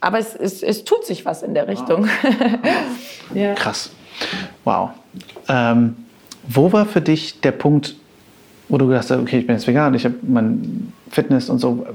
Aber 0.00 0.18
es, 0.18 0.34
es, 0.34 0.62
es 0.62 0.84
tut 0.84 1.06
sich 1.06 1.24
was 1.24 1.42
in 1.42 1.54
der 1.54 1.68
Richtung. 1.68 2.06
Wow. 2.06 2.64
ja. 3.34 3.54
Krass. 3.54 3.90
Wow. 4.64 4.90
Ähm, 5.48 5.96
wo 6.48 6.72
war 6.72 6.86
für 6.86 7.00
dich 7.00 7.40
der 7.40 7.52
Punkt, 7.52 7.96
wo 8.68 8.78
du 8.78 8.86
gedacht 8.86 9.10
hast, 9.10 9.18
okay, 9.18 9.38
ich 9.38 9.46
bin 9.46 9.56
jetzt 9.56 9.66
vegan, 9.66 9.94
ich 9.94 10.04
habe 10.04 10.14
mein 10.22 10.92
Fitness 11.10 11.48
und 11.50 11.58
so. 11.58 11.86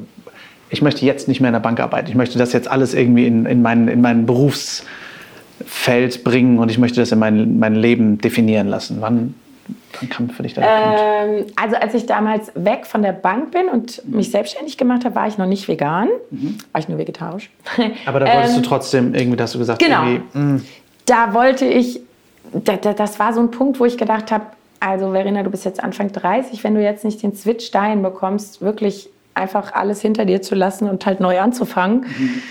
Ich 0.69 0.81
möchte 0.81 1.05
jetzt 1.05 1.27
nicht 1.27 1.39
mehr 1.39 1.49
in 1.49 1.53
der 1.53 1.59
Bank 1.61 1.79
arbeiten. 1.79 2.09
Ich 2.09 2.15
möchte 2.15 2.37
das 2.37 2.53
jetzt 2.53 2.67
alles 2.69 2.93
irgendwie 2.93 3.25
in, 3.25 3.45
in, 3.45 3.61
mein, 3.61 3.87
in 3.87 4.01
mein 4.01 4.25
Berufsfeld 4.25 4.85
bringen 6.23 6.59
und 6.59 6.69
ich 6.69 6.77
möchte 6.77 6.99
das 6.99 7.11
in 7.11 7.19
mein, 7.19 7.57
mein 7.57 7.75
Leben 7.75 8.19
definieren 8.19 8.67
lassen. 8.67 8.97
Wann, 8.99 9.33
wann 9.99 10.09
kam 10.09 10.29
für 10.29 10.43
dich 10.43 10.55
der 10.55 10.63
ähm, 10.63 11.37
Punkt? 11.37 11.53
Also 11.55 11.77
als 11.77 11.93
ich 11.93 12.05
damals 12.05 12.51
weg 12.55 12.85
von 12.85 13.01
der 13.01 13.13
Bank 13.13 13.51
bin 13.51 13.69
und 13.69 14.05
mich 14.05 14.29
selbstständig 14.29 14.77
gemacht 14.77 15.05
habe, 15.05 15.15
war 15.15 15.27
ich 15.27 15.37
noch 15.37 15.47
nicht 15.47 15.69
vegan. 15.69 16.09
Mhm. 16.31 16.57
War 16.73 16.81
ich 16.81 16.89
nur 16.89 16.97
vegetarisch. 16.97 17.49
Aber 18.05 18.19
da 18.19 18.25
wolltest 18.27 18.57
ähm, 18.57 18.61
du 18.61 18.67
trotzdem 18.67 19.15
irgendwie, 19.15 19.41
hast 19.41 19.55
du 19.55 19.59
gesagt, 19.59 19.79
genau. 19.79 20.03
Mm. 20.33 20.61
Da 21.05 21.33
wollte 21.33 21.63
ich 21.65 22.01
das 22.53 23.19
war 23.19 23.33
so 23.33 23.41
ein 23.41 23.51
Punkt, 23.51 23.79
wo 23.79 23.85
ich 23.85 23.97
gedacht 23.97 24.31
habe, 24.31 24.45
also 24.79 25.11
Verena, 25.11 25.43
du 25.43 25.49
bist 25.49 25.65
jetzt 25.65 25.83
Anfang 25.83 26.11
30, 26.11 26.63
wenn 26.63 26.75
du 26.75 26.81
jetzt 26.81 27.03
nicht 27.03 27.23
den 27.23 27.35
Switch 27.35 27.71
dahin 27.71 28.01
bekommst, 28.01 28.61
wirklich 28.61 29.09
einfach 29.33 29.73
alles 29.73 30.01
hinter 30.01 30.25
dir 30.25 30.41
zu 30.41 30.55
lassen 30.55 30.89
und 30.89 31.05
halt 31.05 31.19
neu 31.19 31.39
anzufangen. 31.39 32.01
Mhm. 32.01 32.41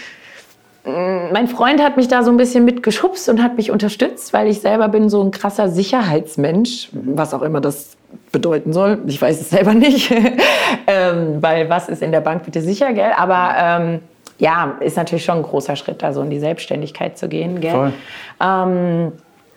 Mein 1.32 1.48
Freund 1.48 1.82
hat 1.82 1.96
mich 1.96 2.06
da 2.06 2.22
so 2.22 2.30
ein 2.30 2.36
bisschen 2.36 2.64
mitgeschubst 2.64 3.28
und 3.28 3.42
hat 3.42 3.56
mich 3.56 3.72
unterstützt, 3.72 4.32
weil 4.32 4.46
ich 4.46 4.60
selber 4.60 4.88
bin 4.88 5.08
so 5.10 5.20
ein 5.20 5.32
krasser 5.32 5.68
Sicherheitsmensch, 5.68 6.90
was 6.92 7.34
auch 7.34 7.42
immer 7.42 7.60
das 7.60 7.96
bedeuten 8.30 8.72
soll. 8.72 9.00
Ich 9.06 9.20
weiß 9.20 9.40
es 9.40 9.50
selber 9.50 9.74
nicht, 9.74 10.12
ähm, 10.86 11.38
weil 11.40 11.68
was 11.68 11.88
ist 11.88 12.02
in 12.02 12.12
der 12.12 12.20
Bank 12.20 12.44
bitte 12.44 12.60
sicher, 12.60 12.92
gell? 12.92 13.10
Aber 13.16 13.54
ähm, 13.58 14.00
ja, 14.38 14.76
ist 14.78 14.96
natürlich 14.96 15.24
schon 15.24 15.38
ein 15.38 15.42
großer 15.42 15.74
Schritt, 15.74 16.02
da 16.02 16.12
so 16.12 16.22
in 16.22 16.30
die 16.30 16.38
Selbstständigkeit 16.38 17.18
zu 17.18 17.28
gehen, 17.28 17.60
gell? 17.60 17.72
Voll. 17.72 17.92
Ähm, 18.40 19.12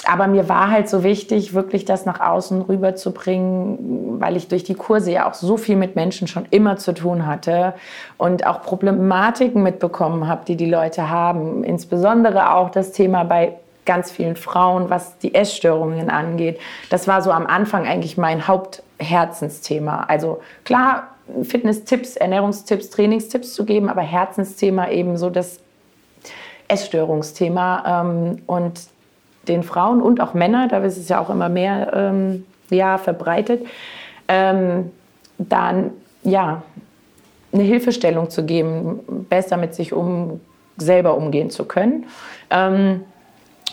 aber 0.09 0.25
mir 0.25 0.49
war 0.49 0.71
halt 0.71 0.89
so 0.89 1.03
wichtig, 1.03 1.53
wirklich 1.53 1.85
das 1.85 2.07
nach 2.07 2.19
außen 2.19 2.63
rüberzubringen, 2.63 4.19
weil 4.19 4.37
ich 4.37 4.47
durch 4.47 4.63
die 4.63 4.73
Kurse 4.73 5.11
ja 5.11 5.29
auch 5.29 5.35
so 5.35 5.55
viel 5.55 5.75
mit 5.75 5.95
Menschen 5.95 6.27
schon 6.27 6.47
immer 6.49 6.77
zu 6.77 6.95
tun 6.95 7.27
hatte 7.27 7.75
und 8.17 8.47
auch 8.47 8.63
Problematiken 8.63 9.61
mitbekommen 9.61 10.27
habe, 10.27 10.45
die 10.47 10.55
die 10.55 10.69
Leute 10.69 11.11
haben. 11.11 11.63
Insbesondere 11.63 12.55
auch 12.55 12.71
das 12.71 12.91
Thema 12.91 13.23
bei 13.23 13.53
ganz 13.85 14.09
vielen 14.09 14.35
Frauen, 14.35 14.89
was 14.89 15.19
die 15.19 15.35
Essstörungen 15.35 16.09
angeht. 16.09 16.59
Das 16.89 17.07
war 17.07 17.21
so 17.21 17.31
am 17.31 17.45
Anfang 17.45 17.85
eigentlich 17.85 18.17
mein 18.17 18.47
Hauptherzensthema. 18.47 20.05
Also 20.07 20.39
klar, 20.63 21.09
Fitnesstipps, 21.43 22.15
Ernährungstipps, 22.15 22.89
Trainingstipps 22.89 23.53
zu 23.53 23.63
geben, 23.63 23.89
aber 23.89 24.01
Herzensthema 24.01 24.89
eben 24.89 25.17
so 25.17 25.29
das 25.29 25.59
Essstörungsthema. 26.67 28.01
Ähm, 28.01 28.41
und 28.47 28.81
den 29.47 29.63
Frauen 29.63 30.01
und 30.01 30.21
auch 30.21 30.33
Männern, 30.33 30.69
da 30.69 30.79
ist 30.79 30.97
es 30.97 31.09
ja 31.09 31.19
auch 31.19 31.29
immer 31.29 31.49
mehr 31.49 31.91
ähm, 31.93 32.45
ja, 32.69 32.97
verbreitet, 32.97 33.65
ähm, 34.27 34.91
dann 35.37 35.91
ja, 36.23 36.61
eine 37.51 37.63
Hilfestellung 37.63 38.29
zu 38.29 38.45
geben, 38.45 38.99
besser 39.29 39.57
mit 39.57 39.73
sich 39.73 39.93
um, 39.93 40.39
selber 40.77 41.15
umgehen 41.15 41.49
zu 41.49 41.65
können. 41.65 42.05
Ähm, 42.49 43.03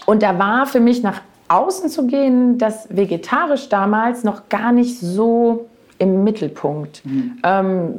und 0.07 0.23
da 0.23 0.39
war 0.39 0.67
für 0.67 0.81
mich 0.81 1.03
nach 1.03 1.21
außen 1.49 1.89
zu 1.91 2.07
gehen, 2.07 2.59
dass 2.59 2.89
vegetarisch 2.95 3.69
damals 3.69 4.25
noch 4.25 4.49
gar 4.49 4.73
nicht 4.73 4.99
so 4.99 5.67
im 5.99 6.25
Mittelpunkt. 6.25 7.05
Mhm. 7.05 7.39
Ähm, 7.43 7.95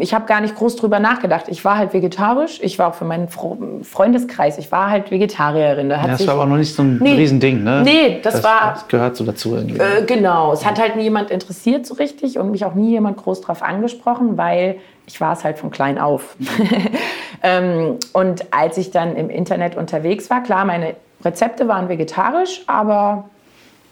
ich 0.00 0.14
habe 0.14 0.26
gar 0.26 0.40
nicht 0.40 0.54
groß 0.54 0.76
drüber 0.76 1.00
nachgedacht. 1.00 1.46
Ich 1.48 1.64
war 1.64 1.76
halt 1.78 1.92
vegetarisch. 1.92 2.60
Ich 2.62 2.78
war 2.78 2.88
auch 2.88 2.94
für 2.94 3.04
meinen 3.04 3.28
Freundeskreis. 3.28 4.58
Ich 4.58 4.70
war 4.70 4.90
halt 4.90 5.10
Vegetarierin. 5.10 5.88
Da 5.88 5.96
ja, 5.96 6.06
das 6.08 6.26
war 6.26 6.34
aber 6.34 6.46
noch 6.46 6.56
nicht 6.56 6.74
so 6.74 6.82
ein 6.82 6.98
nee, 6.98 7.14
Riesending, 7.14 7.62
ne? 7.64 7.82
Nee, 7.84 8.20
das, 8.22 8.34
das 8.34 8.44
war. 8.44 8.74
Das 8.74 8.88
gehört 8.88 9.16
so 9.16 9.24
dazu 9.24 9.54
irgendwie. 9.56 9.78
Äh, 9.78 10.04
genau. 10.06 10.52
Es 10.52 10.64
hat 10.64 10.80
halt 10.80 10.96
nie 10.96 11.04
jemand 11.04 11.30
interessiert 11.30 11.86
so 11.86 11.94
richtig 11.94 12.38
und 12.38 12.50
mich 12.50 12.64
auch 12.64 12.74
nie 12.74 12.90
jemand 12.90 13.16
groß 13.16 13.40
drauf 13.40 13.62
angesprochen, 13.62 14.36
weil 14.36 14.76
ich 15.06 15.20
war 15.20 15.32
es 15.32 15.44
halt 15.44 15.58
von 15.58 15.70
klein 15.70 15.98
auf. 15.98 16.36
Mhm. 16.38 16.48
ähm, 17.42 17.96
und 18.12 18.52
als 18.52 18.78
ich 18.78 18.90
dann 18.90 19.16
im 19.16 19.30
Internet 19.30 19.76
unterwegs 19.76 20.30
war, 20.30 20.42
klar, 20.42 20.64
meine 20.64 20.94
Rezepte 21.24 21.68
waren 21.68 21.88
vegetarisch, 21.88 22.62
aber 22.66 23.24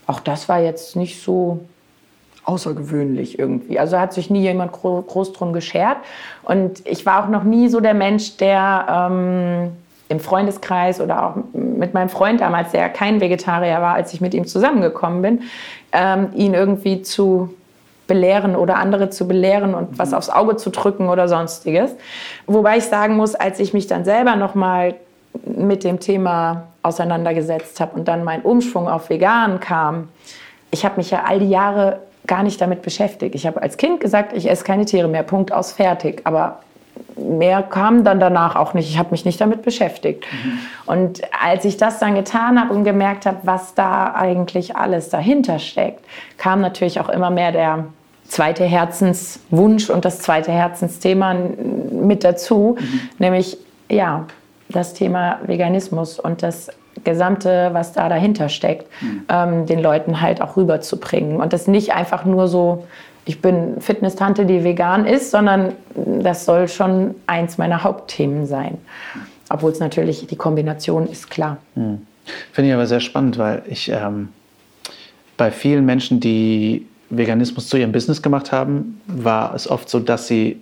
auch 0.07 0.21
das 0.21 0.49
war 0.49 0.61
jetzt 0.61 0.97
nicht 0.97 1.23
so 1.23 1.61
außergewöhnlich 2.45 3.39
irgendwie. 3.39 3.79
Also 3.79 3.99
hat 3.99 4.13
sich 4.13 4.31
nie 4.31 4.41
jemand 4.41 4.73
groß 4.73 5.33
drum 5.33 5.53
geschert. 5.53 5.99
Und 6.43 6.87
ich 6.87 7.07
war 7.07 7.25
auch 7.25 7.29
noch 7.29 7.45
nie 7.45 7.69
so 7.69 7.81
der 7.81 7.95
Mensch, 7.95 8.37
der 8.37 9.11
ähm, 9.11 9.73
im 10.09 10.21
Freundeskreis 10.21 11.01
oder 11.01 11.27
auch 11.27 11.37
mit 11.53 11.95
meinem 11.95 12.09
Freund 12.09 12.41
damals, 12.41 12.73
der 12.73 12.89
kein 12.89 13.21
Vegetarier 13.21 13.81
war, 13.81 13.95
als 13.95 14.13
ich 14.13 14.21
mit 14.21 14.35
ihm 14.35 14.47
zusammengekommen 14.47 15.23
bin, 15.23 15.41
ähm, 15.93 16.29
ihn 16.35 16.55
irgendwie 16.55 17.03
zu 17.03 17.55
belehren 18.07 18.57
oder 18.57 18.77
andere 18.77 19.09
zu 19.11 19.27
belehren 19.27 19.75
und 19.75 19.99
was 19.99 20.11
mhm. 20.11 20.17
aufs 20.17 20.29
Auge 20.29 20.57
zu 20.57 20.71
drücken 20.71 21.09
oder 21.09 21.29
sonstiges. 21.29 21.95
Wobei 22.47 22.79
ich 22.79 22.85
sagen 22.85 23.17
muss, 23.17 23.35
als 23.35 23.59
ich 23.61 23.73
mich 23.73 23.87
dann 23.87 24.05
selber 24.05 24.37
noch 24.37 24.55
mal 24.55 24.95
mit 25.47 25.83
dem 25.85 25.99
Thema 25.99 26.65
auseinandergesetzt 26.83 27.81
habe 27.81 27.99
und 27.99 28.09
dann 28.09 28.23
mein 28.25 28.43
Umschwung 28.43 28.89
auf 28.89 29.09
vegan 29.09 29.61
kam, 29.61 30.09
ich 30.71 30.85
habe 30.85 30.97
mich 30.97 31.11
ja 31.11 31.23
all 31.27 31.39
die 31.39 31.49
Jahre 31.49 32.01
gar 32.27 32.43
nicht 32.43 32.61
damit 32.61 32.83
beschäftigt. 32.83 33.35
Ich 33.35 33.47
habe 33.47 33.63
als 33.63 33.77
Kind 33.77 34.01
gesagt, 34.01 34.33
ich 34.33 34.49
esse 34.49 34.65
keine 34.65 34.85
Tiere 34.85 35.09
mehr, 35.09 35.23
Punkt 35.23 35.53
aus, 35.53 35.73
fertig. 35.73 36.23
Aber 36.25 36.61
mehr 37.17 37.63
kam 37.63 38.05
dann 38.05 38.21
danach 38.21 38.57
auch 38.57 38.75
nicht. 38.75 38.89
Ich 38.89 38.99
habe 38.99 39.11
mich 39.11 39.25
nicht 39.25 39.41
damit 39.41 39.63
beschäftigt. 39.63 40.25
Mhm. 40.31 40.59
Und 40.87 41.23
als 41.43 41.65
ich 41.65 41.77
das 41.77 41.99
dann 41.99 42.15
getan 42.15 42.61
habe 42.61 42.73
und 42.73 42.85
gemerkt 42.85 43.27
habe, 43.27 43.39
was 43.43 43.75
da 43.75 44.15
eigentlich 44.15 44.77
alles 44.77 45.09
dahinter 45.09 45.59
steckt, 45.59 46.05
kam 46.39 46.61
natürlich 46.61 47.01
auch 47.01 47.09
immer 47.09 47.31
mehr 47.31 47.53
der 47.53 47.87
zweite 48.29 48.65
Herzenswunsch 48.65 49.91
und 49.91 50.05
das 50.05 50.21
zweite 50.21 50.53
Herzensthema 50.53 51.35
mit 51.35 52.25
dazu, 52.25 52.77
mhm. 52.79 53.01
nämlich 53.19 53.59
ja, 53.91 54.27
das 54.69 54.95
Thema 54.95 55.41
Veganismus 55.45 56.19
und 56.19 56.43
das 56.43 56.71
Gesamte, 57.05 57.71
was 57.73 57.93
da 57.93 58.09
dahinter 58.09 58.49
steckt, 58.49 58.87
mhm. 59.01 59.23
ähm, 59.29 59.67
den 59.67 59.81
Leuten 59.81 60.21
halt 60.21 60.41
auch 60.41 60.57
rüberzubringen. 60.57 61.41
Und 61.41 61.53
das 61.53 61.67
nicht 61.67 61.93
einfach 61.93 62.25
nur 62.25 62.49
so, 62.49 62.87
ich 63.25 63.41
bin 63.41 63.81
Fitness-Tante, 63.81 64.47
die 64.47 64.65
vegan 64.65 65.07
ist, 65.07 65.31
sondern 65.31 65.73
das 65.95 66.45
soll 66.45 66.69
schon 66.69 67.15
eins 67.27 67.59
meiner 67.59 67.85
Hauptthemen 67.85 68.47
sein. 68.47 68.79
Obwohl 69.49 69.73
es 69.73 69.81
natürlich 69.81 70.27
die 70.27 70.37
Kombination 70.37 71.07
ist, 71.07 71.31
klar. 71.31 71.59
Mhm. 71.75 72.07
Finde 72.53 72.71
ich 72.71 72.75
aber 72.75 72.87
sehr 72.87 73.01
spannend, 73.01 73.39
weil 73.39 73.63
ich 73.69 73.89
ähm, 73.89 74.29
bei 75.37 75.51
vielen 75.51 75.85
Menschen, 75.85 76.21
die 76.21 76.87
Veganismus 77.11 77.69
zu 77.69 77.77
ihrem 77.77 77.93
Business 77.93 78.23
gemacht 78.23 78.53
haben, 78.53 79.01
war 79.07 79.55
es 79.55 79.69
oft 79.69 79.89
so, 79.89 79.99
dass 80.01 80.27
sie 80.27 80.61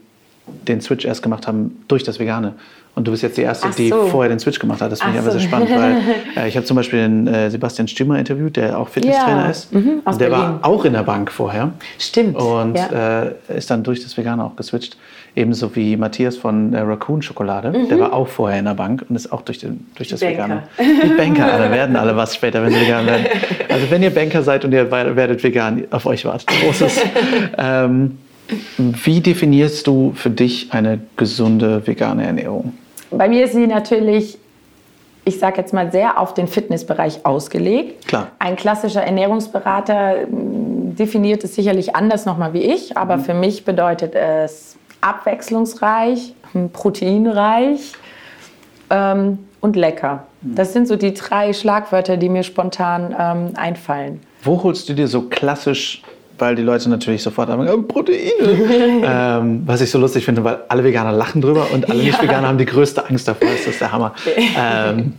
den 0.66 0.80
Switch 0.80 1.05
erst 1.05 1.22
gemacht 1.22 1.47
haben 1.47 1.84
durch 1.86 2.03
das 2.03 2.18
Vegane. 2.18 2.55
Und 2.95 3.07
du 3.07 3.12
bist 3.12 3.22
jetzt 3.22 3.36
die 3.36 3.43
Erste, 3.43 3.68
so. 3.70 3.76
die 3.76 3.91
vorher 3.91 4.28
den 4.28 4.41
Switch 4.41 4.59
gemacht 4.59 4.80
hat. 4.80 4.91
Das 4.91 5.01
finde 5.01 5.18
ich 5.18 5.22
aber 5.22 5.30
sehr 5.30 5.41
spannend, 5.41 5.70
weil 5.70 5.97
äh, 6.36 6.49
ich 6.49 6.57
habe 6.57 6.66
zum 6.66 6.76
Beispiel 6.76 6.99
den 7.01 7.26
äh, 7.26 7.51
Sebastian 7.51 7.86
Stümmer 7.88 8.18
interviewt, 8.18 8.57
der 8.57 8.78
auch 8.78 8.88
Fitnesstrainer 8.88 9.45
ja. 9.45 9.51
ist. 9.51 9.72
Mhm, 9.72 10.03
der 10.05 10.12
Berlin. 10.12 10.32
war 10.32 10.59
auch 10.62 10.84
in 10.84 10.93
der 10.93 11.05
Bank 11.05 11.30
vorher. 11.30 11.72
Stimmt. 11.99 12.36
Und 12.36 12.76
ja. 12.76 13.22
äh, 13.22 13.57
ist 13.57 13.70
dann 13.70 13.84
durch 13.84 14.03
das 14.03 14.16
Vegane 14.16 14.45
auch 14.45 14.57
geswitcht. 14.57 14.97
Ebenso 15.36 15.74
wie 15.76 15.97
Matthias 15.97 16.36
von 16.36 16.74
äh, 16.74 16.80
Raccoon 16.80 17.22
Schokolade. 17.22 17.70
Mhm. 17.70 17.88
Der 17.88 18.01
war 18.01 18.12
auch 18.12 18.26
vorher 18.26 18.59
in 18.59 18.64
der 18.64 18.74
Bank 18.74 19.05
und 19.09 19.14
ist 19.14 19.32
auch 19.32 19.43
durch, 19.43 19.59
den, 19.59 19.86
durch 19.95 20.09
das 20.09 20.20
Banker. 20.20 20.43
Vegane. 20.45 20.62
Die 20.78 21.16
Banker, 21.16 21.53
alle 21.53 21.70
werden 21.70 21.95
alle 21.95 22.16
was 22.16 22.34
später, 22.34 22.62
wenn 22.62 22.72
sie 22.72 22.80
vegan 22.80 23.07
werden. 23.07 23.26
Also 23.68 23.88
wenn 23.91 24.03
ihr 24.03 24.11
Banker 24.11 24.43
seid 24.43 24.64
und 24.64 24.72
ihr 24.72 24.91
werdet 24.91 25.43
vegan, 25.45 25.84
auf 25.91 26.07
euch 26.07 26.24
wartet 26.24 26.49
großes. 26.49 27.01
ähm, 27.59 28.18
wie 28.78 29.20
definierst 29.20 29.86
du 29.86 30.12
für 30.14 30.30
dich 30.30 30.72
eine 30.72 31.01
gesunde 31.16 31.86
vegane 31.86 32.24
Ernährung? 32.24 32.74
Bei 33.11 33.28
mir 33.28 33.44
ist 33.44 33.55
sie 33.55 33.66
natürlich, 33.66 34.38
ich 35.24 35.38
sage 35.38 35.59
jetzt 35.59 35.74
mal, 35.74 35.90
sehr 35.90 36.18
auf 36.18 36.34
den 36.34 36.46
Fitnessbereich 36.46 37.26
ausgelegt. 37.26 38.07
Klar. 38.07 38.28
Ein 38.38 38.57
klassischer 38.57 39.03
Ernährungsberater 39.03 40.26
mm, 40.26 40.96
definiert 40.96 41.44
es 41.44 41.55
sicherlich 41.55 41.96
anders 41.96 42.26
nochmal 42.26 42.53
wie 42.53 42.62
ich, 42.62 42.96
aber 42.96 43.16
mhm. 43.16 43.24
für 43.24 43.34
mich 43.34 43.64
bedeutet 43.64 44.14
es 44.14 44.76
abwechslungsreich, 45.01 46.34
proteinreich 46.72 47.92
ähm, 48.90 49.38
und 49.61 49.76
lecker. 49.76 50.26
Mhm. 50.42 50.55
Das 50.55 50.72
sind 50.72 50.88
so 50.88 50.96
die 50.96 51.14
drei 51.14 51.53
Schlagwörter, 51.53 52.16
die 52.16 52.28
mir 52.28 52.42
spontan 52.42 53.14
ähm, 53.18 53.53
einfallen. 53.57 54.20
Wo 54.42 54.62
holst 54.62 54.88
du 54.88 54.94
dir 54.94 55.09
so 55.09 55.22
klassisch 55.22 56.03
weil 56.41 56.55
die 56.55 56.62
Leute 56.62 56.88
natürlich 56.88 57.22
sofort 57.22 57.49
haben, 57.49 57.68
oh, 57.68 57.82
Proteine. 57.82 58.20
ähm, 59.05 59.62
was 59.66 59.80
ich 59.80 59.91
so 59.91 59.99
lustig 59.99 60.24
finde, 60.24 60.43
weil 60.45 60.59
alle 60.68 60.84
Veganer 60.84 61.12
lachen 61.12 61.41
drüber 61.41 61.68
und 61.72 61.88
alle 61.88 61.99
ja. 61.99 62.07
Nicht-Veganer 62.07 62.49
haben 62.49 62.59
die 62.59 62.66
größte 62.66 63.09
Angst 63.09 63.28
davor. 63.28 63.49
Das 63.49 63.66
ist 63.66 63.80
der 63.80 63.93
Hammer. 63.93 64.14
ähm, 64.57 65.14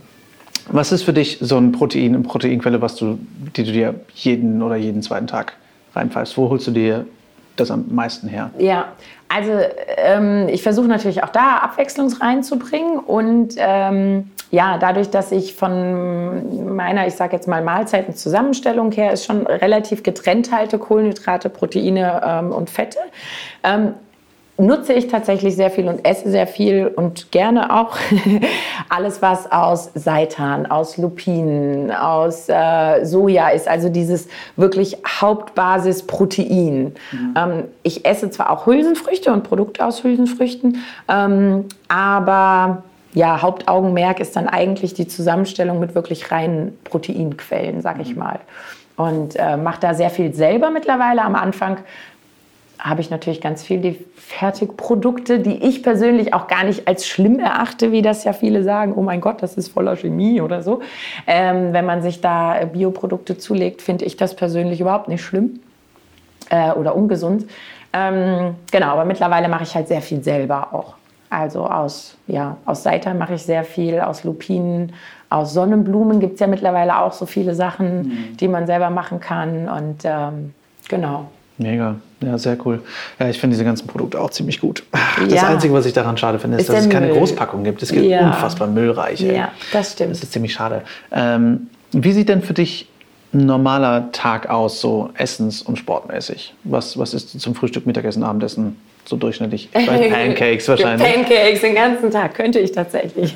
was 0.68 0.92
ist 0.92 1.02
für 1.02 1.12
dich 1.12 1.38
so 1.40 1.56
ein 1.56 1.72
Protein, 1.72 2.14
eine 2.14 2.24
Proteinquelle, 2.24 2.80
was 2.80 2.96
du, 2.96 3.18
die 3.56 3.64
du 3.64 3.72
dir 3.72 3.94
jeden 4.14 4.62
oder 4.62 4.76
jeden 4.76 5.02
zweiten 5.02 5.26
Tag 5.26 5.54
reinpfeifst? 5.94 6.36
Wo 6.36 6.48
holst 6.50 6.66
du 6.66 6.70
dir 6.70 7.06
das 7.56 7.70
am 7.70 7.84
meisten 7.90 8.28
her? 8.28 8.50
Ja, 8.58 8.92
also 9.28 9.52
ähm, 9.96 10.48
ich 10.48 10.62
versuche 10.62 10.88
natürlich 10.88 11.22
auch 11.22 11.30
da 11.30 11.58
Abwechslung 11.58 12.12
reinzubringen 12.12 12.98
und 12.98 13.54
ähm, 13.56 14.30
ja, 14.52 14.76
dadurch, 14.76 15.08
dass 15.08 15.32
ich 15.32 15.54
von 15.54 16.74
meiner, 16.76 17.06
ich 17.06 17.14
sage 17.14 17.34
jetzt 17.34 17.48
mal 17.48 17.62
Mahlzeitenzusammenstellung 17.62 18.92
her, 18.92 19.10
ist 19.10 19.24
schon 19.24 19.46
relativ 19.46 20.02
getrennt 20.02 20.52
halte, 20.52 20.78
Kohlenhydrate, 20.78 21.48
Proteine 21.48 22.20
ähm, 22.22 22.52
und 22.52 22.68
Fette, 22.68 22.98
ähm, 23.64 23.94
nutze 24.58 24.92
ich 24.92 25.08
tatsächlich 25.08 25.56
sehr 25.56 25.70
viel 25.70 25.88
und 25.88 26.04
esse 26.04 26.30
sehr 26.30 26.46
viel 26.46 26.86
und 26.86 27.32
gerne 27.32 27.74
auch 27.74 27.96
alles, 28.90 29.22
was 29.22 29.50
aus 29.50 29.90
Seitan, 29.94 30.66
aus 30.66 30.98
Lupinen, 30.98 31.90
aus 31.90 32.50
äh, 32.50 33.06
Soja 33.06 33.48
ist, 33.48 33.66
also 33.66 33.88
dieses 33.88 34.28
wirklich 34.56 34.98
Hauptbasis-Protein. 35.06 36.94
Mhm. 37.10 37.34
Ähm, 37.36 37.64
ich 37.82 38.04
esse 38.04 38.28
zwar 38.28 38.50
auch 38.50 38.66
Hülsenfrüchte 38.66 39.32
und 39.32 39.44
Produkte 39.44 39.86
aus 39.86 40.04
Hülsenfrüchten, 40.04 40.76
ähm, 41.08 41.64
aber 41.88 42.82
ja, 43.14 43.42
Hauptaugenmerk 43.42 44.20
ist 44.20 44.36
dann 44.36 44.48
eigentlich 44.48 44.94
die 44.94 45.06
Zusammenstellung 45.06 45.80
mit 45.80 45.94
wirklich 45.94 46.30
reinen 46.30 46.78
Proteinquellen, 46.84 47.82
sag 47.82 48.00
ich 48.00 48.12
mhm. 48.12 48.18
mal. 48.18 48.40
Und 48.96 49.36
äh, 49.36 49.56
mache 49.56 49.80
da 49.80 49.94
sehr 49.94 50.10
viel 50.10 50.34
selber 50.34 50.70
mittlerweile. 50.70 51.22
Am 51.22 51.34
Anfang 51.34 51.78
habe 52.78 53.00
ich 53.00 53.10
natürlich 53.10 53.40
ganz 53.40 53.62
viel 53.62 53.78
die 53.78 54.04
Fertigprodukte, 54.16 55.38
die 55.38 55.62
ich 55.62 55.82
persönlich 55.82 56.34
auch 56.34 56.48
gar 56.48 56.64
nicht 56.64 56.88
als 56.88 57.06
schlimm 57.06 57.38
erachte, 57.38 57.92
wie 57.92 58.02
das 58.02 58.24
ja 58.24 58.32
viele 58.32 58.64
sagen. 58.64 58.94
Oh 58.96 59.02
mein 59.02 59.20
Gott, 59.20 59.42
das 59.42 59.56
ist 59.56 59.68
voller 59.68 59.96
Chemie 59.96 60.40
oder 60.40 60.62
so. 60.62 60.80
Ähm, 61.26 61.72
wenn 61.72 61.86
man 61.86 62.02
sich 62.02 62.20
da 62.20 62.64
Bioprodukte 62.64 63.38
zulegt, 63.38 63.82
finde 63.82 64.04
ich 64.04 64.16
das 64.16 64.34
persönlich 64.34 64.80
überhaupt 64.80 65.08
nicht 65.08 65.22
schlimm 65.22 65.60
äh, 66.50 66.72
oder 66.72 66.96
ungesund. 66.96 67.46
Ähm, 67.92 68.56
genau, 68.70 68.88
aber 68.88 69.04
mittlerweile 69.04 69.48
mache 69.48 69.62
ich 69.62 69.74
halt 69.74 69.86
sehr 69.86 70.02
viel 70.02 70.22
selber 70.22 70.72
auch. 70.72 70.94
Also 71.32 71.66
aus, 71.66 72.14
ja, 72.26 72.58
aus 72.66 72.82
Seitan 72.82 73.16
mache 73.16 73.34
ich 73.34 73.42
sehr 73.42 73.64
viel, 73.64 74.00
aus 74.00 74.22
Lupinen, 74.22 74.92
aus 75.30 75.54
Sonnenblumen 75.54 76.20
gibt 76.20 76.34
es 76.34 76.40
ja 76.40 76.46
mittlerweile 76.46 76.98
auch 76.98 77.14
so 77.14 77.24
viele 77.24 77.54
Sachen, 77.54 78.02
mhm. 78.02 78.36
die 78.36 78.48
man 78.48 78.66
selber 78.66 78.90
machen 78.90 79.18
kann. 79.18 79.66
Und 79.66 80.02
ähm, 80.04 80.52
genau. 80.90 81.30
Mega, 81.56 81.96
ja, 82.20 82.36
sehr 82.36 82.58
cool. 82.66 82.82
Ja, 83.18 83.30
ich 83.30 83.40
finde 83.40 83.54
diese 83.54 83.64
ganzen 83.64 83.86
Produkte 83.86 84.20
auch 84.20 84.28
ziemlich 84.28 84.60
gut. 84.60 84.84
Das 85.20 85.32
ja. 85.32 85.48
Einzige, 85.48 85.72
was 85.72 85.86
ich 85.86 85.94
daran 85.94 86.18
schade 86.18 86.38
finde, 86.38 86.58
ist, 86.58 86.64
ist 86.64 86.68
dass 86.68 86.84
es 86.84 86.90
keine 86.90 87.06
Müll. 87.06 87.16
Großpackung 87.16 87.64
gibt. 87.64 87.82
Es 87.82 87.92
gibt 87.92 88.04
ja. 88.04 88.26
unfassbar 88.26 88.68
müllreich. 88.68 89.22
Ey. 89.22 89.34
Ja, 89.34 89.52
das 89.72 89.92
stimmt. 89.92 90.10
Das 90.10 90.22
ist 90.22 90.32
ziemlich 90.32 90.52
schade. 90.52 90.82
Ähm, 91.12 91.68
wie 91.92 92.12
sieht 92.12 92.28
denn 92.28 92.42
für 92.42 92.52
dich 92.52 92.90
ein 93.32 93.46
normaler 93.46 94.12
Tag 94.12 94.50
aus, 94.50 94.82
so 94.82 95.08
essens- 95.14 95.62
und 95.62 95.78
sportmäßig? 95.78 96.52
Was, 96.64 96.98
was 96.98 97.14
ist 97.14 97.40
zum 97.40 97.54
Frühstück, 97.54 97.86
Mittagessen, 97.86 98.22
Abendessen? 98.22 98.76
So 99.04 99.16
durchschnittlich. 99.16 99.70
Pancakes 99.72 100.68
wahrscheinlich. 100.68 101.12
Pancakes 101.12 101.60
den 101.60 101.74
ganzen 101.74 102.10
Tag 102.10 102.34
könnte 102.34 102.58
ich 102.58 102.72
tatsächlich. 102.72 103.34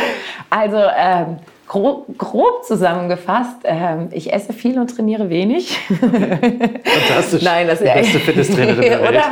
also 0.50 0.76
ähm, 0.76 1.36
grob, 1.66 2.06
grob, 2.16 2.64
zusammengefasst, 2.64 3.58
ähm, 3.64 4.08
ich 4.12 4.32
esse 4.32 4.52
viel 4.52 4.78
und 4.78 4.94
trainiere 4.94 5.28
wenig. 5.30 5.78
Fantastisch. 5.88 7.42
Nein, 7.42 7.66
das 7.66 7.80
ist 7.80 7.88
die 7.88 7.98
beste 7.98 8.18
Fitnesstrainerin 8.20 8.80
der 8.80 9.02
Welt. 9.02 9.22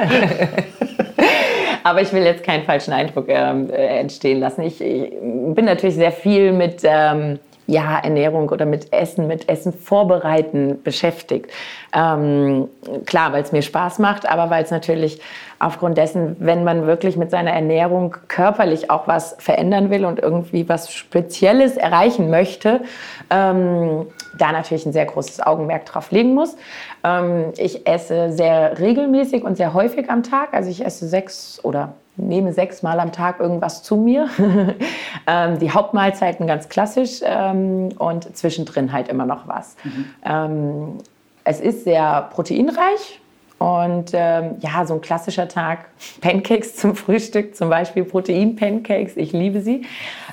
Aber 1.83 2.03
ich 2.03 2.13
will 2.13 2.25
jetzt 2.25 2.43
keinen 2.43 2.65
falschen 2.65 2.93
Eindruck 2.93 3.27
ähm, 3.29 3.71
äh, 3.71 4.01
entstehen 4.01 4.41
lassen. 4.41 4.63
Ich, 4.63 4.81
ich, 4.81 5.13
bin 5.21 5.65
natürlich 5.65 5.95
sehr 5.95 6.11
viel 6.11 6.53
mit 6.53 6.81
ähm, 6.83 7.39
ja, 7.67 7.99
Ernährung 7.99 8.49
oder 8.49 8.65
mit 8.65 8.93
Essen, 8.93 9.27
mit 9.27 9.49
Essen 9.49 9.73
vorbereiten 9.73 10.83
beschäftigt. 10.83 11.51
Ähm, 11.93 12.69
klar, 13.07 13.33
weil 13.33 13.43
es 13.43 13.53
mir 13.53 13.63
Spaß 13.63 13.99
macht, 13.99 14.29
aber 14.29 14.51
weil 14.51 14.63
es 14.63 14.71
natürlich 14.71 15.21
aufgrund 15.59 15.97
dessen, 15.99 16.37
wenn 16.39 16.65
man 16.65 16.87
wirklich 16.87 17.17
mit 17.17 17.31
seiner 17.31 17.53
Ernährung 17.53 18.15
körperlich 18.29 18.91
auch 18.91 19.09
was 19.09 19.37
verändern 19.39 19.91
will 19.91 20.05
und 20.05 20.19
irgendwie 20.21 20.69
was 20.69 20.93
Spezielles 20.93 21.77
erreichen 21.77 22.31
möchte, 22.31 22.83
ähm, 23.31 24.07
da 24.39 24.53
natürlich 24.53 24.87
ein 24.87 24.93
sehr 24.93 25.07
großes 25.07 25.41
Augenmerk 25.41 25.87
drauf 25.87 26.11
legen 26.11 26.35
muss. 26.35 26.57
Ähm, 27.05 27.53
ich 27.57 27.87
esse 27.87 28.33
sehr 28.33 28.79
regelmäßig 28.79 29.45
und 29.45 29.57
sehr 29.57 29.73
häufig 29.75 30.11
am 30.11 30.23
Tag. 30.23 30.53
Also 30.53 30.71
ich 30.71 30.85
esse 30.85 31.09
sechs 31.09 31.59
oder 31.65 31.95
nehme 32.17 32.53
sechsmal 32.53 33.01
am 33.01 33.13
Tag 33.13 33.41
irgendwas 33.41 33.83
zu 33.83 33.97
mir. 33.97 34.29
ähm, 35.27 35.59
die 35.59 35.71
Hauptmahlzeiten 35.71 36.47
ganz 36.47 36.69
klassisch 36.69 37.21
ähm, 37.23 37.91
und 37.99 38.37
zwischendrin 38.37 38.93
halt 38.93 39.09
immer 39.09 39.27
noch 39.27 39.47
was. 39.49 39.77
Mhm. 39.85 40.05
Ähm, 40.25 40.99
es 41.45 41.61
ist 41.61 41.85
sehr 41.85 42.29
proteinreich 42.33 43.21
und 43.59 44.11
ähm, 44.13 44.57
ja, 44.61 44.85
so 44.85 44.95
ein 44.95 45.01
klassischer 45.01 45.49
Tag, 45.49 45.87
Pancakes 46.21 46.77
zum 46.77 46.95
Frühstück, 46.95 47.57
zum 47.57 47.71
Beispiel 47.71 48.05
Protein-Pancakes, 48.05 49.17
ich 49.17 49.33
liebe 49.33 49.61
sie. 49.61 49.87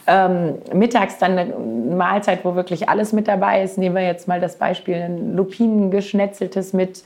Ähm, 0.06 0.56
mittags 0.74 1.18
dann 1.18 1.38
eine 1.38 1.54
Mahlzeit, 1.96 2.44
wo 2.44 2.56
wirklich 2.56 2.90
alles 2.90 3.14
mit 3.14 3.30
dabei 3.30 3.64
ist. 3.64 3.78
Nehmen 3.78 3.96
wir 3.96 4.04
jetzt 4.04 4.28
mal 4.28 4.42
das 4.42 4.58
Beispiel 4.58 4.96
ein 4.96 5.38
Lupinengeschnetzeltes 5.38 6.74
mit 6.74 7.04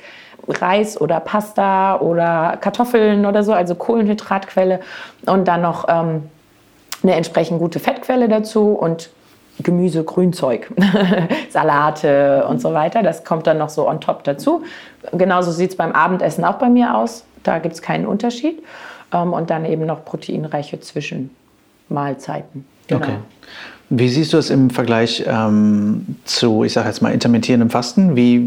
Reis 0.48 1.00
oder 1.00 1.20
Pasta 1.20 2.00
oder 2.00 2.58
Kartoffeln 2.62 3.26
oder 3.26 3.44
so, 3.44 3.54
also 3.54 3.76
Kohlenhydratquelle 3.76 4.80
und 5.26 5.48
dann 5.48 5.62
noch 5.62 5.86
ähm, 5.90 6.30
eine 7.04 7.16
entsprechend 7.16 7.60
gute 7.60 7.80
Fettquelle 7.80 8.28
dazu 8.28 8.72
und 8.74 9.10
Gemüse, 9.60 10.04
Grünzeug, 10.04 10.72
Salate 11.50 12.46
und 12.48 12.62
so 12.62 12.74
weiter. 12.74 13.02
Das 13.02 13.24
kommt 13.24 13.48
dann 13.48 13.58
noch 13.58 13.70
so 13.70 13.88
on 13.88 14.00
top 14.00 14.24
dazu. 14.24 14.64
Genauso 15.14 15.52
sieht 15.52 15.72
es 15.72 15.78
beim 15.78 15.94
Abendessen 15.94 16.46
auch 16.46 16.56
bei 16.56 16.70
mir 16.70 16.96
aus. 16.96 17.26
Da 17.44 17.60
gibt 17.60 17.74
es 17.74 17.82
keinen 17.82 18.06
Unterschied. 18.06 18.64
Ähm, 19.12 19.34
und 19.34 19.50
dann 19.50 19.66
eben 19.66 19.86
noch 19.86 20.06
proteinreiche 20.06 20.80
Zwischenmahlzeiten. 20.80 22.66
Genau. 22.88 23.04
Okay. 23.04 23.18
Wie 23.90 24.10
siehst 24.10 24.34
du 24.34 24.38
es 24.38 24.50
im 24.50 24.70
Vergleich 24.70 25.24
ähm, 25.26 26.18
zu, 26.26 26.66
ich 26.66 26.74
sage 26.74 26.90
jetzt 26.90 27.02
mal, 27.02 27.14
intermittierendem 27.14 27.70
Fasten? 27.70 28.18
Wie, 28.18 28.42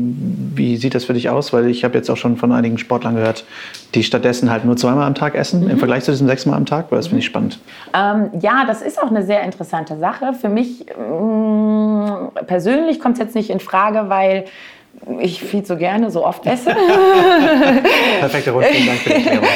wie 0.54 0.76
sieht 0.76 0.94
das 0.94 1.06
für 1.06 1.14
dich 1.14 1.30
aus? 1.30 1.54
Weil 1.54 1.68
ich 1.68 1.82
habe 1.82 1.96
jetzt 1.96 2.10
auch 2.10 2.18
schon 2.18 2.36
von 2.36 2.52
einigen 2.52 2.76
Sportlern 2.76 3.14
gehört, 3.14 3.44
die 3.94 4.02
stattdessen 4.02 4.50
halt 4.50 4.66
nur 4.66 4.76
zweimal 4.76 5.06
am 5.06 5.14
Tag 5.14 5.34
essen, 5.34 5.64
mhm. 5.64 5.70
im 5.70 5.78
Vergleich 5.78 6.04
zu 6.04 6.10
diesem 6.10 6.26
sechsmal 6.26 6.58
am 6.58 6.66
Tag. 6.66 6.90
Weil 6.90 6.98
das 6.98 7.06
finde 7.06 7.20
ich 7.20 7.26
spannend. 7.26 7.58
Ähm, 7.94 8.28
ja, 8.40 8.64
das 8.66 8.82
ist 8.82 9.02
auch 9.02 9.08
eine 9.08 9.24
sehr 9.24 9.42
interessante 9.42 9.96
Sache. 9.98 10.34
Für 10.34 10.50
mich 10.50 10.84
mh, 10.98 12.30
mm, 12.36 12.46
persönlich 12.46 13.00
kommt 13.00 13.14
es 13.14 13.20
jetzt 13.20 13.34
nicht 13.34 13.48
in 13.48 13.60
Frage, 13.60 14.10
weil 14.10 14.44
ich 15.20 15.42
viel 15.42 15.62
zu 15.62 15.76
gerne 15.76 16.10
so 16.10 16.24
oft 16.24 16.46
esse. 16.46 16.70
Perfekter 18.20 18.52
Rundfunk, 18.52 18.86
danke 18.86 19.00
für 19.00 19.08
die 19.08 19.14
Erklärung. 19.14 19.48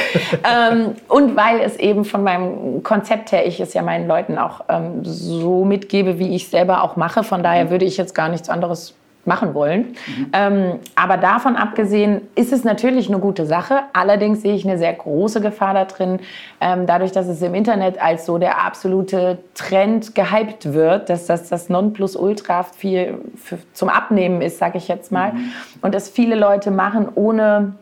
ähm, 0.73 0.95
und 1.09 1.37
weil 1.37 1.61
es 1.61 1.77
eben 1.77 2.05
von 2.05 2.23
meinem 2.23 2.83
Konzept 2.83 3.33
her, 3.33 3.47
ich 3.47 3.61
es 3.61 3.75
ja 3.75 3.83
meinen 3.83 4.09
Leuten 4.09 4.39
auch 4.39 4.63
ähm, 4.69 5.05
so 5.05 5.65
mitgebe, 5.65 6.19
wie 6.19 6.35
ich 6.35 6.49
selber 6.49 6.83
auch 6.83 6.97
mache. 6.97 7.25
Von 7.25 7.43
daher 7.43 7.71
würde 7.71 7.85
ich 7.85 7.97
jetzt 7.97 8.15
gar 8.15 8.29
nichts 8.29 8.49
anderes 8.49 8.95
machen 9.27 9.55
wollen. 9.55 9.95
Mhm. 10.07 10.27
Ähm, 10.33 10.79
aber 10.95 11.17
davon 11.17 11.57
abgesehen 11.57 12.23
ist 12.35 12.53
es 12.53 12.65
natürlich 12.65 13.09
eine 13.09 13.19
gute 13.19 13.47
Sache. 13.47 13.81
Allerdings 13.93 14.43
sehe 14.43 14.55
ich 14.55 14.67
eine 14.67 14.79
sehr 14.79 14.93
große 14.93 15.41
Gefahr 15.41 15.75
da 15.75 15.85
drin, 15.85 16.21
ähm, 16.61 16.87
dadurch, 16.87 17.13
dass 17.13 17.27
es 17.27 17.41
im 17.43 17.55
Internet 17.55 18.01
als 18.01 18.27
so 18.27 18.39
der 18.39 18.65
absolute 18.65 19.39
Trend 19.55 20.15
gehypt 20.15 20.73
wird, 20.73 21.11
dass 21.11 21.27
das 21.27 21.49
das 21.49 21.69
Nonplusultra 21.69 22.65
viel 22.65 23.19
für, 23.37 23.59
zum 23.73 23.89
Abnehmen 23.89 24.43
ist, 24.43 24.59
sage 24.59 24.79
ich 24.79 24.89
jetzt 24.89 25.13
mal. 25.13 25.33
Mhm. 25.33 25.53
Und 25.83 25.95
dass 25.95 26.09
viele 26.09 26.35
Leute 26.35 26.71
machen, 26.71 27.09
ohne 27.15 27.75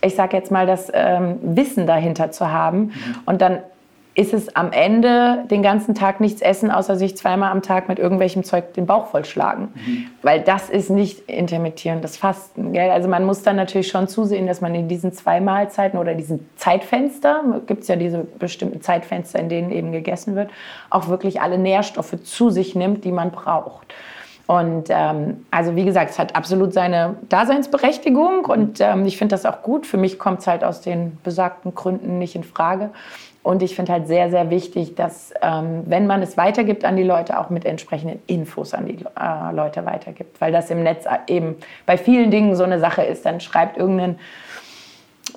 ich 0.00 0.14
sage 0.14 0.36
jetzt 0.36 0.50
mal, 0.50 0.66
das 0.66 0.90
ähm, 0.92 1.38
Wissen 1.42 1.86
dahinter 1.86 2.30
zu 2.30 2.52
haben. 2.52 2.78
Mhm. 2.78 2.92
Und 3.26 3.42
dann 3.42 3.58
ist 4.18 4.34
es 4.34 4.56
am 4.56 4.72
Ende 4.72 5.44
den 5.48 5.62
ganzen 5.62 5.94
Tag 5.94 6.18
nichts 6.18 6.42
essen, 6.42 6.72
außer 6.72 6.96
sich 6.96 7.16
zweimal 7.16 7.52
am 7.52 7.62
Tag 7.62 7.88
mit 7.88 8.00
irgendwelchem 8.00 8.42
Zeug 8.42 8.74
den 8.74 8.84
Bauch 8.84 9.06
vollschlagen. 9.06 9.68
Mhm. 9.74 10.06
Weil 10.22 10.40
das 10.40 10.70
ist 10.70 10.90
nicht 10.90 11.30
intermittierendes 11.30 12.16
Fasten. 12.16 12.72
Gell? 12.72 12.90
Also 12.90 13.08
man 13.08 13.24
muss 13.24 13.44
dann 13.44 13.54
natürlich 13.54 13.86
schon 13.86 14.08
zusehen, 14.08 14.48
dass 14.48 14.60
man 14.60 14.74
in 14.74 14.88
diesen 14.88 15.12
zwei 15.12 15.40
Mahlzeiten 15.40 16.00
oder 16.00 16.14
diesen 16.14 16.48
Zeitfenster, 16.56 17.62
gibt 17.68 17.82
es 17.82 17.88
ja 17.88 17.94
diese 17.94 18.26
bestimmten 18.40 18.82
Zeitfenster, 18.82 19.38
in 19.38 19.48
denen 19.48 19.70
eben 19.70 19.92
gegessen 19.92 20.34
wird, 20.34 20.50
auch 20.90 21.06
wirklich 21.06 21.40
alle 21.40 21.56
Nährstoffe 21.56 22.20
zu 22.24 22.50
sich 22.50 22.74
nimmt, 22.74 23.04
die 23.04 23.12
man 23.12 23.30
braucht. 23.30 23.94
Und 24.48 24.88
ähm, 24.88 25.44
also 25.50 25.76
wie 25.76 25.84
gesagt, 25.84 26.10
es 26.10 26.18
hat 26.18 26.34
absolut 26.34 26.72
seine 26.72 27.16
Daseinsberechtigung 27.28 28.46
und 28.46 28.80
ähm, 28.80 29.04
ich 29.04 29.18
finde 29.18 29.34
das 29.34 29.44
auch 29.44 29.62
gut. 29.62 29.86
Für 29.86 29.98
mich 29.98 30.18
kommt 30.18 30.40
es 30.40 30.46
halt 30.46 30.64
aus 30.64 30.80
den 30.80 31.18
besagten 31.22 31.74
Gründen 31.74 32.18
nicht 32.18 32.34
in 32.34 32.44
Frage. 32.44 32.88
Und 33.48 33.62
ich 33.62 33.74
finde 33.74 33.92
halt 33.92 34.08
sehr, 34.08 34.28
sehr 34.28 34.50
wichtig, 34.50 34.94
dass, 34.94 35.32
ähm, 35.40 35.84
wenn 35.86 36.06
man 36.06 36.20
es 36.20 36.36
weitergibt 36.36 36.84
an 36.84 36.96
die 36.96 37.02
Leute, 37.02 37.40
auch 37.40 37.48
mit 37.48 37.64
entsprechenden 37.64 38.20
Infos 38.26 38.74
an 38.74 38.84
die 38.84 38.96
äh, 38.96 39.54
Leute 39.54 39.86
weitergibt. 39.86 40.38
Weil 40.38 40.52
das 40.52 40.68
im 40.68 40.82
Netz 40.82 41.06
eben 41.28 41.56
bei 41.86 41.96
vielen 41.96 42.30
Dingen 42.30 42.56
so 42.56 42.64
eine 42.64 42.78
Sache 42.78 43.04
ist. 43.04 43.24
Dann 43.24 43.40
schreibt 43.40 43.78
irgendein 43.78 44.18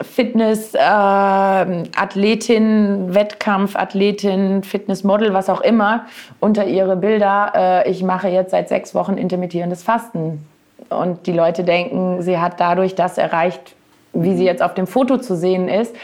Fitness, 0.01 0.74
äh, 0.74 0.80
Athletin, 0.82 3.16
Wettkampfathletin, 3.16 4.64
Fitnessmodel, 4.64 5.34
was 5.34 5.49
auch 5.49 5.62
immer, 5.62 6.05
unter 6.41 6.66
ihre 6.66 6.97
Bilder, 6.97 7.53
äh, 7.55 7.89
ich 7.89 8.03
mache 8.03 8.28
jetzt 8.28 8.51
seit 8.51 8.68
sechs 8.68 8.93
Wochen 8.93 9.14
intermittierendes 9.14 9.84
Fasten. 9.84 10.45
Und 10.89 11.28
die 11.28 11.34
Leute 11.34 11.64
denken, 11.64 12.22
sie 12.22 12.39
hat 12.39 12.59
dadurch 12.59 12.93
das 12.93 13.18
erreicht, 13.18 13.74
wie 14.12 14.36
sie 14.36 14.43
jetzt 14.43 14.62
auf 14.62 14.74
dem 14.74 14.86
Foto 14.86 15.18
zu 15.18 15.38
sehen 15.38 15.70
ist. 15.70 15.95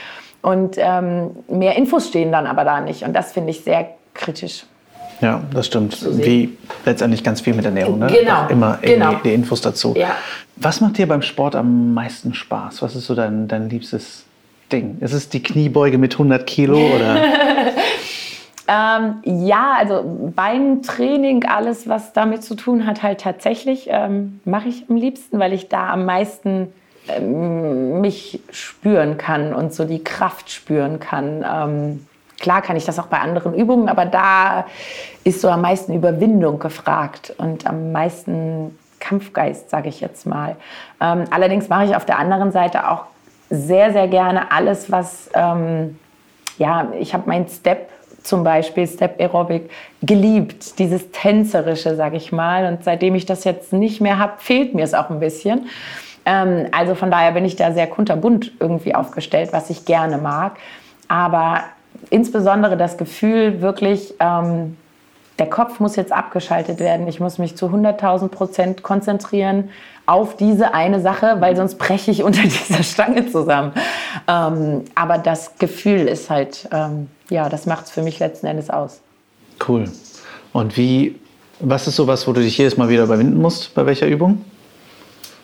Und 0.47 0.77
ähm, 0.77 1.31
mehr 1.49 1.75
Infos 1.75 2.07
stehen 2.07 2.31
dann 2.31 2.47
aber 2.47 2.63
da 2.63 2.79
nicht. 2.79 3.03
Und 3.03 3.11
das 3.11 3.33
finde 3.33 3.49
ich 3.49 3.65
sehr 3.65 3.89
kritisch. 4.13 4.63
Ja, 5.19 5.41
das 5.53 5.67
stimmt. 5.67 5.97
Wie 6.25 6.57
letztendlich 6.85 7.21
ganz 7.21 7.41
viel 7.41 7.53
mit 7.53 7.65
Ernährung. 7.65 7.99
Ne? 7.99 8.07
Genau. 8.07 8.45
Auch 8.45 8.49
immer 8.49 8.79
genau. 8.81 9.15
die 9.25 9.33
Infos 9.33 9.59
dazu. 9.59 9.93
Ja. 9.97 10.11
Was 10.55 10.79
macht 10.79 10.99
dir 10.99 11.05
beim 11.05 11.21
Sport 11.21 11.57
am 11.57 11.93
meisten 11.93 12.33
Spaß? 12.33 12.81
Was 12.81 12.95
ist 12.95 13.07
so 13.07 13.13
dein, 13.13 13.49
dein 13.49 13.69
liebstes 13.69 14.23
Ding? 14.71 14.99
Ist 15.01 15.11
es 15.11 15.27
die 15.27 15.43
Kniebeuge 15.43 15.97
mit 15.97 16.13
100 16.13 16.47
Kilo 16.47 16.77
oder? 16.77 17.17
ähm, 18.69 19.15
ja, 19.25 19.75
also 19.77 20.31
Beintraining, 20.33 21.43
alles, 21.43 21.89
was 21.89 22.13
damit 22.13 22.43
zu 22.43 22.55
tun 22.55 22.85
hat, 22.85 23.03
halt 23.03 23.19
tatsächlich 23.19 23.87
ähm, 23.89 24.39
mache 24.45 24.69
ich 24.69 24.85
am 24.87 24.95
liebsten, 24.95 25.39
weil 25.39 25.51
ich 25.51 25.67
da 25.67 25.91
am 25.91 26.05
meisten 26.05 26.69
mich 27.21 28.41
spüren 28.51 29.17
kann 29.17 29.53
und 29.53 29.73
so 29.73 29.85
die 29.85 30.03
Kraft 30.03 30.51
spüren 30.51 30.99
kann. 30.99 31.45
Ähm, 31.49 32.07
klar 32.39 32.61
kann 32.61 32.75
ich 32.75 32.85
das 32.85 32.99
auch 32.99 33.07
bei 33.07 33.19
anderen 33.19 33.53
Übungen, 33.53 33.89
aber 33.89 34.05
da 34.05 34.65
ist 35.23 35.41
so 35.41 35.49
am 35.49 35.61
meisten 35.61 35.93
Überwindung 35.93 36.59
gefragt 36.59 37.33
und 37.37 37.65
am 37.65 37.91
meisten 37.91 38.77
Kampfgeist, 38.99 39.69
sage 39.69 39.89
ich 39.89 40.01
jetzt 40.01 40.25
mal. 40.25 40.55
Ähm, 41.01 41.25
allerdings 41.31 41.69
mache 41.69 41.85
ich 41.85 41.95
auf 41.95 42.05
der 42.05 42.19
anderen 42.19 42.51
Seite 42.51 42.89
auch 42.89 43.05
sehr, 43.49 43.93
sehr 43.93 44.07
gerne 44.07 44.51
alles, 44.51 44.91
was, 44.91 45.29
ähm, 45.33 45.97
ja, 46.57 46.91
ich 46.99 47.13
habe 47.13 47.23
mein 47.27 47.47
Step 47.47 47.89
zum 48.23 48.43
Beispiel, 48.43 48.87
Step 48.87 49.19
Aerobic, 49.19 49.69
geliebt, 50.01 50.79
dieses 50.79 51.11
Tänzerische, 51.11 51.95
sage 51.95 52.17
ich 52.17 52.31
mal. 52.31 52.65
Und 52.65 52.83
seitdem 52.83 53.15
ich 53.15 53.25
das 53.25 53.45
jetzt 53.45 53.71
nicht 53.73 54.01
mehr 54.01 54.19
habe, 54.19 54.33
fehlt 54.37 54.75
mir 54.75 54.83
es 54.83 54.93
auch 54.93 55.09
ein 55.09 55.19
bisschen. 55.19 55.67
Ähm, 56.27 56.67
also 56.71 56.93
von 56.93 57.09
daher 57.09 57.31
bin 57.31 57.45
ich 57.45 57.55
da 57.55 57.71
sehr 57.71 57.87
kunterbunt 57.87 58.51
irgendwie 58.59 58.93
aufgestellt, 58.93 59.49
was 59.53 59.69
ich 59.69 59.85
gerne 59.85 60.17
mag. 60.17 60.57
Aber 61.07 61.61
insbesondere 62.09 62.75
das 62.75 62.97
Gefühl 62.97 63.61
wirklich, 63.61 64.13
ähm, 64.19 64.75
der 65.39 65.49
Kopf 65.49 65.79
muss 65.79 65.95
jetzt 65.95 66.11
abgeschaltet 66.11 66.79
werden. 66.79 67.07
Ich 67.07 67.19
muss 67.19 67.37
mich 67.37 67.55
zu 67.55 67.67
100.000 67.67 68.27
Prozent 68.27 68.83
konzentrieren 68.83 69.69
auf 70.05 70.35
diese 70.35 70.73
eine 70.73 70.99
Sache, 70.99 71.37
weil 71.39 71.55
sonst 71.55 71.75
breche 71.75 72.11
ich 72.11 72.23
unter 72.23 72.41
dieser 72.43 72.83
Stange 72.83 73.31
zusammen. 73.31 73.71
Ähm, 74.27 74.83
aber 74.95 75.17
das 75.17 75.57
Gefühl 75.57 76.07
ist 76.07 76.29
halt, 76.29 76.67
ähm, 76.73 77.07
ja, 77.29 77.47
das 77.47 77.65
macht 77.65 77.85
es 77.85 77.91
für 77.91 78.01
mich 78.01 78.19
letzten 78.19 78.47
Endes 78.47 78.69
aus. 78.69 78.99
Cool. 79.65 79.85
Und 80.51 80.75
wie, 80.75 81.15
was 81.61 81.87
ist 81.87 81.95
sowas, 81.95 82.27
wo 82.27 82.33
du 82.33 82.41
dich 82.41 82.57
jedes 82.57 82.75
Mal 82.75 82.89
wieder 82.89 83.03
überwinden 83.03 83.41
musst, 83.41 83.73
bei 83.75 83.85
welcher 83.85 84.07
Übung? 84.07 84.43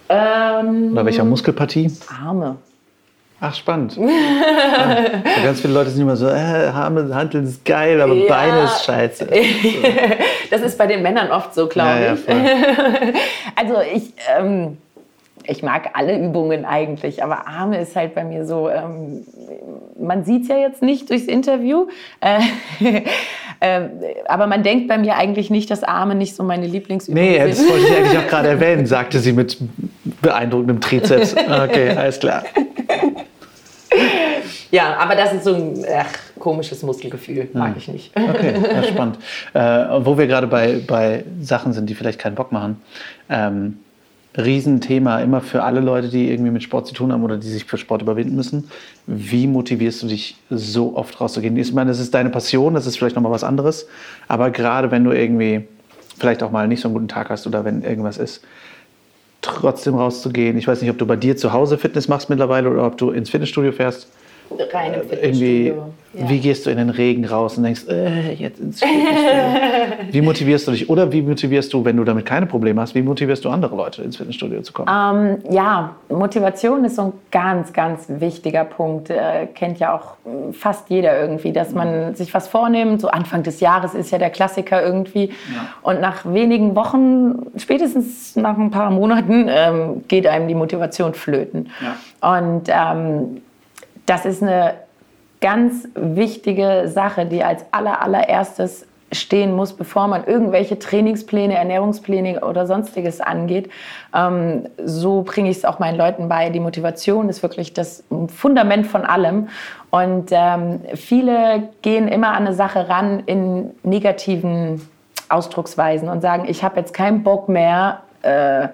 Ähm, 0.10 0.92
Oder 0.94 1.06
welcher 1.06 1.24
Muskelpartie? 1.24 1.92
Arme. 2.08 2.58
Ach, 3.46 3.54
spannend. 3.54 3.98
ja. 3.98 5.12
Ganz 5.44 5.60
viele 5.60 5.74
Leute 5.74 5.90
sind 5.90 6.02
immer 6.02 6.16
so, 6.16 6.28
äh, 6.28 6.68
Arme, 6.74 7.14
Handeln 7.14 7.46
ist 7.46 7.66
geil, 7.66 8.00
aber 8.00 8.14
ja. 8.14 8.30
Beine 8.30 8.64
ist 8.64 8.86
scheiße. 8.86 9.28
das 10.50 10.62
ist 10.62 10.78
bei 10.78 10.88
den 10.88 11.02
Männern 11.02 11.30
oft 11.30 11.54
so, 11.54 11.68
glaube 11.68 11.90
ja, 11.90 12.14
ich. 12.14 12.22
also 13.56 13.82
ich, 13.94 14.14
ähm, 14.40 14.78
ich 15.46 15.64
mag 15.64 15.92
alle 15.94 16.18
Übungen 16.18 16.66
eigentlich, 16.66 17.24
aber 17.24 17.48
Arme 17.48 17.80
ist 17.80 17.96
halt 17.96 18.16
bei 18.16 18.24
mir 18.24 18.46
so, 18.46 18.70
ähm, 18.70 19.26
man 20.00 20.24
sieht 20.24 20.44
es 20.44 20.48
ja 20.48 20.58
jetzt 20.58 20.82
nicht 20.82 21.10
durchs 21.10 21.26
Interview, 21.26 21.88
äh, 22.22 22.40
äh, 23.60 23.82
aber 24.28 24.48
man 24.48 24.64
denkt 24.64 24.88
bei 24.88 24.98
mir 24.98 25.16
eigentlich 25.16 25.50
nicht, 25.50 25.70
dass 25.72 25.84
Arme 25.84 26.16
nicht 26.16 26.36
so 26.36 26.44
meine 26.44 26.68
Lieblingsübung 26.68 27.22
nee, 27.22 27.34
sind. 27.34 27.44
Nee, 27.44 27.50
das 27.50 27.70
wollte 27.70 27.86
ich 27.86 27.98
eigentlich 27.98 28.18
auch 28.18 28.28
gerade 28.28 28.48
erwähnen, 28.50 28.86
sagte 28.86 29.20
sie 29.20 29.34
mit 29.34 29.58
beeindruckendem 30.22 30.82
Trizeps. 30.82 31.36
Okay, 31.36 31.90
alles 31.90 32.20
klar. 32.20 32.44
Ja, 34.74 34.98
aber 34.98 35.16
das 35.16 35.34
ist 35.34 35.44
so 35.44 35.54
ein 35.54 35.86
ach, 35.96 36.40
komisches 36.40 36.82
Muskelgefühl, 36.82 37.48
mag 37.54 37.70
hm. 37.70 37.78
ich 37.78 37.88
nicht. 37.90 38.12
Okay, 38.16 38.56
ja, 38.60 38.84
spannend. 38.84 39.20
Äh, 39.54 39.60
wo 40.04 40.18
wir 40.18 40.26
gerade 40.26 40.48
bei, 40.48 40.80
bei 40.88 41.24
Sachen 41.40 41.74
sind, 41.74 41.90
die 41.90 41.94
vielleicht 41.94 42.18
keinen 42.18 42.34
Bock 42.34 42.52
machen. 42.52 42.82
Ähm, 43.30 43.78
Riesenthema 44.36 45.20
immer 45.20 45.42
für 45.42 45.64
alle 45.64 45.80
Leute, 45.80 46.10
die 46.10 46.32
irgendwie 46.32 46.52
mit 46.52 46.64
Sport 46.64 46.88
zu 46.88 46.94
tun 46.94 47.12
haben 47.12 47.24
oder 47.24 47.38
die 47.38 47.48
sich 47.48 47.66
für 47.66 47.78
Sport 47.78 48.02
überwinden 48.02 48.36
müssen. 48.36 48.70
Wie 49.06 49.46
motivierst 49.46 50.02
du 50.04 50.08
dich 50.08 50.38
so 50.50 50.96
oft 50.96 51.22
rauszugehen? 51.22 51.56
Ich 51.58 51.74
meine, 51.74 51.92
das 51.92 52.00
ist 52.00 52.14
deine 52.14 52.30
Passion, 52.30 52.74
das 52.74 52.88
ist 52.88 52.98
vielleicht 52.98 53.16
nochmal 53.16 53.32
was 53.32 53.44
anderes. 53.44 53.88
Aber 54.28 54.50
gerade 54.50 54.90
wenn 54.90 55.04
du 55.04 55.12
irgendwie 55.12 55.68
vielleicht 56.18 56.42
auch 56.42 56.52
mal 56.52 56.68
nicht 56.68 56.82
so 56.82 56.88
einen 56.88 56.96
guten 56.96 57.08
Tag 57.08 57.30
hast 57.30 57.46
oder 57.46 57.64
wenn 57.64 57.84
irgendwas 57.84 58.18
ist, 58.18 58.44
trotzdem 59.42 59.96
rauszugehen. 59.96 60.58
Ich 60.58 60.68
weiß 60.68 60.82
nicht, 60.82 60.90
ob 60.90 60.98
du 60.98 61.06
bei 61.06 61.16
dir 61.16 61.38
zu 61.38 61.54
Hause 61.54 61.78
Fitness 61.78 62.08
machst 62.08 62.30
mittlerweile 62.30 62.70
oder 62.70 62.88
ob 62.88 62.98
du 62.98 63.12
ins 63.12 63.30
Fitnessstudio 63.30 63.72
fährst 63.72 64.08
rein 64.72 64.94
im 64.94 65.02
äh, 65.02 65.04
Fitnessstudio. 65.04 65.76
Ja. 65.76 66.30
Wie 66.30 66.40
gehst 66.40 66.66
du 66.66 66.70
in 66.70 66.78
den 66.78 66.92
Regen 66.92 67.26
raus 67.26 67.58
und 67.58 67.64
denkst, 67.64 67.88
äh, 67.90 68.34
jetzt 68.34 68.60
ins 68.60 68.84
Fitnessstudio? 68.84 70.12
wie 70.12 70.22
motivierst 70.22 70.68
du 70.68 70.72
dich? 70.72 70.88
Oder 70.88 71.12
wie 71.12 71.24
motivierst 71.24 71.74
du, 71.74 71.84
wenn 71.84 71.98
du 71.98 72.04
damit 72.04 72.28
keine 72.28 72.46
Probleme 72.46 72.82
hast, 72.82 72.94
wie 72.94 73.02
motivierst 73.02 73.44
du 73.44 73.50
andere 73.50 73.76
Leute, 73.76 74.04
ins 74.04 74.18
Fitnessstudio 74.18 74.62
zu 74.62 74.74
kommen? 74.74 74.90
Ähm, 74.90 75.52
ja, 75.52 75.96
Motivation 76.10 76.86
ist 76.86 76.98
so 76.98 77.02
ein 77.02 77.14
ganz, 77.32 77.74
ganz 77.74 78.06
wichtiger 78.08 78.64
Punkt. 78.64 79.10
Äh, 79.10 79.48
kennt 79.56 79.80
ja 79.80 79.96
auch 79.96 80.18
fast 80.52 80.92
jeder 80.92 81.20
irgendwie, 81.20 81.52
dass 81.52 81.74
man 81.74 82.10
mhm. 82.10 82.16
sich 82.16 82.32
was 82.34 82.48
vornimmt. 82.48 83.02
So 83.02 83.08
Anfang 83.08 83.42
des 83.42 83.60
Jahres 83.60 83.96
ist 83.96 84.12
ja 84.12 84.20
der 84.20 84.30
Klassiker 84.30 84.84
irgendwie. 84.84 85.30
Ja. 85.54 85.68
Und 85.82 86.00
nach 86.00 86.32
wenigen 86.32 86.76
Wochen, 86.76 87.48
spätestens 87.58 88.36
nach 88.36 88.58
ein 88.58 88.70
paar 88.70 88.92
Monaten, 88.92 89.48
ähm, 89.50 90.04
geht 90.08 90.28
einem 90.28 90.48
die 90.48 90.56
Motivation 90.56 91.16
flöten. 91.16 91.72
Ja. 91.82 92.38
Und 92.38 92.64
ähm, 92.68 93.42
das 94.06 94.26
ist 94.26 94.44
eine 94.44 94.76
ganz 95.42 95.88
wichtige 95.96 96.88
Sache, 96.88 97.26
die 97.26 97.44
als 97.44 97.66
aller, 97.72 98.02
allererstes 98.02 98.88
stehen 99.12 99.56
muss, 99.56 99.74
bevor 99.74 100.08
man 100.08 100.26
irgendwelche 100.26 100.80
Trainingspläne, 100.80 101.56
Ernährungspläne 101.56 102.42
oder 102.42 102.66
sonstiges 102.66 103.22
angeht. 103.22 103.70
Ähm, 104.14 104.64
so 104.84 105.22
bringe 105.22 105.50
ich 105.50 105.58
es 105.58 105.66
auch 105.66 105.80
meinen 105.80 105.98
Leuten 105.98 106.30
bei. 106.30 106.50
Die 106.50 106.60
Motivation 106.60 107.30
ist 107.30 107.44
wirklich 107.44 107.74
das 107.74 108.04
Fundament 108.28 108.88
von 108.88 109.04
allem. 109.06 109.50
Und 109.92 110.30
ähm, 110.32 110.82
viele 110.96 111.70
gehen 111.82 112.08
immer 112.08 112.30
an 112.30 112.48
eine 112.48 112.54
Sache 112.54 112.90
ran 112.90 113.22
in 113.26 113.72
negativen 113.84 114.82
Ausdrucksweisen 115.30 116.10
und 116.10 116.22
sagen, 116.22 116.46
ich 116.48 116.64
habe 116.64 116.80
jetzt 116.80 116.94
keinen 116.94 117.24
Bock 117.24 117.50
mehr 117.50 118.02
äh, 118.24 118.68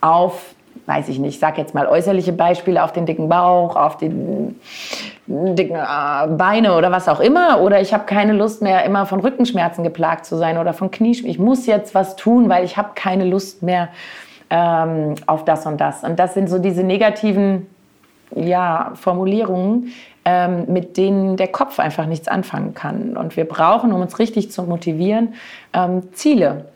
auf 0.00 0.53
weiß 0.86 1.08
ich 1.08 1.18
nicht, 1.18 1.34
ich 1.34 1.40
sage 1.40 1.60
jetzt 1.60 1.74
mal 1.74 1.86
äußerliche 1.86 2.32
Beispiele 2.32 2.82
auf 2.82 2.92
den 2.92 3.06
dicken 3.06 3.28
Bauch, 3.28 3.76
auf 3.76 3.96
die 3.96 4.08
dicken 5.26 5.76
äh, 5.76 6.26
Beine 6.36 6.76
oder 6.76 6.90
was 6.90 7.08
auch 7.08 7.20
immer. 7.20 7.60
Oder 7.60 7.80
ich 7.80 7.94
habe 7.94 8.04
keine 8.04 8.32
Lust 8.32 8.62
mehr, 8.62 8.84
immer 8.84 9.06
von 9.06 9.20
Rückenschmerzen 9.20 9.84
geplagt 9.84 10.26
zu 10.26 10.36
sein 10.36 10.58
oder 10.58 10.74
von 10.74 10.90
Knieschmerzen. 10.90 11.30
Ich 11.30 11.38
muss 11.38 11.66
jetzt 11.66 11.94
was 11.94 12.16
tun, 12.16 12.48
weil 12.48 12.64
ich 12.64 12.76
habe 12.76 12.90
keine 12.94 13.24
Lust 13.24 13.62
mehr 13.62 13.88
ähm, 14.50 15.14
auf 15.26 15.44
das 15.44 15.66
und 15.66 15.80
das. 15.80 16.04
Und 16.04 16.18
das 16.18 16.34
sind 16.34 16.48
so 16.48 16.58
diese 16.58 16.82
negativen 16.82 17.66
ja, 18.34 18.92
Formulierungen, 18.94 19.92
ähm, 20.24 20.64
mit 20.68 20.96
denen 20.96 21.36
der 21.36 21.48
Kopf 21.48 21.78
einfach 21.78 22.06
nichts 22.06 22.28
anfangen 22.28 22.74
kann. 22.74 23.16
Und 23.16 23.36
wir 23.36 23.44
brauchen, 23.44 23.92
um 23.92 24.00
uns 24.00 24.18
richtig 24.18 24.50
zu 24.50 24.62
motivieren, 24.62 25.34
ähm, 25.72 26.02
Ziele 26.12 26.66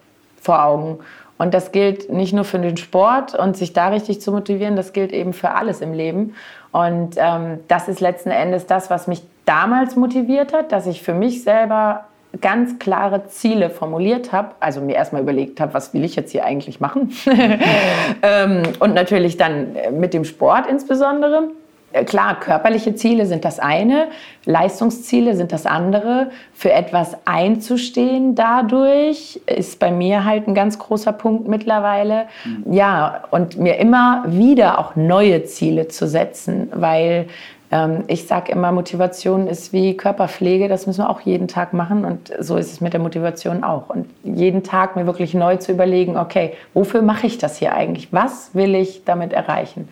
vor 0.41 0.65
Augen. 0.65 0.99
Und 1.39 1.55
das 1.55 1.73
gilt 1.73 2.13
nicht 2.13 2.33
nur 2.33 2.45
für 2.45 2.59
den 2.59 2.77
Sport 2.77 3.35
und 3.35 3.57
sich 3.57 3.73
da 3.73 3.89
richtig 3.89 4.21
zu 4.21 4.33
motivieren, 4.33 4.77
das 4.77 4.93
gilt 4.93 5.13
eben 5.13 5.33
für 5.33 5.53
alles 5.53 5.81
im 5.81 5.93
Leben. 5.93 6.35
Und 6.73 7.15
ähm, 7.17 7.61
das 7.69 7.89
ist 7.89 8.01
letzten 8.01 8.31
Endes 8.31 8.67
das, 8.67 8.91
was 8.91 9.07
mich 9.07 9.23
damals 9.47 9.97
motiviert 9.97 10.53
hat, 10.53 10.73
dass 10.73 10.87
ich 10.87 11.03
für 11.03 11.15
mich 11.15 11.43
selber 11.43 12.05
ganz 12.41 12.79
klare 12.79 13.27
Ziele 13.29 13.71
formuliert 13.71 14.33
habe, 14.33 14.51
also 14.61 14.81
mir 14.81 14.97
erstmal 14.97 15.23
überlegt 15.23 15.61
habe, 15.61 15.73
was 15.73 15.95
will 15.95 16.05
ich 16.05 16.15
jetzt 16.15 16.33
hier 16.33 16.45
eigentlich 16.45 16.81
machen. 16.81 17.11
ähm, 18.23 18.63
und 18.81 18.95
natürlich 18.95 19.37
dann 19.37 19.77
mit 19.93 20.13
dem 20.13 20.25
Sport 20.25 20.67
insbesondere. 20.67 21.49
Äh, 21.93 22.05
klar, 22.05 22.39
körperliche 22.39 22.95
Ziele 22.95 23.27
sind 23.27 23.45
das 23.45 23.59
eine, 23.59 24.09
Leistungsziele 24.45 25.37
sind 25.37 25.53
das 25.53 25.67
andere. 25.67 26.31
Für 26.53 26.73
etwas 26.73 27.17
einzustehen 27.25 28.35
dadurch 28.35 29.41
ist 29.47 29.79
bei 29.79 29.91
mir 29.91 30.25
halt 30.25 30.49
ein 30.49 30.55
ganz 30.55 30.79
großer 30.79 31.13
Punkt 31.13 31.49
mittlerweile. 31.49 32.27
Mhm. 32.45 32.73
Ja, 32.73 33.25
und 33.31 33.59
mir 33.59 33.79
immer 33.79 34.25
wieder 34.27 34.79
auch 34.79 34.97
neue 34.97 35.45
Ziele 35.45 35.89
zu 35.89 36.07
setzen, 36.07 36.71
weil 36.75 37.27
ähm, 37.71 38.05
ich 38.07 38.27
sage 38.27 38.53
immer, 38.53 38.73
Motivation 38.73 39.47
ist 39.47 39.73
wie 39.73 39.97
Körperpflege, 39.97 40.69
das 40.69 40.87
müssen 40.87 41.05
wir 41.05 41.11
auch 41.11 41.21
jeden 41.21 41.49
Tag 41.49 41.73
machen 41.73 42.05
und 42.05 42.33
so 42.39 42.57
ist 42.57 42.73
es 42.73 42.81
mit 42.81 42.93
der 42.93 43.01
Motivation 43.01 43.65
auch. 43.65 43.91
Und 43.91 44.07
jeden 44.25 44.63
Tag 44.63 44.97
mir 44.97 45.07
wirklich 45.07 45.35
neu 45.35 45.57
zu 45.57 45.73
überlegen, 45.73 46.17
okay, 46.17 46.55
wofür 46.75 47.03
mache 47.03 47.27
ich 47.27 47.39
das 47.39 47.59
hier 47.59 47.75
eigentlich? 47.75 48.13
Was 48.13 48.55
will 48.55 48.75
ich 48.75 49.05
damit 49.05 49.33
erreichen? 49.33 49.89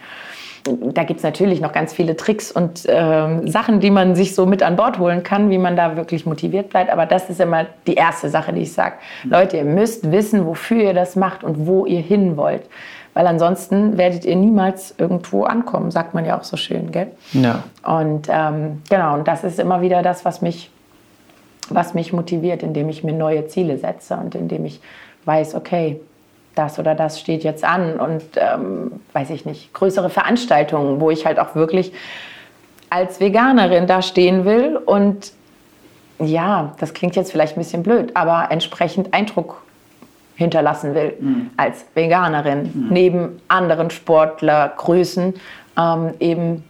Da 0.66 1.04
gibt 1.04 1.18
es 1.18 1.24
natürlich 1.24 1.60
noch 1.60 1.72
ganz 1.72 1.92
viele 1.92 2.16
Tricks 2.16 2.50
und 2.50 2.84
ähm, 2.88 3.48
Sachen, 3.48 3.80
die 3.80 3.90
man 3.90 4.14
sich 4.14 4.34
so 4.34 4.46
mit 4.46 4.62
an 4.62 4.76
Bord 4.76 4.98
holen 4.98 5.22
kann, 5.22 5.50
wie 5.50 5.58
man 5.58 5.76
da 5.76 5.96
wirklich 5.96 6.26
motiviert 6.26 6.70
bleibt. 6.70 6.90
Aber 6.90 7.06
das 7.06 7.30
ist 7.30 7.40
immer 7.40 7.66
die 7.86 7.94
erste 7.94 8.28
Sache, 8.28 8.52
die 8.52 8.62
ich 8.62 8.72
sage. 8.72 8.96
Leute, 9.24 9.56
ihr 9.58 9.64
müsst 9.64 10.10
wissen, 10.10 10.46
wofür 10.46 10.82
ihr 10.82 10.94
das 10.94 11.16
macht 11.16 11.44
und 11.44 11.66
wo 11.66 11.86
ihr 11.86 12.00
hin 12.00 12.36
wollt. 12.36 12.62
Weil 13.14 13.26
ansonsten 13.26 13.96
werdet 13.96 14.24
ihr 14.24 14.36
niemals 14.36 14.94
irgendwo 14.98 15.44
ankommen, 15.44 15.90
sagt 15.90 16.12
man 16.12 16.26
ja 16.26 16.38
auch 16.38 16.44
so 16.44 16.56
schön, 16.56 16.90
gell? 16.90 17.08
Ja. 17.32 17.62
Und 17.82 18.28
ähm, 18.28 18.82
genau, 18.90 19.14
und 19.14 19.26
das 19.26 19.42
ist 19.42 19.58
immer 19.58 19.80
wieder 19.80 20.02
das, 20.02 20.26
was 20.26 20.42
mich, 20.42 20.70
was 21.70 21.94
mich 21.94 22.12
motiviert, 22.12 22.62
indem 22.62 22.90
ich 22.90 23.04
mir 23.04 23.14
neue 23.14 23.46
Ziele 23.46 23.78
setze 23.78 24.16
und 24.16 24.34
indem 24.34 24.66
ich 24.66 24.80
weiß, 25.24 25.54
okay, 25.54 25.98
das 26.56 26.78
oder 26.78 26.94
das 26.94 27.20
steht 27.20 27.44
jetzt 27.44 27.64
an 27.64 28.00
und 28.00 28.22
ähm, 28.36 28.92
weiß 29.12 29.30
ich 29.30 29.44
nicht, 29.44 29.72
größere 29.72 30.10
Veranstaltungen, 30.10 31.00
wo 31.00 31.10
ich 31.10 31.26
halt 31.26 31.38
auch 31.38 31.54
wirklich 31.54 31.92
als 32.90 33.20
Veganerin 33.20 33.86
da 33.86 34.02
stehen 34.02 34.44
will 34.44 34.76
und 34.76 35.32
ja, 36.18 36.74
das 36.78 36.94
klingt 36.94 37.14
jetzt 37.14 37.30
vielleicht 37.30 37.56
ein 37.56 37.60
bisschen 37.60 37.82
blöd, 37.82 38.12
aber 38.14 38.50
entsprechend 38.50 39.12
Eindruck 39.12 39.62
hinterlassen 40.34 40.94
will 40.94 41.14
mhm. 41.18 41.50
als 41.56 41.84
Veganerin, 41.94 42.70
mhm. 42.72 42.86
neben 42.90 43.40
anderen 43.48 43.90
Sportlergrößen 43.90 45.34
ähm, 45.78 46.14
eben 46.20 46.64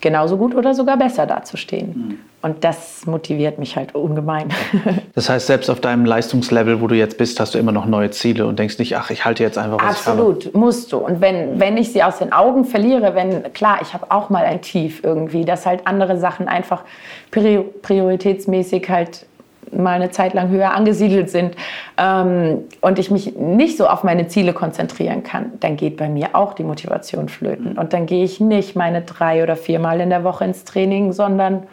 genauso 0.00 0.36
gut 0.36 0.54
oder 0.54 0.74
sogar 0.74 0.96
besser 0.96 1.26
dazustehen. 1.26 1.88
Mhm. 1.88 2.18
Und 2.46 2.62
das 2.62 3.04
motiviert 3.06 3.58
mich 3.58 3.74
halt 3.74 3.96
ungemein. 3.96 4.50
Das 5.14 5.30
heißt, 5.30 5.46
selbst 5.46 5.70
auf 5.70 5.80
deinem 5.80 6.04
Leistungslevel, 6.04 6.80
wo 6.80 6.86
du 6.86 6.94
jetzt 6.94 7.16
bist, 7.16 7.40
hast 7.40 7.54
du 7.54 7.58
immer 7.58 7.72
noch 7.72 7.86
neue 7.86 8.10
Ziele 8.10 8.46
und 8.46 8.58
denkst 8.58 8.78
nicht, 8.78 8.96
ach, 8.96 9.10
ich 9.10 9.24
halte 9.24 9.42
jetzt 9.42 9.56
einfach, 9.56 9.78
was 9.78 10.06
Absolut, 10.06 10.54
musst 10.54 10.92
du. 10.92 10.98
Und 10.98 11.22
wenn, 11.22 11.58
wenn 11.58 11.78
ich 11.78 11.92
sie 11.92 12.02
aus 12.02 12.18
den 12.18 12.32
Augen 12.32 12.66
verliere, 12.66 13.14
wenn, 13.14 13.52
klar, 13.54 13.78
ich 13.80 13.94
habe 13.94 14.10
auch 14.10 14.28
mal 14.28 14.44
ein 14.44 14.60
Tief 14.60 15.02
irgendwie, 15.02 15.46
dass 15.46 15.64
halt 15.64 15.86
andere 15.86 16.18
Sachen 16.18 16.48
einfach 16.48 16.82
prioritätsmäßig 17.30 18.88
halt 18.90 19.26
mal 19.72 19.94
eine 19.94 20.10
Zeit 20.10 20.34
lang 20.34 20.50
höher 20.50 20.72
angesiedelt 20.72 21.30
sind 21.30 21.56
ähm, 21.96 22.64
und 22.80 22.98
ich 22.98 23.10
mich 23.10 23.34
nicht 23.36 23.76
so 23.78 23.88
auf 23.88 24.04
meine 24.04 24.28
Ziele 24.28 24.52
konzentrieren 24.52 25.22
kann, 25.22 25.52
dann 25.60 25.76
geht 25.76 25.96
bei 25.96 26.08
mir 26.08 26.34
auch 26.34 26.52
die 26.52 26.64
Motivation 26.64 27.28
flöten. 27.28 27.78
Und 27.78 27.92
dann 27.92 28.06
gehe 28.06 28.24
ich 28.24 28.38
nicht 28.38 28.76
meine 28.76 29.02
drei 29.02 29.42
oder 29.42 29.56
viermal 29.56 30.00
in 30.00 30.10
der 30.10 30.24
Woche 30.24 30.44
ins 30.44 30.64
Training, 30.64 31.12
sondern 31.12 31.64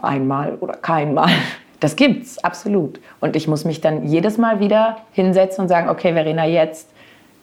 einmal 0.00 0.56
oder 0.60 0.74
keinmal. 0.74 1.30
Das 1.80 1.96
gibt's, 1.96 2.38
absolut. 2.38 3.00
Und 3.20 3.34
ich 3.34 3.48
muss 3.48 3.64
mich 3.64 3.80
dann 3.80 4.06
jedes 4.06 4.38
Mal 4.38 4.60
wieder 4.60 4.98
hinsetzen 5.12 5.62
und 5.62 5.68
sagen, 5.68 5.88
okay, 5.88 6.12
Verena, 6.12 6.46
jetzt 6.46 6.88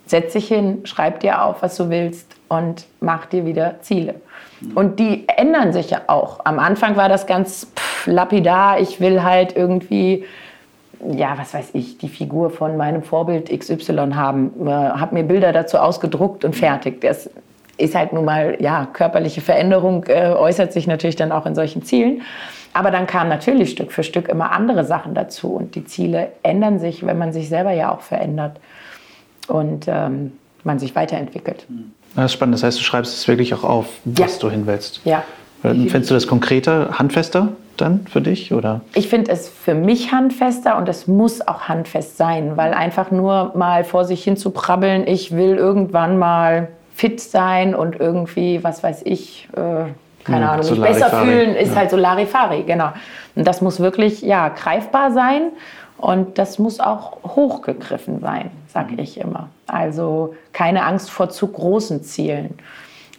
setz 0.05 0.33
dich 0.33 0.47
hin, 0.47 0.79
schreib 0.85 1.19
dir 1.19 1.43
auf, 1.43 1.61
was 1.61 1.75
du 1.75 1.89
willst 1.89 2.35
und 2.47 2.87
mach 3.01 3.25
dir 3.25 3.45
wieder 3.45 3.81
Ziele. 3.81 4.15
Und 4.75 4.99
die 4.99 5.25
ändern 5.27 5.73
sich 5.73 5.89
ja 5.89 6.01
auch. 6.07 6.39
Am 6.43 6.59
Anfang 6.59 6.95
war 6.95 7.09
das 7.09 7.27
ganz 7.27 7.67
pff, 7.75 8.07
lapidar. 8.07 8.79
Ich 8.79 8.99
will 8.99 9.23
halt 9.23 9.55
irgendwie, 9.55 10.25
ja, 11.05 11.37
was 11.37 11.53
weiß 11.53 11.69
ich, 11.73 11.97
die 11.97 12.09
Figur 12.09 12.49
von 12.49 12.75
meinem 12.75 13.03
Vorbild 13.03 13.49
XY 13.49 14.11
haben. 14.13 14.51
Äh, 14.67 14.71
habe 14.71 15.15
mir 15.15 15.23
Bilder 15.23 15.53
dazu 15.53 15.77
ausgedruckt 15.77 16.43
und 16.43 16.55
fertig. 16.55 17.01
Das 17.01 17.29
ist 17.79 17.95
halt 17.95 18.13
nun 18.13 18.25
mal, 18.25 18.57
ja, 18.59 18.87
körperliche 18.91 19.41
Veränderung 19.41 20.05
äh, 20.05 20.29
äußert 20.29 20.73
sich 20.73 20.87
natürlich 20.87 21.15
dann 21.15 21.31
auch 21.31 21.45
in 21.45 21.55
solchen 21.55 21.83
Zielen. 21.83 22.21
Aber 22.73 22.91
dann 22.91 23.07
kamen 23.07 23.29
natürlich 23.29 23.71
Stück 23.71 23.91
für 23.91 24.03
Stück 24.03 24.27
immer 24.27 24.51
andere 24.51 24.85
Sachen 24.85 25.15
dazu. 25.15 25.53
Und 25.53 25.75
die 25.75 25.85
Ziele 25.85 26.31
ändern 26.43 26.79
sich, 26.79 27.05
wenn 27.05 27.17
man 27.17 27.33
sich 27.33 27.49
selber 27.49 27.71
ja 27.71 27.91
auch 27.91 28.01
verändert. 28.01 28.59
Und 29.47 29.87
ähm, 29.87 30.33
man 30.63 30.77
sich 30.77 30.95
weiterentwickelt. 30.95 31.65
Das 32.15 32.25
ist 32.25 32.33
spannend. 32.33 32.55
Das 32.55 32.63
heißt, 32.63 32.79
du 32.79 32.83
schreibst 32.83 33.15
es 33.15 33.27
wirklich 33.27 33.53
auch 33.53 33.63
auf, 33.63 33.87
was 34.05 34.35
ja. 34.35 34.39
du 34.41 34.49
hin 34.49 34.67
willst. 34.67 35.01
Ja. 35.05 35.23
Findest 35.61 36.09
du 36.09 36.13
das 36.13 36.27
konkreter, 36.27 36.97
handfester 36.97 37.49
dann 37.75 38.05
für 38.07 38.21
dich? 38.21 38.53
Oder? 38.53 38.81
Ich 38.93 39.09
finde 39.09 39.31
es 39.31 39.49
für 39.49 39.73
mich 39.73 40.11
handfester 40.11 40.77
und 40.77 40.87
es 40.87 41.07
muss 41.07 41.45
auch 41.45 41.63
handfest 41.63 42.17
sein, 42.17 42.55
weil 42.55 42.73
einfach 42.73 43.11
nur 43.11 43.51
mal 43.55 43.83
vor 43.83 44.05
sich 44.05 44.23
hin 44.23 44.37
zu 44.37 44.51
prabbeln, 44.51 45.05
ich 45.05 45.35
will 45.35 45.55
irgendwann 45.55 46.17
mal 46.17 46.69
fit 46.99 47.21
sein 47.21 47.75
und 47.75 47.97
irgendwie, 47.97 48.61
was 48.61 48.83
weiß 48.83 49.03
ich, 49.05 49.47
äh, 49.53 49.85
keine 50.25 50.45
ja, 50.45 50.51
Ahnung, 50.51 50.63
so 50.63 50.75
mich 50.75 50.83
besser 50.83 51.09
fühlen, 51.09 51.55
ist 51.55 51.69
ja. 51.69 51.75
halt 51.77 51.91
so 51.91 51.95
Larifari, 51.95 52.63
genau. 52.63 52.89
Und 53.35 53.47
das 53.47 53.61
muss 53.61 53.79
wirklich, 53.79 54.21
ja, 54.21 54.49
greifbar 54.49 55.11
sein 55.11 55.43
und 55.97 56.37
das 56.37 56.59
muss 56.59 56.81
auch 56.81 57.23
hochgegriffen 57.23 58.19
sein, 58.19 58.51
sage 58.67 58.93
mhm. 58.93 58.99
ich 58.99 59.17
immer. 59.17 59.47
Also 59.65 60.35
keine 60.51 60.83
Angst 60.83 61.09
vor 61.09 61.29
zu 61.29 61.47
großen 61.47 62.03
Zielen. 62.03 62.55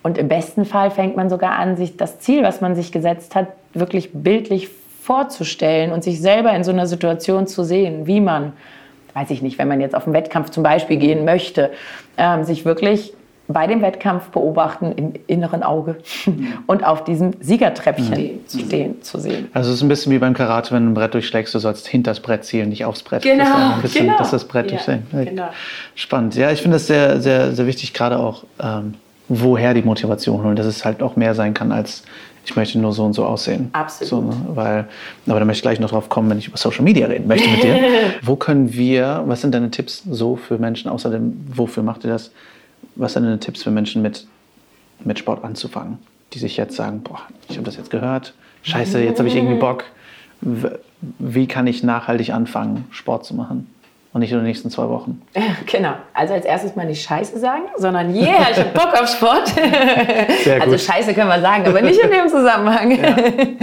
Und 0.02 0.18
im 0.18 0.28
besten 0.28 0.66
Fall 0.66 0.90
fängt 0.90 1.16
man 1.16 1.30
sogar 1.30 1.58
an, 1.58 1.78
sich 1.78 1.96
das 1.96 2.20
Ziel, 2.20 2.42
was 2.42 2.60
man 2.60 2.74
sich 2.74 2.92
gesetzt 2.92 3.34
hat, 3.34 3.48
wirklich 3.72 4.10
bildlich 4.12 4.68
vorzustellen 5.02 5.92
und 5.92 6.04
sich 6.04 6.20
selber 6.20 6.52
in 6.52 6.64
so 6.64 6.70
einer 6.70 6.86
Situation 6.86 7.46
zu 7.46 7.64
sehen, 7.64 8.06
wie 8.06 8.20
man, 8.20 8.52
weiß 9.14 9.30
ich 9.30 9.40
nicht, 9.40 9.56
wenn 9.56 9.68
man 9.68 9.80
jetzt 9.80 9.94
auf 9.94 10.04
einen 10.04 10.12
Wettkampf 10.12 10.50
zum 10.50 10.62
Beispiel 10.62 10.98
gehen 10.98 11.24
möchte, 11.24 11.70
ähm, 12.18 12.44
sich 12.44 12.66
wirklich 12.66 13.14
bei 13.52 13.66
dem 13.66 13.82
Wettkampf 13.82 14.28
beobachten 14.28 14.92
im 14.92 15.12
inneren 15.26 15.62
Auge 15.62 15.96
und 16.66 16.84
auf 16.84 17.04
diesem 17.04 17.32
Siegertreppchen 17.40 18.10
mhm. 18.10 18.58
stehen 18.66 19.02
zu 19.02 19.18
sehen. 19.18 19.48
Also 19.52 19.70
es 19.70 19.76
ist 19.76 19.82
ein 19.82 19.88
bisschen 19.88 20.12
wie 20.12 20.18
beim 20.18 20.34
Karate, 20.34 20.72
wenn 20.72 20.84
du 20.84 20.90
ein 20.90 20.94
Brett 20.94 21.14
durchschlägst, 21.14 21.54
du 21.54 21.58
sollst 21.58 21.86
hinter 21.86 22.10
das 22.10 22.20
Brett 22.20 22.44
zielen, 22.44 22.68
nicht 22.68 22.84
aufs 22.84 23.02
Brett. 23.02 23.22
Genau, 23.22 23.44
das 23.44 23.54
ein 23.54 23.82
bisschen, 23.82 24.06
genau. 24.06 24.18
dass 24.18 24.30
das 24.30 24.44
Brett 24.44 24.70
ja, 24.70 24.98
Genau. 25.12 25.48
Spannend. 25.94 26.34
Ja, 26.34 26.50
ich 26.50 26.62
finde 26.62 26.76
das 26.76 26.86
sehr, 26.86 27.20
sehr, 27.20 27.52
sehr 27.52 27.66
wichtig, 27.66 27.92
gerade 27.94 28.18
auch, 28.18 28.44
ähm, 28.62 28.94
woher 29.28 29.74
die 29.74 29.82
Motivation 29.82 30.42
holen, 30.42 30.56
dass 30.56 30.66
es 30.66 30.84
halt 30.84 31.02
auch 31.02 31.16
mehr 31.16 31.34
sein 31.34 31.54
kann 31.54 31.72
als 31.72 32.02
ich 32.44 32.56
möchte 32.56 32.78
nur 32.78 32.92
so 32.92 33.04
und 33.04 33.12
so 33.12 33.24
aussehen. 33.24 33.70
Absolut. 33.72 34.08
So, 34.08 34.20
ne? 34.22 34.36
weil, 34.54 34.88
aber 35.26 35.38
da 35.38 35.44
möchte 35.44 35.58
ich 35.58 35.62
gleich 35.62 35.80
noch 35.80 35.90
drauf 35.90 36.08
kommen, 36.08 36.30
wenn 36.30 36.38
ich 36.38 36.48
über 36.48 36.56
Social 36.56 36.82
Media 36.82 37.06
reden 37.06 37.28
möchte 37.28 37.48
mit 37.48 37.62
dir. 37.62 37.76
Wo 38.22 38.36
können 38.36 38.72
wir, 38.72 39.22
was 39.26 39.42
sind 39.42 39.54
deine 39.54 39.70
Tipps 39.70 40.02
so 40.10 40.36
für 40.36 40.58
Menschen, 40.58 40.90
außerdem, 40.90 41.44
wofür 41.54 41.82
macht 41.82 42.04
ihr 42.04 42.10
das? 42.10 42.30
Was 43.00 43.14
sind 43.14 43.24
deine 43.24 43.40
Tipps 43.40 43.62
für 43.62 43.70
Menschen 43.70 44.02
mit, 44.02 44.26
mit 45.04 45.18
Sport 45.18 45.42
anzufangen, 45.44 45.98
die 46.32 46.38
sich 46.38 46.56
jetzt 46.56 46.76
sagen, 46.76 47.02
boah, 47.02 47.20
ich 47.48 47.56
habe 47.56 47.64
das 47.64 47.76
jetzt 47.76 47.90
gehört, 47.90 48.34
scheiße, 48.62 49.02
jetzt 49.02 49.18
habe 49.18 49.28
ich 49.28 49.36
irgendwie 49.36 49.58
Bock. 49.58 49.84
Wie 51.18 51.46
kann 51.46 51.66
ich 51.66 51.82
nachhaltig 51.82 52.32
anfangen, 52.32 52.84
Sport 52.90 53.24
zu 53.24 53.34
machen? 53.34 53.68
Und 54.12 54.22
nicht 54.22 54.32
in 54.32 54.38
den 54.38 54.46
nächsten 54.46 54.70
zwei 54.70 54.88
Wochen. 54.88 55.22
Genau. 55.66 55.92
Also 56.14 56.34
als 56.34 56.44
erstes 56.44 56.74
mal 56.74 56.84
nicht 56.84 57.02
Scheiße 57.02 57.38
sagen, 57.38 57.62
sondern 57.76 58.12
yeah, 58.12 58.48
ich 58.50 58.58
habe 58.58 58.70
Bock 58.70 58.92
auf 59.00 59.08
Sport. 59.08 59.48
Sehr 60.44 60.60
also 60.60 60.76
Scheiße 60.76 61.14
können 61.14 61.28
wir 61.28 61.40
sagen, 61.40 61.64
aber 61.66 61.80
nicht 61.80 62.00
in 62.00 62.10
dem 62.10 62.28
Zusammenhang. 62.28 62.98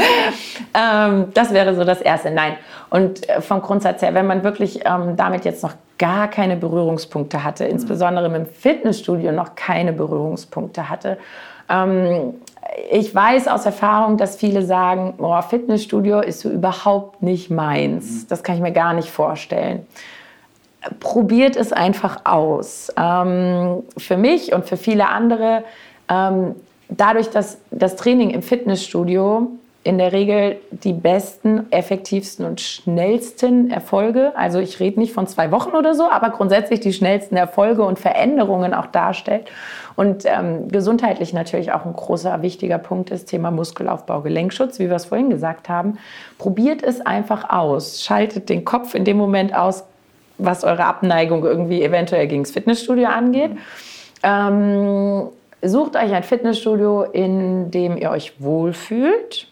Ja. 0.73 1.07
ähm, 1.07 1.25
das 1.33 1.53
wäre 1.53 1.75
so 1.75 1.83
das 1.83 2.01
Erste. 2.01 2.31
Nein. 2.31 2.53
Und 2.89 3.27
äh, 3.27 3.41
vom 3.41 3.61
Grundsatz 3.61 4.01
her, 4.01 4.13
wenn 4.13 4.27
man 4.27 4.43
wirklich 4.43 4.81
ähm, 4.85 5.15
damit 5.15 5.43
jetzt 5.43 5.63
noch 5.63 5.73
gar 5.97 6.27
keine 6.29 6.55
Berührungspunkte 6.55 7.43
hatte, 7.43 7.65
mhm. 7.65 7.71
insbesondere 7.71 8.29
mit 8.29 8.45
dem 8.45 8.53
Fitnessstudio 8.53 9.31
noch 9.31 9.55
keine 9.55 9.91
Berührungspunkte 9.91 10.89
hatte, 10.89 11.17
ähm, 11.69 12.35
ich 12.91 13.13
weiß 13.13 13.47
aus 13.47 13.65
Erfahrung, 13.65 14.17
dass 14.17 14.35
viele 14.35 14.61
sagen, 14.61 15.15
oh, 15.17 15.41
Fitnessstudio 15.41 16.19
ist 16.21 16.41
so 16.41 16.49
überhaupt 16.49 17.21
nicht 17.21 17.49
meins. 17.49 18.23
Mhm. 18.23 18.27
Das 18.29 18.43
kann 18.43 18.55
ich 18.55 18.61
mir 18.61 18.73
gar 18.73 18.93
nicht 18.93 19.09
vorstellen 19.09 19.85
probiert 20.99 21.55
es 21.55 21.71
einfach 21.71 22.21
aus. 22.25 22.91
Ähm, 22.97 23.83
für 23.97 24.17
mich 24.17 24.53
und 24.53 24.65
für 24.65 24.77
viele 24.77 25.07
andere, 25.09 25.63
ähm, 26.09 26.55
dadurch, 26.89 27.29
dass 27.29 27.57
das 27.71 27.95
Training 27.95 28.29
im 28.29 28.41
Fitnessstudio 28.41 29.51
in 29.88 29.97
der 29.99 30.11
Regel 30.11 30.57
die 30.71 30.91
besten, 30.91 31.71
effektivsten 31.71 32.45
und 32.45 32.59
schnellsten 32.59 33.71
Erfolge, 33.71 34.33
also 34.35 34.59
ich 34.59 34.81
rede 34.81 34.99
nicht 34.99 35.13
von 35.13 35.27
zwei 35.27 35.49
Wochen 35.51 35.77
oder 35.77 35.95
so, 35.95 36.09
aber 36.09 36.31
grundsätzlich 36.31 36.81
die 36.81 36.91
schnellsten 36.91 37.38
Erfolge 37.38 37.85
und 37.85 37.97
Veränderungen 37.97 38.73
auch 38.73 38.88
darstellt. 38.88 39.49
Und 39.95 40.25
ähm, 40.25 40.67
gesundheitlich 40.67 41.31
natürlich 41.31 41.71
auch 41.71 41.85
ein 41.85 41.93
großer, 41.93 42.41
wichtiger 42.41 42.79
Punkt 42.79 43.11
ist 43.11 43.29
Thema 43.29 43.49
Muskelaufbau, 43.49 44.21
Gelenkschutz, 44.21 44.77
wie 44.77 44.89
wir 44.89 44.97
es 44.97 45.05
vorhin 45.05 45.29
gesagt 45.29 45.69
haben. 45.69 45.97
Probiert 46.38 46.83
es 46.83 46.99
einfach 46.99 47.49
aus. 47.49 48.03
Schaltet 48.03 48.49
den 48.49 48.65
Kopf 48.65 48.93
in 48.93 49.05
dem 49.05 49.15
Moment 49.15 49.55
aus, 49.55 49.85
was 50.38 50.63
eure 50.63 50.85
Abneigung 50.85 51.43
irgendwie 51.43 51.83
eventuell 51.83 52.27
gegen 52.27 52.43
das 52.43 52.51
Fitnessstudio 52.51 53.07
angeht. 53.07 53.51
Ähm, 54.23 55.29
sucht 55.61 55.95
euch 55.95 56.13
ein 56.13 56.23
Fitnessstudio, 56.23 57.03
in 57.03 57.71
dem 57.71 57.97
ihr 57.97 58.11
euch 58.11 58.33
wohlfühlt. 58.39 59.47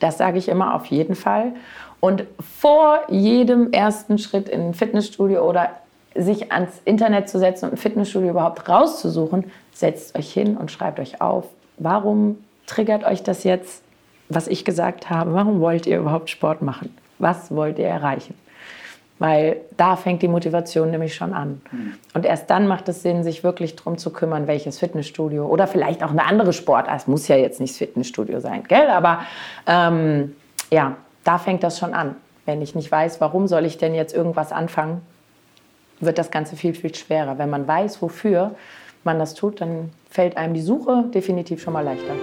Das 0.00 0.18
sage 0.18 0.38
ich 0.38 0.48
immer 0.48 0.74
auf 0.74 0.86
jeden 0.86 1.14
Fall. 1.14 1.52
Und 2.00 2.24
vor 2.40 3.00
jedem 3.08 3.72
ersten 3.72 4.18
Schritt 4.18 4.48
in 4.48 4.68
ein 4.68 4.74
Fitnessstudio 4.74 5.48
oder 5.48 5.70
sich 6.14 6.52
ans 6.52 6.80
Internet 6.84 7.28
zu 7.28 7.38
setzen 7.38 7.66
und 7.66 7.74
ein 7.74 7.76
Fitnessstudio 7.78 8.30
überhaupt 8.30 8.68
rauszusuchen, 8.68 9.50
setzt 9.72 10.18
euch 10.18 10.32
hin 10.32 10.56
und 10.56 10.70
schreibt 10.70 10.98
euch 10.98 11.20
auf, 11.20 11.44
warum 11.78 12.38
triggert 12.66 13.04
euch 13.04 13.22
das 13.22 13.44
jetzt, 13.44 13.82
was 14.28 14.48
ich 14.48 14.64
gesagt 14.64 15.10
habe? 15.10 15.32
Warum 15.32 15.60
wollt 15.60 15.86
ihr 15.86 15.98
überhaupt 15.98 16.28
Sport 16.30 16.62
machen? 16.62 16.94
Was 17.18 17.54
wollt 17.54 17.78
ihr 17.78 17.86
erreichen? 17.86 18.34
Weil 19.22 19.60
da 19.76 19.94
fängt 19.94 20.20
die 20.22 20.26
Motivation 20.26 20.90
nämlich 20.90 21.14
schon 21.14 21.32
an. 21.32 21.60
Mhm. 21.70 21.94
Und 22.12 22.26
erst 22.26 22.50
dann 22.50 22.66
macht 22.66 22.88
es 22.88 23.02
Sinn, 23.02 23.22
sich 23.22 23.44
wirklich 23.44 23.76
darum 23.76 23.96
zu 23.96 24.12
kümmern, 24.12 24.48
welches 24.48 24.80
Fitnessstudio 24.80 25.46
oder 25.46 25.68
vielleicht 25.68 26.02
auch 26.02 26.10
eine 26.10 26.26
andere 26.26 26.52
Sportart. 26.52 26.96
Es 27.02 27.06
muss 27.06 27.28
ja 27.28 27.36
jetzt 27.36 27.60
nicht 27.60 27.72
das 27.72 27.78
Fitnessstudio 27.78 28.40
sein, 28.40 28.64
gell? 28.66 28.88
Aber 28.88 29.20
ähm, 29.68 30.34
ja, 30.72 30.96
da 31.22 31.38
fängt 31.38 31.62
das 31.62 31.78
schon 31.78 31.94
an. 31.94 32.16
Wenn 32.46 32.62
ich 32.62 32.74
nicht 32.74 32.90
weiß, 32.90 33.20
warum 33.20 33.46
soll 33.46 33.64
ich 33.64 33.78
denn 33.78 33.94
jetzt 33.94 34.12
irgendwas 34.12 34.50
anfangen, 34.50 35.02
wird 36.00 36.18
das 36.18 36.32
Ganze 36.32 36.56
viel, 36.56 36.74
viel 36.74 36.92
schwerer. 36.92 37.38
Wenn 37.38 37.48
man 37.48 37.68
weiß, 37.68 38.02
wofür 38.02 38.56
man 39.04 39.20
das 39.20 39.34
tut, 39.34 39.60
dann 39.60 39.92
fällt 40.10 40.36
einem 40.36 40.52
die 40.52 40.62
Suche 40.62 41.04
definitiv 41.14 41.62
schon 41.62 41.74
mal 41.74 41.84
leichter. 41.84 42.14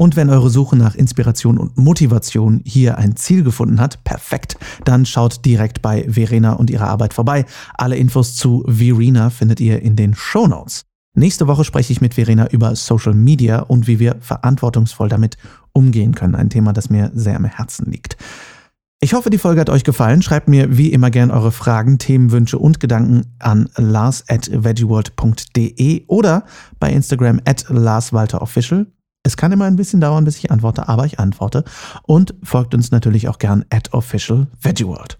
Und 0.00 0.16
wenn 0.16 0.30
eure 0.30 0.48
Suche 0.48 0.76
nach 0.76 0.94
Inspiration 0.94 1.58
und 1.58 1.76
Motivation 1.76 2.62
hier 2.64 2.96
ein 2.96 3.16
Ziel 3.16 3.44
gefunden 3.44 3.78
hat, 3.82 4.02
perfekt, 4.02 4.56
dann 4.86 5.04
schaut 5.04 5.44
direkt 5.44 5.82
bei 5.82 6.06
Verena 6.08 6.54
und 6.54 6.70
ihrer 6.70 6.88
Arbeit 6.88 7.12
vorbei. 7.12 7.44
Alle 7.74 7.98
Infos 7.98 8.34
zu 8.34 8.64
Verena 8.66 9.28
findet 9.28 9.60
ihr 9.60 9.82
in 9.82 9.96
den 9.96 10.14
Show 10.14 10.46
Notes. 10.46 10.86
Nächste 11.14 11.48
Woche 11.48 11.64
spreche 11.64 11.92
ich 11.92 12.00
mit 12.00 12.14
Verena 12.14 12.48
über 12.48 12.74
Social 12.76 13.12
Media 13.12 13.58
und 13.60 13.88
wie 13.88 13.98
wir 13.98 14.16
verantwortungsvoll 14.20 15.10
damit 15.10 15.36
umgehen 15.74 16.14
können. 16.14 16.34
Ein 16.34 16.48
Thema, 16.48 16.72
das 16.72 16.88
mir 16.88 17.10
sehr 17.12 17.36
am 17.36 17.44
Herzen 17.44 17.84
liegt. 17.90 18.16
Ich 19.00 19.12
hoffe, 19.12 19.28
die 19.28 19.36
Folge 19.36 19.60
hat 19.60 19.68
euch 19.68 19.84
gefallen. 19.84 20.22
Schreibt 20.22 20.48
mir 20.48 20.78
wie 20.78 20.94
immer 20.94 21.10
gern 21.10 21.30
eure 21.30 21.52
Fragen, 21.52 21.98
Themenwünsche 21.98 22.58
und 22.58 22.80
Gedanken 22.80 23.34
an 23.38 23.68
lars 23.76 24.24
at 24.28 24.48
veggieworld.de 24.50 26.04
oder 26.06 26.44
bei 26.78 26.90
Instagram 26.90 27.42
at 27.44 27.66
larswalterofficial 27.68 28.86
es 29.22 29.36
kann 29.36 29.52
immer 29.52 29.66
ein 29.66 29.76
bisschen 29.76 30.00
dauern, 30.00 30.24
bis 30.24 30.38
ich 30.38 30.50
antworte, 30.50 30.88
aber 30.88 31.04
ich 31.04 31.18
antworte. 31.18 31.64
Und 32.02 32.34
folgt 32.42 32.74
uns 32.74 32.90
natürlich 32.90 33.28
auch 33.28 33.38
gern 33.38 33.64
at 33.70 33.92
official 33.92 34.46
VeggieWorld. 34.60 35.18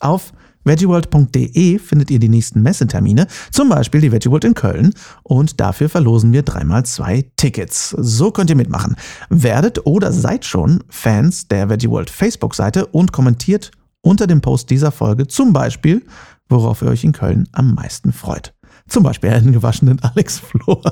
Auf 0.00 0.32
veggieworld.de 0.64 1.78
findet 1.78 2.10
ihr 2.10 2.18
die 2.18 2.28
nächsten 2.28 2.62
Messetermine, 2.62 3.26
zum 3.50 3.68
Beispiel 3.68 4.00
die 4.00 4.12
VeggieWorld 4.12 4.44
in 4.44 4.54
Köln. 4.54 4.92
Und 5.22 5.60
dafür 5.60 5.88
verlosen 5.88 6.32
wir 6.32 6.42
dreimal 6.42 6.84
zwei 6.84 7.30
Tickets. 7.36 7.90
So 7.90 8.30
könnt 8.32 8.50
ihr 8.50 8.56
mitmachen. 8.56 8.96
Werdet 9.30 9.86
oder 9.86 10.12
seid 10.12 10.44
schon 10.44 10.84
Fans 10.88 11.48
der 11.48 11.68
VeggieWorld 11.68 12.10
Facebook-Seite 12.10 12.86
und 12.86 13.12
kommentiert 13.12 13.70
unter 14.02 14.26
dem 14.26 14.40
Post 14.40 14.70
dieser 14.70 14.92
Folge 14.92 15.26
zum 15.26 15.52
Beispiel, 15.52 16.04
worauf 16.48 16.82
ihr 16.82 16.88
euch 16.88 17.04
in 17.04 17.12
Köln 17.12 17.48
am 17.52 17.74
meisten 17.74 18.12
freut. 18.12 18.52
Zum 18.88 19.02
Beispiel 19.02 19.30
einen 19.30 19.52
gewaschenen 19.52 20.00
Alex 20.00 20.38
Flor. 20.38 20.82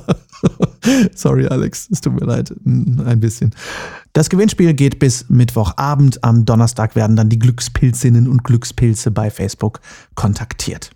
Sorry, 1.15 1.47
Alex, 1.49 1.89
es 1.91 2.01
tut 2.01 2.15
mir 2.15 2.27
leid, 2.27 2.55
ein 2.65 3.21
bisschen. 3.21 3.55
Das 4.13 4.31
Gewinnspiel 4.31 4.75
geht 4.75 4.99
bis 4.99 5.29
Mittwochabend. 5.29 6.23
Am 6.23 6.45
Donnerstag 6.45 6.95
werden 6.95 7.17
dann 7.17 7.29
die 7.29 7.39
Glückspilzinnen 7.39 8.29
und 8.29 8.45
Glückspilze 8.45 9.11
bei 9.11 9.31
Facebook 9.31 9.81
kontaktiert. 10.15 10.96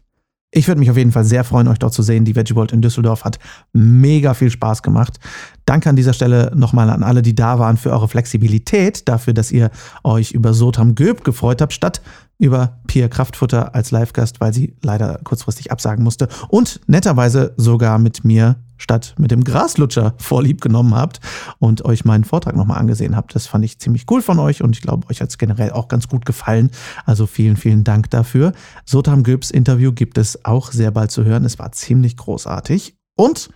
Ich 0.52 0.66
würde 0.66 0.80
mich 0.80 0.90
auf 0.90 0.96
jeden 0.96 1.12
Fall 1.12 1.24
sehr 1.24 1.44
freuen, 1.44 1.68
euch 1.68 1.78
dort 1.78 1.94
zu 1.94 2.02
sehen. 2.02 2.24
Die 2.24 2.34
Veggie 2.34 2.56
World 2.56 2.72
in 2.72 2.82
Düsseldorf 2.82 3.24
hat 3.24 3.38
mega 3.72 4.34
viel 4.34 4.50
Spaß 4.50 4.82
gemacht. 4.82 5.20
Danke 5.64 5.88
an 5.88 5.94
dieser 5.94 6.12
Stelle 6.12 6.50
nochmal 6.56 6.90
an 6.90 7.04
alle, 7.04 7.22
die 7.22 7.36
da 7.36 7.60
waren, 7.60 7.76
für 7.76 7.92
eure 7.92 8.08
Flexibilität, 8.08 9.08
dafür, 9.08 9.32
dass 9.32 9.52
ihr 9.52 9.70
euch 10.02 10.32
über 10.32 10.52
Sotam 10.52 10.96
Göb 10.96 11.22
gefreut 11.22 11.62
habt, 11.62 11.72
statt 11.72 12.02
über 12.38 12.80
Pia 12.88 13.06
Kraftfutter 13.06 13.76
als 13.76 13.92
Live-Gast, 13.92 14.40
weil 14.40 14.52
sie 14.52 14.74
leider 14.82 15.20
kurzfristig 15.22 15.70
absagen 15.70 16.02
musste 16.02 16.28
und 16.48 16.80
netterweise 16.88 17.52
sogar 17.56 17.98
mit 17.98 18.24
mir 18.24 18.56
statt 18.80 19.14
mit 19.18 19.30
dem 19.30 19.44
Graslutscher 19.44 20.14
vorlieb 20.18 20.60
genommen 20.60 20.94
habt 20.94 21.20
und 21.58 21.84
euch 21.84 22.04
meinen 22.04 22.24
Vortrag 22.24 22.56
nochmal 22.56 22.78
angesehen 22.78 23.16
habt. 23.16 23.34
Das 23.34 23.46
fand 23.46 23.64
ich 23.64 23.78
ziemlich 23.78 24.06
cool 24.10 24.22
von 24.22 24.38
euch 24.38 24.62
und 24.62 24.76
ich 24.76 24.82
glaube, 24.82 25.08
euch 25.10 25.20
hat 25.20 25.30
es 25.30 25.38
generell 25.38 25.70
auch 25.70 25.88
ganz 25.88 26.08
gut 26.08 26.26
gefallen. 26.26 26.70
Also 27.04 27.26
vielen, 27.26 27.56
vielen 27.56 27.84
Dank 27.84 28.10
dafür. 28.10 28.52
Sotam 28.84 29.22
Göbs 29.22 29.50
Interview 29.50 29.92
gibt 29.92 30.18
es 30.18 30.44
auch 30.44 30.72
sehr 30.72 30.90
bald 30.90 31.10
zu 31.10 31.24
hören. 31.24 31.44
Es 31.44 31.58
war 31.58 31.72
ziemlich 31.72 32.16
großartig. 32.16 32.96
Und 33.16 33.50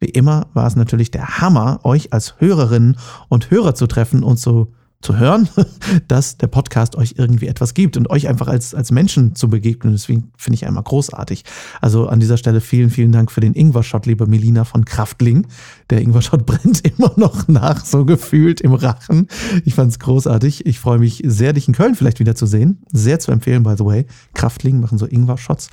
wie 0.00 0.08
immer 0.08 0.46
war 0.54 0.66
es 0.66 0.76
natürlich 0.76 1.10
der 1.10 1.40
Hammer, 1.40 1.80
euch 1.84 2.12
als 2.12 2.40
Hörerinnen 2.40 2.96
und 3.28 3.50
Hörer 3.50 3.74
zu 3.74 3.86
treffen 3.86 4.22
und 4.22 4.38
so 4.38 4.72
zu 5.02 5.18
hören, 5.18 5.48
dass 6.08 6.36
der 6.36 6.46
Podcast 6.46 6.96
euch 6.96 7.14
irgendwie 7.16 7.46
etwas 7.46 7.74
gibt 7.74 7.96
und 7.96 8.10
euch 8.10 8.28
einfach 8.28 8.48
als, 8.48 8.74
als 8.74 8.90
Menschen 8.90 9.34
zu 9.34 9.48
begegnen. 9.48 9.94
Deswegen 9.94 10.32
finde 10.36 10.56
ich 10.56 10.66
einmal 10.66 10.82
großartig. 10.82 11.44
Also 11.80 12.08
an 12.08 12.20
dieser 12.20 12.36
Stelle 12.36 12.60
vielen, 12.60 12.90
vielen 12.90 13.12
Dank 13.12 13.32
für 13.32 13.40
den 13.40 13.54
Ingwer-Shot, 13.54 14.06
lieber 14.06 14.26
Melina 14.26 14.64
von 14.64 14.84
Kraftling. 14.84 15.46
Der 15.88 16.02
Ingwer-Shot 16.02 16.44
brennt 16.46 16.86
immer 16.86 17.12
noch 17.16 17.48
nach, 17.48 17.84
so 17.84 18.04
gefühlt 18.04 18.60
im 18.60 18.74
Rachen. 18.74 19.28
Ich 19.64 19.74
fand 19.74 19.90
es 19.92 19.98
großartig. 19.98 20.66
Ich 20.66 20.78
freue 20.78 20.98
mich 20.98 21.22
sehr, 21.24 21.52
dich 21.52 21.66
in 21.66 21.74
Köln 21.74 21.94
vielleicht 21.94 22.20
wieder 22.20 22.34
zu 22.34 22.46
sehen. 22.46 22.82
Sehr 22.92 23.18
zu 23.20 23.32
empfehlen, 23.32 23.62
by 23.62 23.74
the 23.76 23.84
way. 23.84 24.06
Kraftling 24.34 24.80
machen 24.80 24.98
so 24.98 25.06
Ingwer-Shots. 25.06 25.70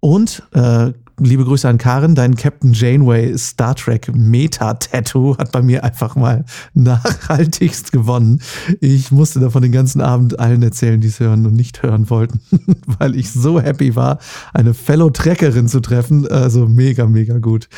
Und 0.00 0.42
äh, 0.52 0.92
liebe 1.18 1.44
Grüße 1.44 1.68
an 1.68 1.78
Karen, 1.78 2.14
dein 2.14 2.36
Captain 2.36 2.72
Janeway 2.72 3.36
Star 3.36 3.74
Trek 3.74 4.10
Meta-Tattoo 4.14 5.36
hat 5.38 5.52
bei 5.52 5.62
mir 5.62 5.84
einfach 5.84 6.16
mal 6.16 6.44
nachhaltigst 6.74 7.92
gewonnen. 7.92 8.40
Ich 8.80 9.10
musste 9.10 9.40
davon 9.40 9.62
den 9.62 9.72
ganzen 9.72 10.00
Abend 10.00 10.38
allen 10.38 10.62
erzählen, 10.62 11.00
die 11.00 11.08
es 11.08 11.20
hören 11.20 11.46
und 11.46 11.54
nicht 11.54 11.82
hören 11.82 12.10
wollten, 12.10 12.40
weil 12.98 13.16
ich 13.16 13.30
so 13.30 13.60
happy 13.60 13.96
war, 13.96 14.18
eine 14.52 14.74
Fellow-Treckerin 14.74 15.68
zu 15.68 15.80
treffen. 15.80 16.26
Also 16.28 16.66
mega, 16.66 17.06
mega 17.06 17.38
gut. 17.38 17.68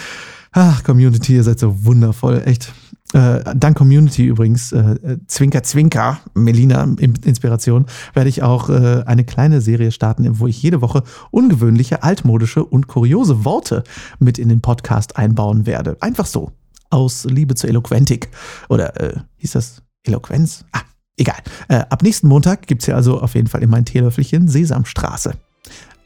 Ach, 0.52 0.84
Community, 0.84 1.34
ihr 1.34 1.42
seid 1.42 1.58
so 1.58 1.84
wundervoll, 1.84 2.42
echt. 2.44 2.72
Äh, 3.14 3.54
dank 3.56 3.78
Community 3.78 4.26
übrigens, 4.26 4.72
äh, 4.72 5.18
Zwinker 5.28 5.62
Zwinker, 5.62 6.18
Melina 6.34 6.82
Inspiration, 6.98 7.86
werde 8.12 8.28
ich 8.28 8.42
auch 8.42 8.68
äh, 8.68 9.04
eine 9.06 9.24
kleine 9.24 9.60
Serie 9.60 9.92
starten, 9.92 10.40
wo 10.40 10.48
ich 10.48 10.60
jede 10.60 10.80
Woche 10.80 11.04
ungewöhnliche, 11.30 12.02
altmodische 12.02 12.64
und 12.64 12.88
kuriose 12.88 13.44
Worte 13.44 13.84
mit 14.18 14.38
in 14.38 14.48
den 14.48 14.60
Podcast 14.60 15.16
einbauen 15.16 15.64
werde. 15.64 15.96
Einfach 16.00 16.26
so. 16.26 16.50
Aus 16.90 17.24
Liebe 17.24 17.54
zur 17.54 17.70
Eloquentik. 17.70 18.30
Oder 18.68 19.00
äh, 19.00 19.20
hieß 19.36 19.52
das 19.52 19.82
Eloquenz? 20.02 20.64
Ah, 20.72 20.82
egal. 21.16 21.38
Äh, 21.68 21.84
ab 21.88 22.02
nächsten 22.02 22.26
Montag 22.26 22.66
gibt 22.66 22.82
es 22.82 22.88
ja 22.88 22.96
also 22.96 23.20
auf 23.20 23.36
jeden 23.36 23.46
Fall 23.46 23.62
in 23.62 23.70
mein 23.70 23.84
Teelöffelchen 23.84 24.48
Sesamstraße. 24.48 25.34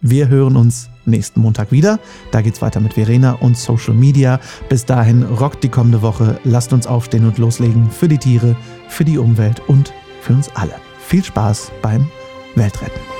Wir 0.00 0.28
hören 0.28 0.56
uns 0.56 0.90
nächsten 1.06 1.40
Montag 1.40 1.72
wieder. 1.72 1.98
Da 2.30 2.40
geht's 2.40 2.62
weiter 2.62 2.80
mit 2.80 2.94
Verena 2.94 3.32
und 3.32 3.56
Social 3.56 3.94
Media. 3.94 4.38
Bis 4.68 4.84
dahin 4.84 5.24
rockt 5.24 5.64
die 5.64 5.68
kommende 5.68 6.02
Woche. 6.02 6.38
Lasst 6.44 6.72
uns 6.72 6.86
aufstehen 6.86 7.26
und 7.26 7.38
loslegen 7.38 7.90
für 7.90 8.08
die 8.08 8.18
Tiere, 8.18 8.54
für 8.88 9.04
die 9.04 9.18
Umwelt 9.18 9.60
und 9.66 9.92
für 10.20 10.34
uns 10.34 10.50
alle. 10.54 10.74
Viel 11.00 11.24
Spaß 11.24 11.72
beim 11.82 12.08
Weltretten. 12.54 13.17